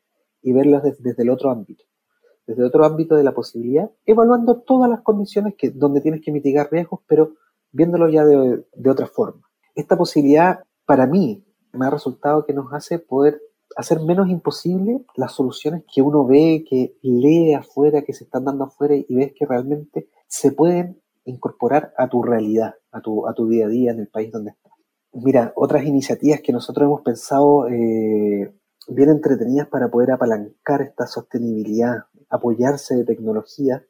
y 0.42 0.52
verlas 0.52 0.82
desde, 0.82 1.22
el 1.22 1.30
otro 1.30 1.50
ámbito, 1.50 1.84
desde 2.46 2.64
otro 2.64 2.84
ámbito 2.84 3.16
de 3.16 3.24
la 3.24 3.32
posibilidad, 3.32 3.90
evaluando 4.04 4.60
todas 4.60 4.90
las 4.90 5.02
condiciones 5.02 5.54
que, 5.56 5.70
donde 5.70 6.00
tienes 6.00 6.20
que 6.20 6.32
mitigar 6.32 6.68
riesgos, 6.70 7.00
pero 7.06 7.34
viéndolo 7.72 8.08
ya 8.08 8.24
de, 8.24 8.64
de 8.74 8.90
otra 8.90 9.06
forma. 9.06 9.42
Esta 9.74 9.96
posibilidad, 9.96 10.60
para 10.86 11.06
mí, 11.06 11.44
me 11.72 11.86
ha 11.86 11.90
resultado 11.90 12.44
que 12.44 12.52
nos 12.52 12.72
hace 12.72 12.98
poder 12.98 13.40
hacer 13.76 14.00
menos 14.00 14.28
imposible 14.28 15.04
las 15.16 15.32
soluciones 15.32 15.82
que 15.92 16.02
uno 16.02 16.26
ve, 16.26 16.64
que 16.68 16.96
lee 17.02 17.54
afuera, 17.54 18.02
que 18.02 18.12
se 18.12 18.24
están 18.24 18.44
dando 18.44 18.64
afuera 18.64 18.94
y 18.94 19.06
ves 19.14 19.32
que 19.36 19.46
realmente 19.46 20.08
se 20.28 20.52
pueden 20.52 21.00
incorporar 21.24 21.92
a 21.96 22.08
tu 22.08 22.22
realidad, 22.22 22.74
a 22.92 23.00
tu, 23.00 23.26
a 23.26 23.34
tu 23.34 23.48
día 23.48 23.66
a 23.66 23.68
día 23.68 23.92
en 23.92 24.00
el 24.00 24.08
país 24.08 24.30
donde 24.30 24.50
estás. 24.50 24.72
Mira, 25.12 25.52
otras 25.56 25.84
iniciativas 25.84 26.40
que 26.40 26.52
nosotros 26.52 26.86
hemos 26.86 27.02
pensado 27.02 27.68
eh, 27.68 28.52
bien 28.88 29.10
entretenidas 29.10 29.68
para 29.68 29.88
poder 29.88 30.10
apalancar 30.10 30.82
esta 30.82 31.06
sostenibilidad, 31.06 32.04
apoyarse 32.34 32.96
de 32.96 33.04
tecnología. 33.04 33.86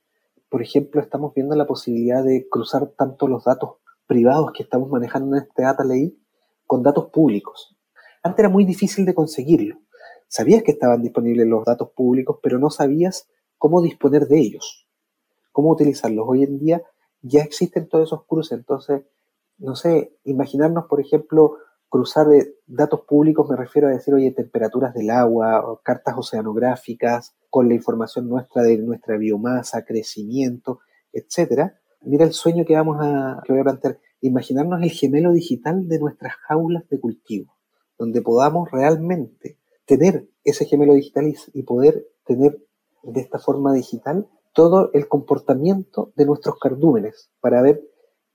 Por 0.48 0.62
ejemplo, 0.62 1.00
estamos 1.00 1.32
viendo 1.34 1.56
la 1.56 1.66
posibilidad 1.66 2.22
de 2.22 2.46
cruzar 2.48 2.88
tanto 2.96 3.26
los 3.26 3.44
datos 3.44 3.76
privados 4.06 4.52
que 4.52 4.62
estamos 4.62 4.90
manejando 4.90 5.36
en 5.36 5.42
este 5.44 5.62
data 5.62 5.82
ley 5.82 6.18
con 6.66 6.82
datos 6.82 7.06
públicos. 7.10 7.76
Antes 8.22 8.40
era 8.40 8.48
muy 8.48 8.64
difícil 8.64 9.04
de 9.06 9.14
conseguirlo. 9.14 9.78
Sabías 10.28 10.62
que 10.62 10.72
estaban 10.72 11.02
disponibles 11.02 11.46
los 11.46 11.64
datos 11.64 11.90
públicos, 11.90 12.38
pero 12.42 12.58
no 12.58 12.70
sabías 12.70 13.28
cómo 13.56 13.80
disponer 13.80 14.26
de 14.26 14.38
ellos, 14.40 14.86
cómo 15.52 15.70
utilizarlos. 15.70 16.26
Hoy 16.28 16.42
en 16.42 16.58
día 16.58 16.82
ya 17.22 17.42
existen 17.42 17.88
todos 17.88 18.08
esos 18.08 18.26
cruces, 18.26 18.58
entonces, 18.58 19.04
no 19.58 19.74
sé, 19.74 20.16
imaginarnos, 20.24 20.84
por 20.86 21.00
ejemplo, 21.00 21.56
cruzar 21.94 22.26
de 22.26 22.56
datos 22.66 23.02
públicos, 23.02 23.48
me 23.48 23.54
refiero 23.54 23.86
a 23.86 23.92
decir, 23.92 24.12
oye, 24.12 24.32
temperaturas 24.32 24.92
del 24.94 25.10
agua, 25.10 25.80
cartas 25.84 26.16
oceanográficas, 26.18 27.36
con 27.48 27.68
la 27.68 27.74
información 27.74 28.28
nuestra 28.28 28.64
de 28.64 28.78
nuestra 28.78 29.16
biomasa, 29.16 29.84
crecimiento, 29.84 30.80
etcétera. 31.12 31.78
Mira 32.02 32.24
el 32.24 32.32
sueño 32.32 32.64
que 32.64 32.74
vamos 32.74 32.98
a, 33.00 33.40
que 33.44 33.52
voy 33.52 33.60
a 33.60 33.64
plantear, 33.64 34.00
imaginarnos 34.22 34.82
el 34.82 34.90
gemelo 34.90 35.30
digital 35.30 35.86
de 35.86 36.00
nuestras 36.00 36.34
jaulas 36.48 36.88
de 36.88 36.98
cultivo 36.98 37.54
donde 37.96 38.22
podamos 38.22 38.72
realmente 38.72 39.60
tener 39.86 40.28
ese 40.42 40.64
gemelo 40.64 40.94
digital 40.94 41.32
y, 41.52 41.62
poder 41.62 42.08
tener 42.26 42.58
de 43.04 43.20
esta 43.20 43.38
forma 43.38 43.72
digital 43.72 44.26
todo 44.52 44.90
el 44.94 45.06
comportamiento 45.06 46.12
de 46.16 46.26
nuestros 46.26 46.58
cardúmenes 46.58 47.30
para 47.40 47.62
ver 47.62 47.84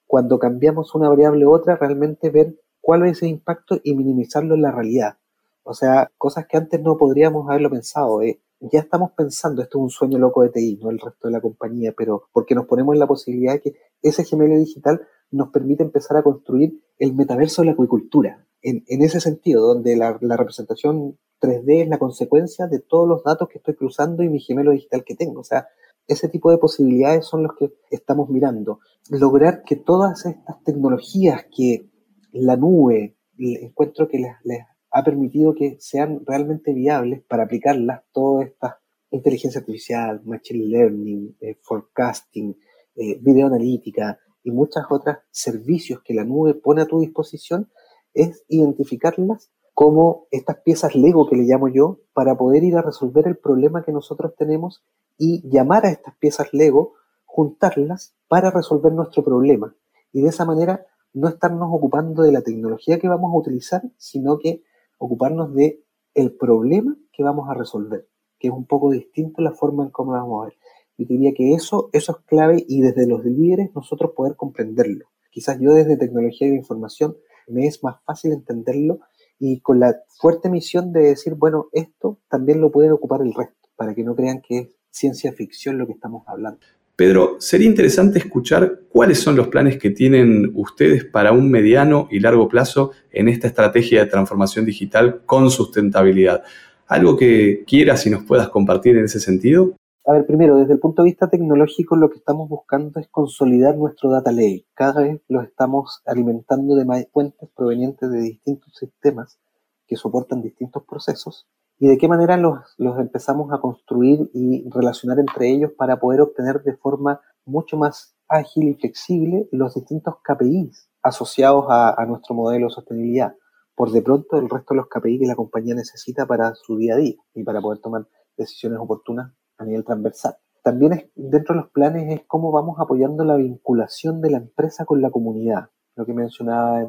cuando 0.07 0.39
cambiamos 0.39 0.95
una 0.95 1.09
variable 1.09 1.45
u 1.45 1.51
otra, 1.51 1.75
realmente 1.75 2.29
ver 2.29 2.55
cuál 2.89 3.05
es 3.05 3.17
ese 3.17 3.27
impacto 3.27 3.79
y 3.83 3.93
minimizarlo 3.93 4.55
en 4.55 4.63
la 4.63 4.71
realidad. 4.71 5.19
O 5.61 5.75
sea, 5.75 6.09
cosas 6.17 6.47
que 6.47 6.57
antes 6.57 6.81
no 6.81 6.97
podríamos 6.97 7.47
haberlo 7.47 7.69
pensado. 7.69 8.23
¿eh? 8.23 8.41
Ya 8.61 8.79
estamos 8.79 9.11
pensando, 9.11 9.61
esto 9.61 9.77
es 9.77 9.83
un 9.83 9.89
sueño 9.91 10.17
loco 10.17 10.41
de 10.41 10.49
TI, 10.49 10.79
no 10.81 10.89
el 10.89 10.97
resto 10.97 11.27
de 11.27 11.33
la 11.33 11.39
compañía, 11.39 11.93
pero 11.95 12.23
porque 12.33 12.55
nos 12.55 12.65
ponemos 12.65 12.95
en 12.95 12.99
la 12.99 13.05
posibilidad 13.05 13.53
de 13.53 13.61
que 13.61 13.75
ese 14.01 14.25
gemelo 14.25 14.55
digital 14.55 15.01
nos 15.29 15.49
permite 15.49 15.83
empezar 15.83 16.17
a 16.17 16.23
construir 16.23 16.81
el 16.97 17.13
metaverso 17.13 17.61
de 17.61 17.67
la 17.67 17.73
acuicultura 17.73 18.43
en, 18.63 18.83
ese 18.87 19.19
sentido, 19.19 19.67
donde 19.67 19.95
la, 19.95 20.17
representación 20.17 21.15
3D 21.41 21.83
es 21.83 21.89
la 21.89 21.99
consecuencia 21.99 22.65
de 22.65 22.79
todos 22.79 23.07
los 23.07 23.23
datos 23.23 23.49
que 23.49 23.59
estoy 23.59 23.75
cruzando 23.75 24.23
y 24.23 24.29
mi 24.29 24.39
gemelo 24.39 24.71
digital 24.71 25.03
que 25.03 25.13
tengo. 25.13 25.41
O 25.41 25.43
sea, 25.43 25.67
ese 26.07 26.27
tipo 26.27 26.49
de 26.49 26.57
posibilidades 26.57 27.27
son 27.27 27.43
los 27.43 27.51
que 27.55 27.71
estamos 27.91 28.29
mirando. 28.29 28.79
Lograr 29.11 29.61
que 29.61 29.75
todas 29.75 30.25
estas 30.25 30.63
tecnologías 30.63 31.45
que 31.55 31.88
la 32.31 32.55
nube 32.55 33.17
encuentro 33.37 34.07
que 34.07 34.19
les, 34.19 34.61
ha 34.91 35.03
permitido 35.03 35.53
que 35.53 35.77
sean 35.79 36.21
realmente 36.25 36.73
viables 36.73 37.21
para 37.23 37.43
aplicarlas, 37.43 38.01
todas 38.11 38.47
estas 38.47 38.73
inteligencia 39.11 39.59
artificial, 39.59 40.21
machine 40.23 40.65
learning, 40.65 41.35
eh, 41.41 41.57
forecasting, 41.61 42.55
eh, 42.95 43.17
video 43.21 43.47
analítica 43.47 44.19
y 44.43 44.51
muchas 44.51 44.85
otras 44.89 45.19
servicios 45.31 46.01
que 46.03 46.13
la 46.13 46.23
nube 46.23 46.53
pone 46.53 46.81
a 46.81 46.85
tu 46.85 46.99
disposición, 46.99 47.69
es 48.13 48.43
identificarlas 48.47 49.51
como 49.73 50.27
estas 50.31 50.57
piezas 50.57 50.95
Lego 50.95 51.27
que 51.27 51.35
le 51.35 51.43
llamo 51.43 51.69
yo, 51.69 51.99
para 52.13 52.35
poder 52.35 52.63
ir 52.63 52.75
a 52.75 52.81
resolver 52.81 53.27
el 53.27 53.37
problema 53.37 53.83
que 53.83 53.91
nosotros 53.91 54.35
tenemos 54.37 54.83
y 55.17 55.47
llamar 55.49 55.85
a 55.85 55.91
estas 55.91 56.15
piezas 56.17 56.53
Lego, 56.53 56.93
juntarlas 57.25 58.15
para 58.27 58.51
resolver 58.51 58.91
nuestro 58.91 59.23
problema. 59.23 59.75
Y 60.11 60.21
de 60.21 60.29
esa 60.29 60.43
manera 60.43 60.85
no 61.13 61.27
estarnos 61.27 61.69
ocupando 61.71 62.23
de 62.23 62.31
la 62.31 62.41
tecnología 62.41 62.99
que 62.99 63.07
vamos 63.07 63.33
a 63.33 63.37
utilizar, 63.37 63.81
sino 63.97 64.37
que 64.37 64.63
ocuparnos 64.97 65.53
de 65.53 65.83
el 66.13 66.35
problema 66.35 66.97
que 67.11 67.23
vamos 67.23 67.49
a 67.49 67.53
resolver, 67.53 68.07
que 68.37 68.47
es 68.47 68.53
un 68.53 68.65
poco 68.65 68.91
distinto 68.91 69.41
la 69.41 69.53
forma 69.53 69.83
en 69.83 69.89
cómo 69.89 70.11
vamos 70.11 70.43
a 70.43 70.45
ver. 70.45 70.57
Yo 70.97 71.05
diría 71.07 71.33
que 71.33 71.53
eso, 71.53 71.89
eso 71.93 72.11
es 72.11 72.25
clave 72.25 72.65
y 72.67 72.81
desde 72.81 73.07
los 73.07 73.23
líderes 73.23 73.73
nosotros 73.73 74.11
poder 74.15 74.35
comprenderlo. 74.35 75.05
Quizás 75.31 75.59
yo 75.59 75.73
desde 75.73 75.97
tecnología 75.97 76.47
de 76.49 76.55
información 76.55 77.15
me 77.47 77.67
es 77.67 77.83
más 77.83 78.03
fácil 78.03 78.33
entenderlo 78.33 78.99
y 79.39 79.61
con 79.61 79.79
la 79.79 79.95
fuerte 80.19 80.49
misión 80.49 80.91
de 80.91 81.01
decir, 81.01 81.35
bueno, 81.35 81.67
esto 81.71 82.19
también 82.29 82.59
lo 82.59 82.71
puede 82.71 82.91
ocupar 82.91 83.21
el 83.21 83.33
resto, 83.33 83.69
para 83.75 83.95
que 83.95 84.03
no 84.03 84.15
crean 84.15 84.41
que 84.41 84.57
es 84.59 84.75
ciencia 84.89 85.31
ficción 85.31 85.77
lo 85.77 85.87
que 85.87 85.93
estamos 85.93 86.23
hablando. 86.27 86.59
Pedro, 86.99 87.37
sería 87.39 87.69
interesante 87.69 88.19
escuchar 88.19 88.81
cuáles 88.89 89.21
son 89.21 89.37
los 89.37 89.47
planes 89.47 89.77
que 89.77 89.89
tienen 89.89 90.51
ustedes 90.53 91.05
para 91.05 91.31
un 91.31 91.49
mediano 91.49 92.09
y 92.11 92.19
largo 92.19 92.49
plazo 92.49 92.91
en 93.09 93.29
esta 93.29 93.47
estrategia 93.47 94.03
de 94.03 94.11
transformación 94.11 94.65
digital 94.65 95.21
con 95.25 95.49
sustentabilidad. 95.49 96.43
¿Algo 96.87 97.15
que 97.15 97.63
quieras 97.65 98.05
y 98.05 98.09
nos 98.09 98.25
puedas 98.25 98.49
compartir 98.49 98.97
en 98.97 99.05
ese 99.05 99.21
sentido? 99.21 99.77
A 100.05 100.11
ver, 100.11 100.25
primero, 100.25 100.57
desde 100.57 100.73
el 100.73 100.79
punto 100.79 101.03
de 101.03 101.11
vista 101.11 101.29
tecnológico, 101.29 101.95
lo 101.95 102.09
que 102.09 102.17
estamos 102.17 102.49
buscando 102.49 102.99
es 102.99 103.07
consolidar 103.07 103.77
nuestro 103.77 104.09
data 104.09 104.33
lake. 104.33 104.65
Cada 104.73 105.03
vez 105.03 105.21
lo 105.29 105.41
estamos 105.41 106.01
alimentando 106.05 106.75
de 106.75 106.83
más 106.83 107.07
fuentes 107.13 107.47
provenientes 107.55 108.11
de 108.11 108.19
distintos 108.19 108.73
sistemas 108.77 109.39
que 109.87 109.95
soportan 109.95 110.41
distintos 110.41 110.83
procesos 110.83 111.47
y 111.79 111.87
de 111.87 111.97
qué 111.97 112.07
manera 112.07 112.37
los, 112.37 112.59
empezamos 112.77 113.51
a 113.53 113.59
construir 113.59 114.29
y 114.33 114.69
relacionar 114.69 115.17
entre 115.19 115.49
ellos 115.49 115.71
para 115.77 115.99
poder 115.99 116.21
obtener 116.21 116.61
de 116.63 116.75
forma 116.75 117.21
mucho 117.45 117.77
más 117.77 118.15
ágil 118.27 118.67
y 118.67 118.75
flexible 118.75 119.47
los 119.51 119.73
distintos 119.73 120.15
KPIs 120.21 120.89
asociados 121.01 121.65
a, 121.69 122.05
nuestro 122.05 122.35
modelo 122.35 122.67
de 122.67 122.73
sostenibilidad. 122.73 123.33
Por 123.75 123.91
de 123.91 124.01
pronto, 124.01 124.37
el 124.37 124.49
resto 124.49 124.73
de 124.73 124.81
los 124.81 124.87
KPIs 124.87 125.21
que 125.21 125.27
la 125.27 125.35
compañía 125.35 125.73
necesita 125.73 126.25
para 126.25 126.53
su 126.53 126.77
día 126.77 126.95
a 126.95 126.97
día 126.97 127.15
y 127.33 127.43
para 127.43 127.61
poder 127.61 127.79
tomar 127.79 128.05
decisiones 128.35 128.79
oportunas 128.79 129.31
a 129.57 129.63
nivel 129.63 129.85
transversal. 129.85 130.35
También 130.61 131.09
dentro 131.15 131.55
de 131.55 131.61
los 131.61 131.71
planes 131.71 132.13
es 132.13 132.27
cómo 132.27 132.51
vamos 132.51 132.77
apoyando 132.79 133.23
la 133.23 133.37
vinculación 133.37 134.21
de 134.21 134.31
la 134.31 134.37
empresa 134.37 134.85
con 134.85 135.01
la 135.01 135.09
comunidad, 135.09 135.69
lo 135.95 136.05
que 136.05 136.13
mencionaba 136.13 136.85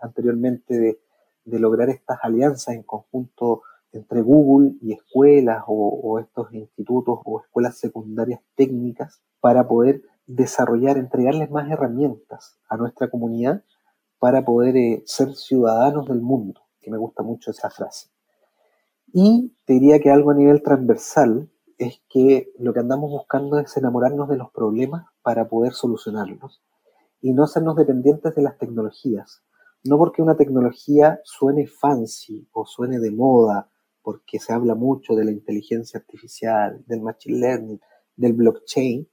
anteriormente 0.00 0.78
de, 0.78 0.98
lograr 1.44 1.90
estas 1.90 2.18
alianzas 2.22 2.74
en 2.74 2.82
conjunto 2.84 3.62
entre 3.92 4.22
Google 4.22 4.72
y 4.80 4.92
escuelas 4.92 5.64
o, 5.66 6.18
estos 6.18 6.52
institutos 6.52 7.20
o 7.24 7.40
escuelas 7.40 7.78
secundarias 7.78 8.40
técnicas 8.54 9.22
para 9.40 9.68
poder 9.68 10.02
desarrollar, 10.26 10.96
entregarles 10.96 11.50
más 11.50 11.70
herramientas 11.70 12.58
a 12.68 12.76
nuestra 12.76 13.10
comunidad 13.10 13.62
para 14.18 14.44
poder 14.44 14.76
eh, 14.76 15.02
ser 15.06 15.34
ciudadanos 15.34 16.08
del 16.08 16.20
mundo, 16.20 16.62
que 16.80 16.90
me 16.90 16.98
gusta 16.98 17.22
mucho 17.22 17.50
esa 17.50 17.70
frase. 17.70 18.08
Y 19.12 19.54
te 19.66 19.74
diría 19.74 20.00
que 20.00 20.10
algo 20.10 20.30
a 20.30 20.34
nivel 20.34 20.62
transversal, 20.62 21.50
es 21.78 22.02
que 22.08 22.52
lo 22.58 22.72
que 22.72 22.80
andamos 22.80 23.10
buscando 23.10 23.58
es 23.58 23.76
enamorarnos 23.76 24.28
de 24.28 24.36
los 24.36 24.50
problemas 24.50 25.06
para 25.22 25.48
poder 25.48 25.72
solucionarlos 25.72 26.62
y 27.20 27.32
no 27.32 27.46
sernos 27.46 27.76
dependientes 27.76 28.34
de 28.34 28.42
las 28.42 28.58
tecnologías. 28.58 29.42
No 29.84 29.98
porque 29.98 30.22
una 30.22 30.36
tecnología 30.36 31.20
suene 31.24 31.66
fancy 31.66 32.48
o 32.52 32.66
suene 32.66 33.00
de 33.00 33.10
moda, 33.10 33.68
porque 34.02 34.38
se 34.38 34.52
habla 34.52 34.74
mucho 34.74 35.14
de 35.14 35.24
la 35.24 35.30
inteligencia 35.30 36.00
artificial, 36.00 36.82
del 36.86 37.00
machine 37.00 37.38
learning, 37.38 37.80
del 38.16 38.32
blockchain, 38.32 39.08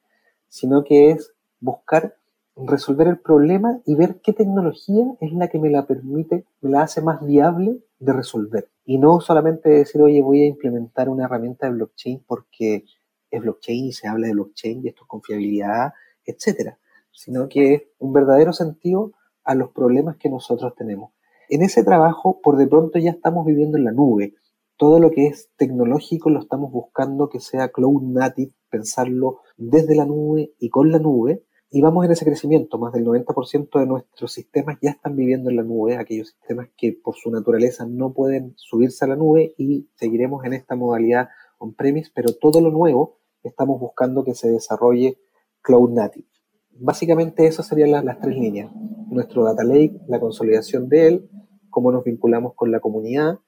sino 0.48 0.84
que 0.84 1.12
es 1.12 1.34
buscar 1.60 2.16
resolver 2.56 3.08
el 3.08 3.20
problema 3.20 3.80
y 3.86 3.96
ver 3.96 4.20
qué 4.22 4.34
tecnología 4.34 5.06
es 5.22 5.32
la 5.34 5.48
que 5.48 5.60
me 5.60 5.70
la 5.70 5.86
permite, 5.86 6.46
me 6.62 6.72
la 6.72 6.84
hace 6.84 7.02
más 7.02 7.26
viable 7.26 7.80
de 8.00 8.14
resolver. 8.14 8.70
Y 8.86 8.98
no 8.98 9.22
solamente 9.22 9.70
decir, 9.70 10.02
oye, 10.02 10.22
voy 10.22 10.42
a 10.42 10.48
implementar 10.48 11.10
una 11.10 11.26
herramienta 11.26 11.68
de 11.68 11.74
blockchain 11.74 12.24
porque 12.28 12.86
es 13.32 13.42
blockchain 13.42 13.86
y 13.86 13.94
se 13.94 14.08
habla 14.08 14.28
de 14.28 14.34
blockchain 14.34 14.84
y 14.84 14.90
esto 14.90 15.04
es 15.04 15.08
confiabilidad, 15.08 15.94
etcétera, 16.26 16.80
sino 17.12 17.48
que 17.48 17.74
es 17.74 17.84
un 18.00 18.14
verdadero 18.14 18.54
sentido 18.54 19.14
a 19.44 19.56
los 19.56 19.72
problemas 19.72 20.18
que 20.18 20.30
nosotros 20.30 20.74
tenemos. 20.76 21.12
En 21.50 21.64
ese 21.64 21.84
trabajo, 21.84 22.40
por 22.42 22.58
de 22.58 22.68
pronto 22.68 23.00
ya 23.00 23.12
estamos 23.12 23.46
viviendo 23.46 23.78
en 23.78 23.86
la 23.86 23.92
nube. 23.92 24.36
Todo 24.80 25.02
lo 25.02 25.12
que 25.12 25.28
es 25.28 25.50
tecnológico 25.58 26.30
lo 26.30 26.40
estamos 26.40 26.72
buscando 26.72 27.28
que 27.28 27.42
sea 27.42 27.68
cloud 27.68 28.02
native, 28.02 28.54
pensarlo 28.70 29.42
desde 29.58 29.94
la 29.94 30.06
nube 30.06 30.54
y 30.58 30.70
con 30.70 30.90
la 30.90 31.00
nube, 31.00 31.44
y 31.70 31.82
vamos 31.82 32.06
en 32.06 32.14
ese 32.14 32.24
crecimiento, 32.24 32.78
más 32.78 32.94
del 32.94 33.04
90% 33.04 33.78
de 33.78 33.86
nuestros 33.86 34.32
sistemas 34.32 34.78
ya 34.82 34.92
están 34.92 35.18
viviendo 35.18 35.50
en 35.50 35.58
la 35.58 35.64
nube, 35.64 35.98
aquellos 35.98 36.30
sistemas 36.30 36.70
que 36.78 36.94
por 36.94 37.16
su 37.16 37.30
naturaleza 37.30 37.86
no 37.86 38.14
pueden 38.14 38.54
subirse 38.56 39.04
a 39.04 39.10
la 39.10 39.18
nube 39.18 39.54
y 39.58 39.90
seguiremos 39.96 40.46
en 40.46 40.54
esta 40.54 40.78
modalidad 40.78 41.28
on-premise, 41.58 42.12
pero 42.16 42.32
todo 42.32 42.62
lo 42.62 42.72
nuevo 42.72 43.18
estamos 43.44 43.82
buscando 43.82 44.24
que 44.24 44.34
se 44.34 44.50
desarrolle 44.50 45.18
cloud 45.62 45.90
native. 45.90 46.26
Básicamente 46.72 47.46
esas 47.46 47.68
serían 47.68 47.92
las, 47.92 48.06
las 48.06 48.22
tres 48.22 48.38
líneas. 48.38 48.72
Nuestro 49.10 49.44
data 49.44 49.66
lake, 49.66 50.00
la 50.08 50.22
consolidación 50.22 50.88
de 50.88 51.08
él, 51.10 51.30
cómo 51.70 51.92
nos 51.92 52.06
vinculamos 52.06 52.54
con 52.56 52.72
la 52.72 52.80
comunidad, 52.80 53.40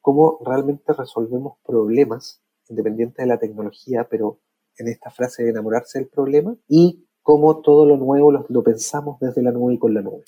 cómo 0.00 0.38
realmente 0.44 0.92
resolvemos 0.92 1.58
problemas 1.64 2.42
independientes 2.68 3.16
de 3.16 3.26
la 3.26 3.38
tecnología, 3.38 4.06
pero 4.10 4.40
en 4.76 4.88
esta 4.88 5.10
frase 5.10 5.42
de 5.42 5.50
enamorarse 5.50 5.98
del 5.98 6.08
problema 6.08 6.56
y 6.68 7.06
cómo 7.22 7.60
todo 7.60 7.84
lo 7.84 7.96
nuevo 7.96 8.32
lo, 8.32 8.62
pensamos 8.62 9.18
desde 9.20 9.42
la 9.42 9.52
nube 9.52 9.74
y 9.74 9.78
con 9.78 9.94
la 9.94 10.02
nube. 10.02 10.24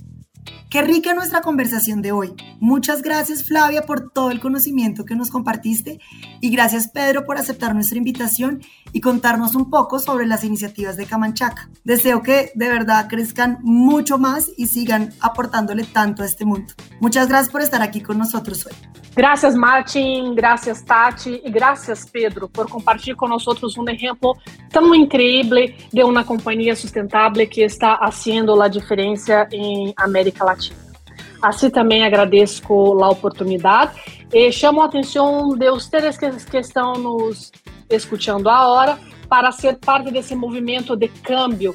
Qué 0.72 0.80
rica 0.80 1.12
nuestra 1.12 1.42
conversación 1.42 2.00
de 2.00 2.12
hoy. 2.12 2.32
Muchas 2.58 3.02
gracias 3.02 3.44
Flavia 3.44 3.82
por 3.82 4.10
todo 4.10 4.30
el 4.30 4.40
conocimiento 4.40 5.04
que 5.04 5.14
nos 5.14 5.30
compartiste 5.30 6.00
y 6.40 6.50
gracias 6.50 6.88
Pedro 6.88 7.26
por 7.26 7.36
aceptar 7.36 7.74
nuestra 7.74 7.98
invitación 7.98 8.62
y 8.90 9.02
contarnos 9.02 9.54
un 9.54 9.68
poco 9.68 9.98
sobre 9.98 10.26
las 10.26 10.44
iniciativas 10.44 10.96
de 10.96 11.04
Camanchaca. 11.04 11.68
Deseo 11.84 12.22
que 12.22 12.52
de 12.54 12.68
verdad 12.68 13.06
crezcan 13.08 13.58
mucho 13.62 14.16
más 14.16 14.50
y 14.56 14.66
sigan 14.66 15.12
aportándole 15.20 15.84
tanto 15.84 16.22
a 16.22 16.26
este 16.26 16.46
mundo. 16.46 16.72
Muchas 17.00 17.28
gracias 17.28 17.52
por 17.52 17.60
estar 17.60 17.82
aquí 17.82 18.00
con 18.00 18.16
nosotros 18.16 18.64
hoy. 18.64 18.72
Gracias, 19.14 19.54
Martin, 19.54 20.34
gracias, 20.34 20.80
Tati, 20.80 21.42
e 21.44 21.50
gracias, 21.50 22.06
Pedro, 22.10 22.48
por 22.48 22.66
compartilhar 22.70 23.14
com 23.14 23.28
nós 23.28 23.46
um 23.46 23.90
exemplo 23.90 24.34
tão 24.70 24.94
incrível 24.94 25.68
de 25.92 26.02
uma 26.02 26.24
companhia 26.24 26.74
sustentável 26.74 27.46
que 27.46 27.60
está 27.60 27.98
fazendo 27.98 28.60
a 28.62 28.68
diferença 28.68 29.46
em 29.52 29.92
América 29.98 30.31
Latina. 30.40 30.78
Assim 31.42 31.70
também 31.70 32.04
agradeço 32.04 32.62
a 33.02 33.08
oportunidade 33.08 33.92
e 34.32 34.52
chamo 34.52 34.80
a 34.80 34.86
atenção 34.86 35.50
de 35.56 35.70
vocês 35.70 36.16
que 36.16 36.58
estão 36.58 36.94
nos 36.94 37.50
escutando 37.90 38.48
agora 38.48 38.98
para 39.28 39.50
ser 39.50 39.76
parte 39.78 40.12
desse 40.12 40.34
movimento 40.34 40.96
de 40.96 41.08
câmbio, 41.08 41.74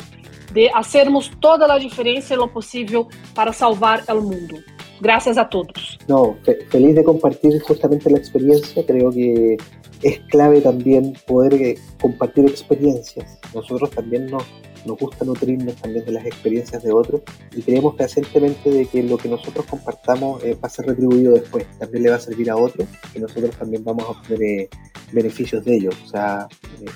de 0.53 0.69
fazermos 0.71 1.29
toda 1.41 1.71
a 1.73 1.77
diferença 1.77 2.33
e 2.33 2.37
o 2.37 2.47
possível 2.47 3.07
para 3.35 3.51
salvar 3.51 4.03
o 4.09 4.21
mundo. 4.21 4.63
Gracias 5.01 5.37
a 5.37 5.45
todos. 5.45 5.97
No, 6.07 6.35
feliz 6.69 6.95
de 6.95 7.03
compartir 7.03 7.61
justamente 7.67 8.09
la 8.09 8.17
experiencia. 8.17 8.83
Creo 8.83 9.11
que 9.11 9.57
es 10.01 10.19
clave 10.29 10.61
también 10.61 11.13
poder 11.27 11.53
eh, 11.53 11.77
compartir 12.01 12.45
experiencias. 12.45 13.39
Nosotros 13.53 13.89
también 13.91 14.27
nos, 14.27 14.43
nos 14.85 14.97
gusta 14.97 15.25
nutrirnos 15.25 15.75
también 15.75 16.05
de 16.05 16.11
las 16.11 16.25
experiencias 16.25 16.83
de 16.83 16.91
otros 16.91 17.21
y 17.55 17.61
creemos 17.61 17.95
fehacientemente 17.95 18.69
de 18.69 18.85
que 18.85 19.03
lo 19.03 19.17
que 19.17 19.29
nosotros 19.29 19.65
compartamos 19.65 20.43
eh, 20.43 20.53
va 20.55 20.67
a 20.67 20.69
ser 20.69 20.85
retribuido 20.85 21.33
después, 21.33 21.65
también 21.79 22.03
le 22.03 22.09
va 22.09 22.15
a 22.17 22.19
servir 22.19 22.49
a 22.49 22.57
otros 22.57 22.87
y 23.13 23.19
nosotros 23.19 23.55
también 23.57 23.83
vamos 23.83 24.05
a 24.05 24.09
obtener 24.09 24.41
eh, 24.41 24.69
beneficios 25.11 25.63
de 25.65 25.75
ellos. 25.75 25.95
O 26.05 26.07
sea, 26.07 26.47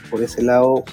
por 0.09 0.21
ese 0.21 0.41
lado, 0.41 0.83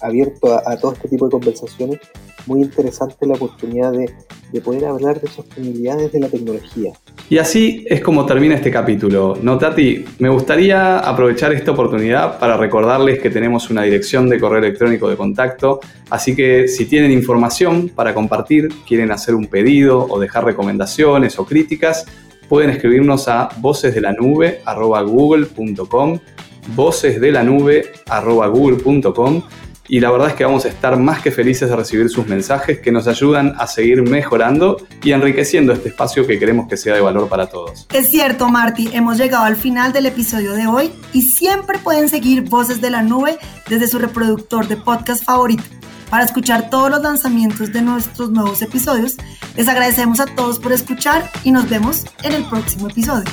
abierto 0.00 0.52
a, 0.54 0.62
a, 0.72 0.76
todo 0.76 0.92
este 0.92 1.08
tipo 1.08 1.26
de 1.26 1.32
conversaciones, 1.32 2.00
muy 2.46 2.62
interesante 2.62 3.26
la 3.26 3.34
oportunidad 3.34 3.92
de, 3.92 4.10
de 4.52 4.60
poder 4.60 4.86
hablar 4.86 5.20
de 5.20 5.28
sostenibilidad 5.28 5.98
desde 5.98 6.20
la 6.20 6.28
tecnología. 6.28 6.92
Y 7.30 7.38
así 7.38 7.86
es 7.88 8.00
como 8.00 8.26
termina 8.26 8.54
este 8.54 8.70
capítulo. 8.70 9.38
No, 9.42 9.58
Tati, 9.58 10.04
me 10.18 10.28
gustaría 10.28 10.98
aprovechar 10.98 11.52
esta 11.52 11.70
oportunidad 11.70 12.38
para 12.38 12.54
recordarles 12.56 13.18
que 13.18 13.30
tenemos 13.30 13.70
una 13.70 13.82
dirección 13.82 14.28
de 14.28 14.38
correo 14.38 14.58
electrónico 14.58 15.08
de 15.08 15.16
contacto, 15.16 15.80
así 16.10 16.36
que 16.36 16.68
si 16.68 16.84
tienen 16.84 17.12
información 17.12 17.88
para 17.88 18.12
compartir, 18.12 18.68
quieren 18.86 19.10
hacer 19.10 19.34
un 19.34 19.46
pedido 19.46 20.06
o 20.06 20.20
dejar 20.20 20.44
recomendaciones 20.44 21.38
o 21.38 21.46
críticas, 21.46 22.04
pueden 22.48 22.70
escribirnos 22.70 23.28
a 23.28 23.50
vocesdelanube.google.com 23.60 26.18
vocesdelanube.google.com 26.74 29.42
y 29.88 30.00
la 30.00 30.10
verdad 30.10 30.28
es 30.28 30.34
que 30.34 30.44
vamos 30.44 30.64
a 30.64 30.68
estar 30.68 30.98
más 30.98 31.20
que 31.20 31.30
felices 31.30 31.68
de 31.68 31.76
recibir 31.76 32.08
sus 32.08 32.26
mensajes 32.26 32.78
que 32.80 32.90
nos 32.90 33.06
ayudan 33.06 33.54
a 33.58 33.66
seguir 33.66 34.02
mejorando 34.02 34.78
y 35.02 35.12
enriqueciendo 35.12 35.72
este 35.72 35.90
espacio 35.90 36.26
que 36.26 36.38
queremos 36.38 36.68
que 36.68 36.76
sea 36.76 36.94
de 36.94 37.00
valor 37.00 37.28
para 37.28 37.46
todos. 37.46 37.86
Es 37.92 38.10
cierto, 38.10 38.48
Marty, 38.48 38.88
hemos 38.92 39.18
llegado 39.18 39.44
al 39.44 39.56
final 39.56 39.92
del 39.92 40.06
episodio 40.06 40.52
de 40.52 40.66
hoy 40.66 40.90
y 41.12 41.22
siempre 41.22 41.78
pueden 41.78 42.08
seguir 42.08 42.42
Voces 42.42 42.80
de 42.80 42.90
la 42.90 43.02
Nube 43.02 43.38
desde 43.68 43.88
su 43.88 43.98
reproductor 43.98 44.66
de 44.68 44.76
podcast 44.76 45.24
favorito. 45.24 45.64
Para 46.10 46.24
escuchar 46.24 46.70
todos 46.70 46.90
los 46.90 47.02
lanzamientos 47.02 47.72
de 47.72 47.82
nuestros 47.82 48.30
nuevos 48.30 48.62
episodios, 48.62 49.16
les 49.56 49.68
agradecemos 49.68 50.20
a 50.20 50.26
todos 50.26 50.58
por 50.58 50.72
escuchar 50.72 51.30
y 51.42 51.50
nos 51.50 51.68
vemos 51.68 52.04
en 52.22 52.32
el 52.32 52.44
próximo 52.44 52.88
episodio. 52.88 53.24